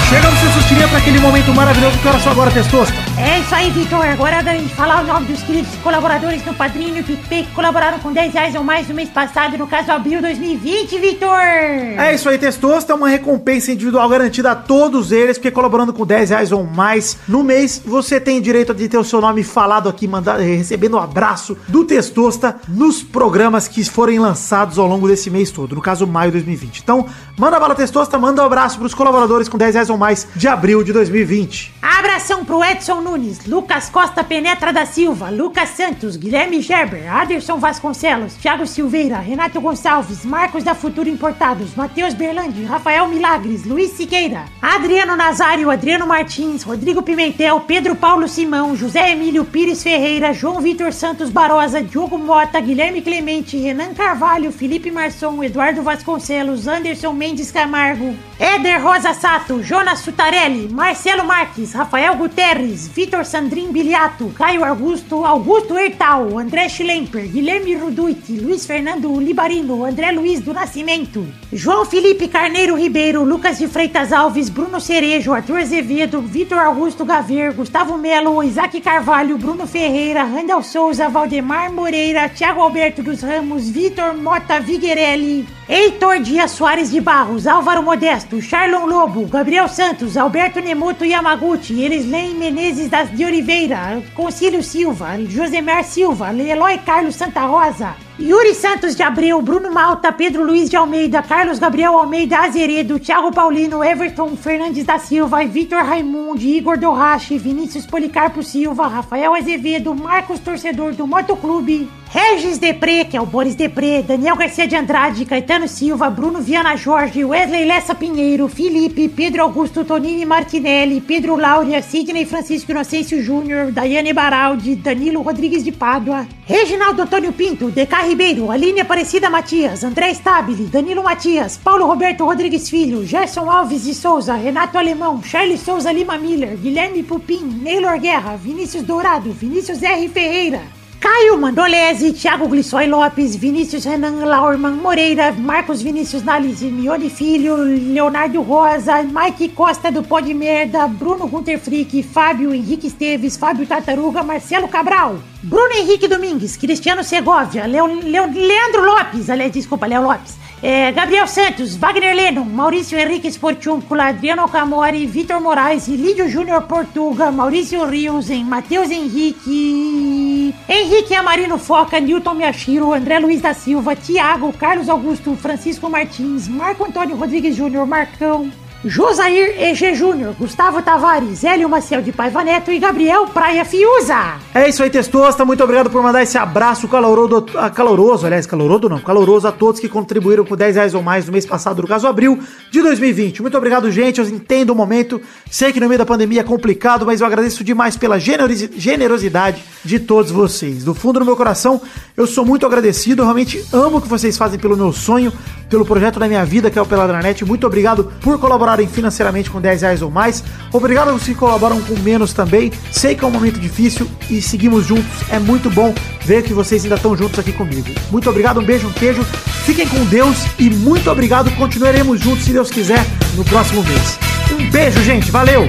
Chegamos, 0.08 0.38
seu 0.38 0.50
Sustirinha, 0.52 0.88
para 0.88 0.98
aquele 0.98 1.18
momento 1.18 1.52
maravilhoso 1.52 1.98
que 1.98 2.08
era 2.08 2.18
só 2.20 2.30
agora, 2.30 2.50
Testosta. 2.50 2.94
É 3.18 3.38
isso 3.38 3.54
aí, 3.54 3.70
Vitor. 3.70 4.04
Agora 4.04 4.42
da 4.42 4.52
gente 4.52 4.74
falar 4.74 5.02
o 5.02 5.06
nome 5.06 5.24
dos 5.24 5.42
queridos 5.42 5.74
colaboradores 5.76 6.44
no 6.44 6.52
Padrinho 6.52 6.98
e 6.98 7.02
PicPay 7.02 7.44
que 7.44 7.52
colaboraram 7.52 7.98
com 7.98 8.12
10 8.12 8.34
reais 8.34 8.54
ou 8.54 8.62
mais 8.62 8.88
no 8.88 8.94
mês 8.94 9.08
passado, 9.08 9.56
no 9.56 9.66
caso 9.66 9.90
abril 9.90 10.20
2020, 10.20 10.98
Vitor. 10.98 11.30
É 11.30 12.14
isso 12.14 12.28
aí, 12.28 12.36
Testosta, 12.36 12.92
é 12.92 12.96
uma 12.96 13.08
recompensa 13.08 13.72
individual 13.72 14.06
garantida 14.06 14.50
a 14.50 14.54
todos 14.54 15.12
eles, 15.12 15.38
porque 15.38 15.50
colaborando 15.50 15.94
com 15.94 16.04
10 16.04 16.28
reais 16.28 16.52
ou 16.52 16.62
mais 16.64 17.16
no 17.26 17.42
mês, 17.42 17.80
você 17.82 18.20
tem 18.20 18.38
direito 18.38 18.74
de 18.74 18.86
ter 18.86 18.98
o 18.98 19.04
seu 19.04 19.18
nome 19.18 19.42
falado 19.42 19.88
aqui, 19.88 20.06
mandado, 20.06 20.42
recebendo 20.42 20.98
um 20.98 21.00
abraço 21.00 21.56
do 21.68 21.86
Testosta 21.86 22.56
nos 22.68 23.02
programas 23.02 23.66
que 23.66 23.82
forem 23.84 24.18
lançados 24.18 24.78
ao 24.78 24.86
longo 24.86 25.08
desse 25.08 25.30
mês 25.30 25.50
todo, 25.50 25.74
no 25.74 25.80
caso 25.80 26.06
maio 26.06 26.30
de 26.32 26.38
2020. 26.38 26.80
Então, 26.80 27.06
manda 27.38 27.58
bala 27.58 27.74
Testosta, 27.74 28.18
manda 28.18 28.42
um 28.42 28.46
abraço 28.46 28.78
pros 28.78 28.92
colaboradores 28.92 29.48
com 29.48 29.56
10 29.56 29.74
reais 29.74 29.88
ou 29.88 29.96
mais 29.96 30.28
de 30.36 30.46
abril 30.46 30.84
de 30.84 30.92
2020. 30.92 31.76
Abração 31.80 32.44
pro 32.44 32.62
Edson 32.62 33.05
Nunes, 33.06 33.46
Lucas 33.46 33.88
Costa 33.88 34.24
Penetra 34.24 34.72
da 34.72 34.84
Silva, 34.84 35.30
Lucas 35.30 35.68
Santos, 35.68 36.16
Guilherme 36.16 36.60
Gerber, 36.60 37.06
Aderson 37.08 37.56
Vasconcelos, 37.56 38.34
Thiago 38.34 38.66
Silveira, 38.66 39.18
Renato 39.18 39.60
Gonçalves, 39.60 40.24
Marcos 40.24 40.64
da 40.64 40.74
Futuro 40.74 41.08
Importados, 41.08 41.76
Matheus 41.76 42.14
Berlandi, 42.14 42.64
Rafael 42.64 43.06
Milagres, 43.06 43.64
Luiz 43.64 43.92
Siqueira, 43.92 44.46
Adriano 44.60 45.14
Nazário, 45.14 45.70
Adriano 45.70 46.04
Martins, 46.04 46.64
Rodrigo 46.64 47.00
Pimentel, 47.00 47.60
Pedro 47.60 47.94
Paulo 47.94 48.26
Simão, 48.26 48.74
José 48.74 49.12
Emílio 49.12 49.44
Pires 49.44 49.84
Ferreira, 49.84 50.32
João 50.32 50.60
Vitor 50.60 50.92
Santos 50.92 51.30
Barosa, 51.30 51.80
Diogo 51.80 52.18
Mota, 52.18 52.60
Guilherme 52.60 53.02
Clemente, 53.02 53.56
Renan 53.56 53.94
Carvalho, 53.94 54.50
Felipe 54.50 54.90
Marçom, 54.90 55.44
Eduardo 55.44 55.80
Vasconcelos, 55.80 56.66
Anderson 56.66 57.12
Mendes 57.12 57.52
Camargo, 57.52 58.16
Éder 58.36 58.82
Rosa 58.82 59.14
Sato, 59.14 59.62
Jonas 59.62 60.00
Sutarelli, 60.00 60.68
Marcelo 60.68 61.24
Marques, 61.24 61.72
Rafael 61.72 62.16
Guterres, 62.16 62.95
Vitor 62.96 63.26
Sandrin 63.26 63.72
Biliato, 63.72 64.32
Caio 64.34 64.64
Augusto, 64.64 65.26
Augusto 65.26 65.76
Hertal, 65.76 66.38
André 66.38 66.66
Schlemper, 66.66 67.28
Guilherme 67.28 67.76
Ruduit, 67.76 68.26
Luiz 68.40 68.64
Fernando 68.64 69.20
Libarino, 69.20 69.84
André 69.84 70.12
Luiz 70.12 70.40
do 70.40 70.54
Nascimento, 70.54 71.22
João 71.52 71.84
Felipe 71.84 72.26
Carneiro 72.26 72.74
Ribeiro, 72.74 73.22
Lucas 73.22 73.58
de 73.58 73.68
Freitas 73.68 74.14
Alves, 74.14 74.48
Bruno 74.48 74.80
Cerejo, 74.80 75.34
Arthur 75.34 75.58
Azevedo, 75.58 76.22
Vitor 76.22 76.58
Augusto 76.58 77.04
Gaver, 77.04 77.52
Gustavo 77.52 77.98
Melo, 77.98 78.42
Isaac 78.42 78.80
Carvalho, 78.80 79.36
Bruno 79.36 79.66
Ferreira, 79.66 80.24
Randall 80.24 80.64
Souza, 80.64 81.10
Valdemar 81.10 81.70
Moreira, 81.70 82.30
Thiago 82.30 82.62
Alberto 82.62 83.02
dos 83.02 83.20
Ramos, 83.22 83.68
Vitor 83.68 84.14
Mota 84.14 84.58
Viguerelli, 84.58 85.46
Heitor 85.68 86.20
Dias 86.20 86.52
Soares 86.52 86.90
de 86.90 87.00
Barros, 87.00 87.46
Álvaro 87.46 87.82
Modesto, 87.82 88.40
Charlon 88.40 88.86
Lobo, 88.86 89.26
Gabriel 89.26 89.68
Santos, 89.68 90.16
Alberto 90.16 90.60
Nemoto 90.60 91.04
Yamaguchi, 91.04 91.84
Elislen 91.84 92.38
Menezes 92.38 92.85
das 92.88 93.10
de 93.10 93.24
Oliveira, 93.24 94.02
Concílio 94.14 94.62
Silva, 94.62 95.18
Josemar 95.28 95.84
Silva, 95.84 96.32
Eloy 96.32 96.78
Carlos 96.78 97.14
Santa 97.14 97.46
Rosa, 97.46 97.96
Yuri 98.18 98.54
Santos 98.54 98.96
de 98.96 99.02
Abreu, 99.02 99.42
Bruno 99.42 99.70
Malta, 99.70 100.10
Pedro 100.10 100.42
Luiz 100.42 100.70
de 100.70 100.76
Almeida, 100.76 101.22
Carlos 101.22 101.58
Gabriel 101.58 101.98
Almeida 101.98 102.38
Azeredo, 102.38 102.98
Thiago 102.98 103.30
Paulino, 103.30 103.84
Everton 103.84 104.36
Fernandes 104.36 104.84
da 104.84 104.98
Silva, 104.98 105.44
Vitor 105.44 105.84
Raimundo, 105.84 106.40
Igor 106.40 106.78
Dorrache, 106.78 107.36
Vinícius 107.38 107.84
Policarpo 107.84 108.42
Silva, 108.42 108.86
Rafael 108.86 109.34
Azevedo, 109.34 109.94
Marcos 109.94 110.40
Torcedor 110.40 110.94
do 110.94 111.06
Motoclube, 111.06 111.88
Regis 112.18 112.56
Depré, 112.56 113.04
que 113.04 113.14
é 113.14 113.20
o 113.20 113.26
Boris 113.26 113.54
Depré, 113.54 114.00
Daniel 114.00 114.36
Garcia 114.36 114.66
de 114.66 114.74
Andrade, 114.74 115.26
Caetano 115.26 115.68
Silva, 115.68 116.08
Bruno 116.08 116.40
Viana 116.40 116.74
Jorge, 116.74 117.22
Wesley 117.22 117.66
Lessa 117.66 117.94
Pinheiro, 117.94 118.48
Felipe, 118.48 119.06
Pedro 119.06 119.42
Augusto 119.42 119.84
Tonini 119.84 120.24
Martinelli, 120.24 121.02
Pedro 121.02 121.36
Laura, 121.36 121.82
Sidney 121.82 122.24
Francisco 122.24 122.72
Inocêncio 122.72 123.22
Júnior, 123.22 123.70
Daiane 123.70 124.14
Baraldi, 124.14 124.76
Danilo 124.76 125.20
Rodrigues 125.20 125.62
de 125.62 125.72
Pádua, 125.72 126.26
Reginaldo 126.46 127.02
Antônio 127.02 127.34
Pinto, 127.34 127.70
DK 127.70 128.08
Ribeiro, 128.08 128.50
Aline 128.50 128.80
Aparecida 128.80 129.28
Matias, 129.28 129.84
André 129.84 130.14
Stabile, 130.14 130.68
Danilo 130.68 131.02
Matias, 131.02 131.58
Paulo 131.62 131.84
Roberto 131.84 132.24
Rodrigues 132.24 132.70
Filho, 132.70 133.06
Gerson 133.06 133.50
Alves 133.50 133.84
de 133.84 133.92
Souza, 133.92 134.36
Renato 134.36 134.78
Alemão, 134.78 135.22
Charles 135.22 135.60
Souza 135.60 135.92
Lima 135.92 136.16
Miller, 136.16 136.56
Guilherme 136.56 137.02
Pupim, 137.02 137.44
Neylor 137.60 138.00
Guerra, 138.00 138.38
Vinícius 138.38 138.84
Dourado, 138.84 139.30
Vinícius 139.32 139.82
R. 139.82 140.08
Ferreira, 140.08 140.62
Caio 141.00 141.36
Mandolese, 141.36 142.12
Thiago 142.12 142.48
Glissói 142.48 142.86
Lopes, 142.86 143.36
Vinícius 143.36 143.84
Renan 143.84 144.20
Laurman 144.24 144.76
Moreira, 144.76 145.32
Marcos 145.32 145.82
Vinícius 145.82 146.24
Nales, 146.24 146.62
Mione 146.62 147.10
Filho, 147.10 147.56
Leonardo 147.56 148.42
Rosa, 148.42 149.02
Mike 149.02 149.50
Costa 149.50 149.90
do 149.90 150.02
Pó 150.02 150.20
de 150.20 150.32
Merda, 150.32 150.86
Bruno 150.88 151.26
Gunter 151.26 151.58
Frick, 151.58 152.02
Fábio 152.02 152.52
Henrique 152.54 152.86
Esteves, 152.86 153.36
Fábio 153.36 153.66
Tartaruga, 153.66 154.22
Marcelo 154.22 154.68
Cabral, 154.68 155.18
Bruno 155.42 155.74
Henrique 155.74 156.08
Domingues, 156.08 156.56
Cristiano 156.56 157.04
Segovia, 157.04 157.66
Leo, 157.66 157.86
Leo, 157.86 158.26
Leandro 158.26 158.84
Lopes, 158.84 159.28
aliás, 159.28 159.52
desculpa, 159.52 159.86
Léo 159.86 160.02
Lopes, 160.02 160.36
é, 160.62 160.90
Gabriel 160.92 161.28
Santos, 161.28 161.78
Wagner 161.78 162.16
Lennon, 162.16 162.48
Maurício 162.48 162.98
Henrique 162.98 163.30
Sportiúncula, 163.30 164.06
Adriano 164.06 164.48
Camori, 164.48 165.06
Vitor 165.06 165.40
Moraes, 165.40 165.88
Lídio 165.88 166.26
Júnior 166.28 166.66
Portuga, 166.66 167.30
Maurício 167.30 167.84
Riusen, 167.84 168.48
Matheus 168.48 168.90
Henrique, 168.90 170.35
Henrique 170.68 171.14
Amarino 171.14 171.58
Foca, 171.58 172.00
Newton 172.00 172.34
Miyashiro, 172.34 172.92
André 172.92 173.18
Luiz 173.18 173.40
da 173.40 173.54
Silva, 173.54 173.96
Tiago, 173.96 174.52
Carlos 174.52 174.88
Augusto, 174.88 175.36
Francisco 175.36 175.88
Martins, 175.88 176.48
Marco 176.48 176.84
Antônio 176.84 177.16
Rodrigues 177.16 177.56
Júnior, 177.56 177.86
Marcão, 177.86 178.50
Josair 178.84 179.60
EG 179.60 179.94
Júnior, 179.94 180.34
Gustavo 180.38 180.80
Tavares, 180.80 181.42
Hélio 181.42 181.68
Maciel 181.68 182.02
de 182.02 182.12
Paiva 182.12 182.44
Neto 182.44 182.70
e 182.70 182.78
Gabriel 182.78 183.26
Praia 183.26 183.64
Fiuza. 183.64 184.34
É 184.54 184.68
isso 184.68 184.82
aí, 184.82 184.90
Testosta. 184.90 185.44
Muito 185.44 185.62
obrigado 185.64 185.90
por 185.90 186.02
mandar 186.02 186.22
esse 186.22 186.38
abraço 186.38 186.86
caloroso, 186.86 187.46
ah, 187.56 187.68
caloroso, 187.70 188.26
aliás, 188.26 188.46
caloroso 188.46 188.88
não, 188.88 189.00
caloroso 189.00 189.48
a 189.48 189.52
todos 189.52 189.80
que 189.80 189.88
contribuíram 189.88 190.44
com 190.44 190.54
10 190.56 190.76
reais 190.76 190.94
ou 190.94 191.02
mais 191.02 191.26
no 191.26 191.32
mês 191.32 191.44
passado, 191.44 191.82
no 191.82 191.88
caso 191.88 192.06
abril 192.06 192.38
de 192.70 192.80
2020. 192.82 193.42
Muito 193.42 193.56
obrigado, 193.56 193.90
gente. 193.90 194.20
Eu 194.20 194.26
entendo 194.28 194.70
o 194.70 194.74
momento. 194.74 195.20
Sei 195.50 195.72
que 195.72 195.80
no 195.80 195.88
meio 195.88 195.98
da 195.98 196.06
pandemia 196.06 196.40
é 196.42 196.44
complicado, 196.44 197.04
mas 197.04 197.20
eu 197.20 197.26
agradeço 197.26 197.64
demais 197.64 197.96
pela 197.96 198.18
generosi- 198.20 198.70
generosidade 198.76 199.64
de 199.84 199.98
todos 199.98 200.30
vocês. 200.30 200.84
Do 200.84 200.94
fundo 200.94 201.18
do 201.18 201.24
meu 201.24 201.36
coração, 201.36 201.80
eu 202.16 202.26
sou 202.26 202.44
muito 202.44 202.64
agradecido. 202.66 203.22
Eu 203.22 203.26
realmente 203.26 203.64
amo 203.72 203.98
o 203.98 204.00
que 204.00 204.08
vocês 204.08 204.36
fazem 204.36 204.58
pelo 204.58 204.76
meu 204.76 204.92
sonho, 204.92 205.32
pelo 205.68 205.84
projeto 205.84 206.18
da 206.20 206.28
minha 206.28 206.44
vida, 206.44 206.70
que 206.70 206.78
é 206.78 206.82
o 206.82 206.86
Peladranet. 206.86 207.44
Muito 207.44 207.66
obrigado 207.66 208.12
por 208.20 208.38
colaborarem 208.76 208.86
financeiramente 208.86 209.50
com 209.50 209.60
10 209.60 209.82
reais 209.82 210.02
ou 210.02 210.10
mais. 210.10 210.44
Obrigado 210.72 211.08
aos 211.08 211.22
que 211.22 211.34
colaboram 211.34 211.80
com 211.80 211.98
menos 212.00 212.32
também. 212.32 212.70
Sei 212.92 213.14
que 213.14 213.24
é 213.24 213.26
um 213.26 213.30
momento 213.30 213.58
difícil 213.58 214.08
e 214.28 214.42
seguimos 214.42 214.86
juntos. 214.86 215.04
É 215.30 215.38
muito 215.38 215.70
bom 215.70 215.94
ver 216.24 216.42
que 216.42 216.52
vocês 216.52 216.84
ainda 216.84 216.96
estão 216.96 217.16
juntos 217.16 217.38
aqui 217.38 217.52
comigo. 217.52 217.88
Muito 218.10 218.28
obrigado, 218.28 218.60
um 218.60 218.64
beijo, 218.64 218.86
um 218.88 218.92
queijo. 218.92 219.24
Fiquem 219.64 219.88
com 219.88 220.04
Deus 220.04 220.36
e 220.58 220.68
muito 220.70 221.10
obrigado. 221.10 221.50
Continuaremos 221.56 222.20
juntos, 222.20 222.44
se 222.44 222.52
Deus 222.52 222.70
quiser, 222.70 223.04
no 223.34 223.44
próximo 223.44 223.82
mês. 223.82 224.18
Um 224.52 224.70
beijo, 224.70 225.02
gente. 225.02 225.30
Valeu! 225.30 225.68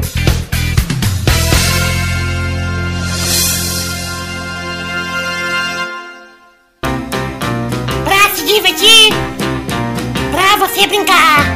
Pra 8.03 8.35
se 8.35 8.45
divertir, 8.45 9.13
pra 10.31 10.67
você 10.67 10.87
brincar. 10.87 11.46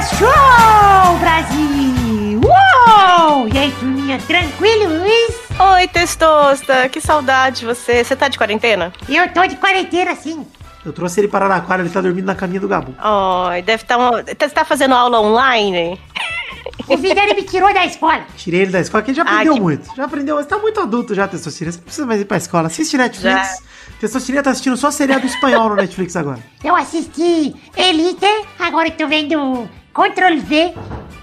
Testosterinha 0.00 0.02
Show, 0.02 1.18
Brasil! 1.18 2.40
Uou! 2.42 3.48
E 3.48 3.58
aí, 3.58 3.70
turminha, 3.78 4.18
tranquilos? 4.18 5.34
Oi, 5.58 5.88
Testosta, 5.88 6.88
que 6.88 7.00
saudade 7.02 7.60
de 7.60 7.66
você. 7.66 8.02
Você 8.02 8.16
tá 8.16 8.28
de 8.28 8.38
quarentena? 8.38 8.92
Eu 9.06 9.30
tô 9.30 9.46
de 9.46 9.56
quarentena, 9.56 10.14
sim. 10.14 10.46
Eu 10.86 10.92
trouxe 10.94 11.20
ele 11.20 11.28
para 11.28 11.44
Araraquara, 11.44 11.82
ele 11.82 11.90
tá 11.90 12.00
dormindo 12.00 12.24
na 12.24 12.34
caminha 12.34 12.60
do 12.60 12.68
Gabu. 12.68 12.94
Ai, 12.98 13.60
deve 13.60 13.82
estar. 13.82 13.98
Uma... 13.98 14.22
Você 14.22 14.48
tá 14.48 14.64
fazendo 14.64 14.94
aula 14.94 15.20
online? 15.20 16.00
O 16.88 16.96
Fidel 16.96 17.34
me 17.34 17.42
tirou 17.42 17.72
da 17.74 17.84
escola. 17.84 18.24
Tirei 18.38 18.62
ele 18.62 18.70
da 18.72 18.80
escola, 18.80 19.02
que 19.02 19.10
ele 19.10 19.16
já 19.18 19.22
Ah, 19.24 19.32
aprendeu 19.32 19.54
que- 19.54 19.60
muito. 19.60 19.94
Já 19.94 20.04
aprendeu, 20.04 20.36
você 20.36 20.48
tá 20.48 20.58
muito 20.58 20.80
adulto 20.80 21.14
já, 21.14 21.28
Testosterona. 21.28 21.72
Você 21.72 21.78
não 21.78 21.84
precisa 21.84 22.06
mais 22.06 22.20
ir 22.22 22.24
pra 22.24 22.38
escola. 22.38 22.68
Assiste 22.68 22.96
Netflix. 22.96 23.62
Testosterona 24.00 24.42
tá 24.42 24.50
assistindo 24.50 24.78
só 24.78 24.90
seriado 24.90 25.26
espanhol 25.26 25.68
no 25.68 25.76
Netflix 25.76 26.16
agora. 26.16 26.38
Eu 26.64 26.74
assisti 26.74 27.54
Elite, 27.76 28.26
agora 28.58 28.88
eu 28.88 28.92
tô 28.92 29.06
vendo 29.06 29.68
Ctrl 29.92 30.38
V. 30.38 30.74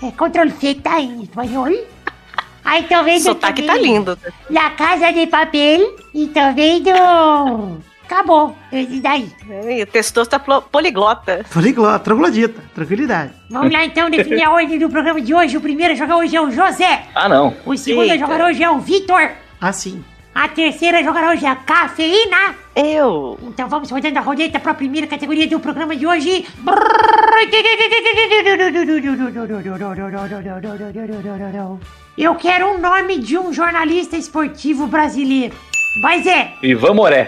É, 0.03 0.11
Ctrl 0.11 0.49
C 0.59 0.75
tá 0.75 0.99
em 0.99 1.23
espanhol. 1.23 1.67
Aí 2.63 2.83
tô 2.83 3.01
vendo 3.03 3.19
O 3.19 3.23
sotaque 3.23 3.63
tá 3.63 3.73
também 3.75 3.93
lindo. 3.93 4.17
La 4.49 4.71
Casa 4.71 5.11
de 5.13 5.25
Papel 5.27 5.95
e 6.13 6.27
tô 6.27 6.51
vendo... 6.53 7.81
Acabou, 8.03 8.55
esse 8.71 9.01
daí. 9.01 9.29
Ih, 9.69 9.83
O 9.83 9.87
Testosta 9.87 10.39
plo- 10.39 10.61
poliglota. 10.61 11.45
Poliglota, 11.53 11.99
troglodita, 11.99 12.61
tranquilidade. 12.73 13.33
Vamos 13.49 13.71
lá 13.71 13.83
então 13.83 14.09
definir 14.09 14.43
a 14.43 14.51
ordem 14.51 14.79
do 14.79 14.89
programa 14.89 15.19
de 15.19 15.33
hoje. 15.33 15.57
O 15.57 15.61
primeiro 15.61 15.91
a 15.93 15.95
jogar 15.95 16.15
hoje 16.15 16.33
é 16.35 16.41
o 16.41 16.49
José. 16.49 17.03
Ah, 17.13 17.27
não. 17.27 17.53
O 17.65 17.75
segundo 17.77 18.09
a 18.09 18.13
Eita. 18.13 18.19
jogar 18.19 18.45
hoje 18.45 18.63
é 18.63 18.69
o 18.69 18.79
Vitor. 18.79 19.31
Assim. 19.59 20.03
A 20.37 20.47
terceira 20.49 20.99
a 20.99 21.03
jogar 21.03 21.31
hoje 21.31 21.47
é 21.47 21.49
a 21.49 21.55
Cafeína. 21.55 22.53
Eu. 22.75 23.39
Então 23.41 23.67
vamos 23.67 23.89
rodando 23.89 24.19
a 24.19 24.21
roleta 24.21 24.59
para 24.59 24.71
a 24.71 24.75
primeira 24.75 25.07
categoria 25.07 25.47
do 25.47 25.59
programa 25.59 25.95
de 25.95 26.05
hoje. 26.05 26.45
Eu 32.15 32.35
quero 32.35 32.67
um 32.67 32.77
nome 32.77 33.17
de 33.17 33.35
um 33.35 33.51
jornalista 33.51 34.15
esportivo 34.15 34.85
brasileiro. 34.85 35.55
Vai, 36.03 36.21
Zé. 36.21 36.53
Ivan 36.61 36.93
Moré. 36.93 37.25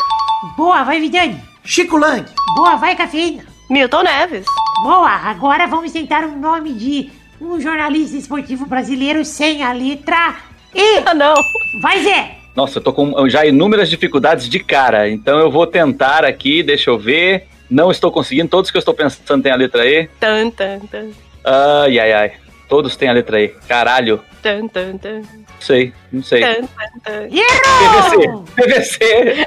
Boa, 0.56 0.84
vai, 0.84 1.00
Vidani. 1.00 1.42
Chico 1.64 1.98
Lang. 1.98 2.24
Boa, 2.56 2.76
vai, 2.76 2.96
Cafeína. 2.96 3.44
Milton 3.72 4.04
Neves. 4.04 4.46
Boa, 4.84 5.10
agora 5.10 5.66
vamos 5.66 5.92
tentar 5.92 6.26
um 6.26 6.38
nome 6.38 6.74
de 6.74 7.10
um 7.42 7.60
jornalista 7.60 8.16
esportivo 8.16 8.68
brasileiro 8.68 9.26
sem 9.26 9.64
a 9.64 9.72
letra 9.72 10.36
E. 10.76 11.00
Ah, 11.08 11.16
não. 11.16 11.34
Vai, 11.82 12.04
Zé. 12.04 12.39
Nossa, 12.56 12.80
eu 12.80 12.84
tô 12.84 12.92
com 12.92 13.28
já 13.30 13.46
inúmeras 13.46 13.90
dificuldades 13.90 14.50
de 14.50 14.60
cara, 14.60 15.10
então 15.10 15.40
eu 15.40 15.52
vou 15.52 15.66
tentar 15.66 16.26
aqui, 16.26 16.64
deixa 16.64 16.90
eu 16.90 16.98
ver. 16.98 17.48
Não 17.70 17.92
estou 17.92 18.12
conseguindo, 18.12 18.50
todos 18.50 18.72
que 18.72 18.78
eu 18.78 18.80
estou 18.80 18.94
pensando 18.94 19.44
têm 19.44 19.52
a 19.52 19.56
letra 19.56 19.86
E. 19.86 20.08
Tan, 20.20 20.50
tan, 20.50 20.80
tan. 20.80 21.10
Ai, 21.44 22.00
ai, 22.00 22.14
ai. 22.14 22.32
Todos 22.68 22.96
têm 22.96 23.10
a 23.10 23.14
letra 23.14 23.40
E. 23.42 23.50
Caralho. 23.68 24.22
Tan, 24.42 24.68
tan, 24.68 24.98
tan. 24.98 25.20
Não 25.20 25.62
sei, 25.62 25.94
não 26.12 26.24
sei. 26.24 26.42
Tan, 26.42 26.62
tan, 26.66 27.00
tan. 27.04 27.28
Errou! 27.30 28.46
PVC. 28.56 29.46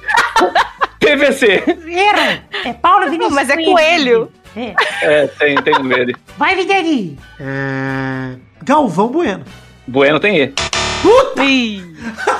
PVC. 1.00 1.46
Erro! 1.86 2.42
É 2.64 2.72
Paulo 2.74 3.10
Vinícius. 3.10 3.34
Mas 3.34 3.50
é 3.50 3.56
coelho. 3.56 4.32
É. 4.56 4.74
É, 5.02 5.26
tem, 5.26 5.56
tem 5.56 5.74
ele. 5.98 6.14
Vai, 6.36 6.54
Vidani. 6.54 7.18
É... 7.40 8.36
Galvão 8.62 9.08
Bueno. 9.08 9.44
Bueno 9.86 10.20
tem 10.20 10.40
E. 10.40 10.54
Ih. 11.42 11.82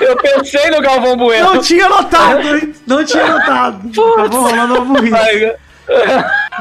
Eu 0.00 0.16
pensei 0.16 0.70
no 0.70 0.80
Galvão 0.80 1.16
Bueno. 1.16 1.54
Não 1.54 1.60
tinha 1.62 1.88
notado, 1.88 2.56
hein? 2.56 2.74
Não 2.86 3.04
tinha 3.04 3.26
notado. 3.26 3.88
Acabou 4.12 4.42
rolando 4.42 4.74
uma 4.74 4.84
burrice. 4.84 5.14
Ai, 5.16 5.56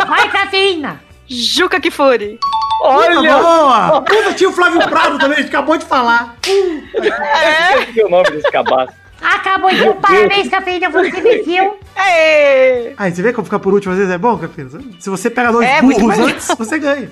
Vai, 0.07 0.29
cafeína! 0.29 1.01
Juca 1.27 1.79
Kifuri. 1.79 2.39
Olha! 2.81 3.37
Boa! 3.37 4.01
Puta, 4.01 4.33
tinha 4.33 4.49
o 4.49 4.53
Flávio 4.53 4.87
Prado 4.89 5.17
também, 5.17 5.37
a 5.37 5.41
gente 5.41 5.49
acabou 5.49 5.77
de 5.77 5.85
falar. 5.85 6.35
Esqueci 6.45 8.03
o 8.03 8.09
nome 8.09 8.29
desse 8.31 8.51
cabaço. 8.51 8.93
Acabou 9.21 9.69
então, 9.69 9.95
parabéns, 10.01 10.49
cafeína, 10.49 10.89
você 10.89 11.09
venceu. 11.11 11.79
Aê! 11.95 12.93
Aí, 12.97 13.11
você 13.11 13.21
vê 13.21 13.31
como 13.31 13.45
ficar 13.45 13.59
por 13.59 13.73
último 13.73 13.93
às 13.93 13.99
vezes 13.99 14.13
é 14.13 14.17
bom, 14.17 14.37
Capina? 14.37 14.69
Se 14.99 15.09
você 15.09 15.29
pega 15.29 15.51
dois 15.51 15.67
É, 15.67 15.81
burros 15.81 16.19
antes, 16.19 16.47
você 16.57 16.77
ganha. 16.77 17.09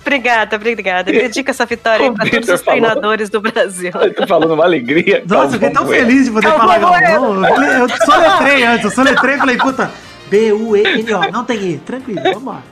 Obrigada, 0.00 0.56
obrigada. 0.56 1.10
Eu 1.10 1.20
dedico 1.22 1.50
essa 1.50 1.64
vitória 1.66 2.12
para 2.12 2.28
todos 2.30 2.48
os 2.48 2.62
falou. 2.62 2.80
treinadores 2.80 3.28
do 3.30 3.40
Brasil. 3.40 3.90
Eu 3.94 4.14
tô 4.14 4.26
falando 4.26 4.52
uma 4.54 4.64
alegria. 4.64 5.22
Nossa, 5.28 5.46
eu 5.46 5.50
fiquei 5.52 5.70
tão 5.70 5.86
feliz 5.86 6.26
de 6.26 6.30
poder 6.30 6.52
falar. 6.52 6.78
Galvão. 6.78 7.44
Eu 7.44 7.54
falei- 7.54 7.80
Eu 7.80 7.88
só 7.88 8.16
letrei 8.16 8.62
antes, 8.64 8.84
eu 8.84 8.90
só 8.90 9.02
letrei 9.02 9.34
e 9.34 9.38
falei, 9.38 9.56
puta, 9.56 9.90
B-U-E-N-O, 10.30 11.30
não 11.32 11.44
tem 11.44 11.56
E, 11.72 11.78
tranquilo, 11.78 12.20
vambora. 12.34 12.62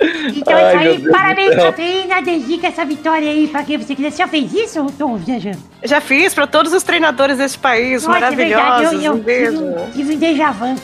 Então 0.00 0.56
é 0.56 0.76
Ai, 0.76 0.92
isso 0.94 1.02
meu 1.02 1.12
aí, 1.12 1.20
parabéns, 1.20 1.54
cafeína. 1.56 2.22
Dedica 2.22 2.66
essa 2.68 2.84
vitória 2.84 3.28
aí 3.28 3.48
pra 3.48 3.64
quem 3.64 3.76
você 3.78 3.96
quiser. 3.96 4.10
Você 4.12 4.18
já 4.18 4.28
fez 4.28 4.52
isso 4.54 4.80
ou 4.80 4.90
tô 4.92 5.16
viajando? 5.16 5.58
Já 5.82 6.00
fiz 6.00 6.32
para 6.34 6.46
todos 6.46 6.72
os 6.72 6.84
treinadores 6.84 7.38
desse 7.38 7.58
país, 7.58 8.04
Nossa, 8.06 8.26
é 8.26 8.30
verdade, 8.30 8.54
maravilhosos. 8.54 9.04
eu, 9.04 9.12
um 9.12 9.16
eu 9.16 9.20
tive, 9.24 9.24
beijo. 9.26 9.60
um- 9.64 9.90
tive 9.90 10.14
um 10.14 10.18
déjà 10.18 10.50
vu. 10.52 10.74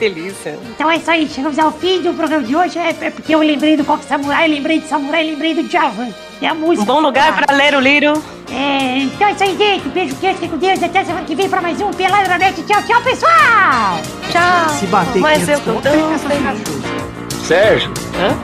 Delícia. 0.00 0.58
Então 0.70 0.90
é 0.90 0.96
isso 0.96 1.10
aí, 1.10 1.28
chegamos 1.28 1.58
ao 1.58 1.70
fim 1.70 2.00
do 2.00 2.14
programa 2.14 2.42
de 2.42 2.56
hoje. 2.56 2.78
É, 2.78 2.88
é 2.88 3.10
porque 3.10 3.34
eu 3.34 3.40
lembrei 3.40 3.76
do 3.76 3.84
Coque 3.84 4.06
Samurai, 4.06 4.48
lembrei 4.48 4.80
de 4.80 4.88
Samurai, 4.88 5.22
lembrei 5.22 5.54
do 5.54 5.70
Javan. 5.70 6.08
É 6.40 6.46
a 6.48 6.54
música. 6.54 6.82
Um 6.82 6.86
bom 6.86 7.00
lugar 7.00 7.36
para 7.36 7.54
ler 7.54 7.74
o 7.74 7.80
Liro. 7.80 8.14
É, 8.50 8.96
então 9.00 9.28
é 9.28 9.32
isso 9.32 9.44
aí, 9.44 9.56
gente. 9.58 9.88
Beijo, 9.90 10.16
queijo, 10.16 10.38
fique 10.38 10.48
com 10.50 10.56
Deus. 10.56 10.82
Até 10.82 11.04
semana 11.04 11.26
que 11.26 11.34
vem 11.34 11.50
pra 11.50 11.60
mais 11.60 11.78
um 11.82 11.90
Peladronete. 11.90 12.62
Tchau, 12.62 12.82
tchau, 12.82 13.02
pessoal! 13.02 14.00
Tchau. 14.32 14.68
Se 14.70 14.86
bater 14.86 15.20
Mas 15.20 15.46
eu 15.46 15.60
500 15.60 15.64
tô 15.64 15.80
tão 15.82 16.18
feliz. 16.18 17.46
Sérgio, 17.46 17.92
Hã? 18.18 18.34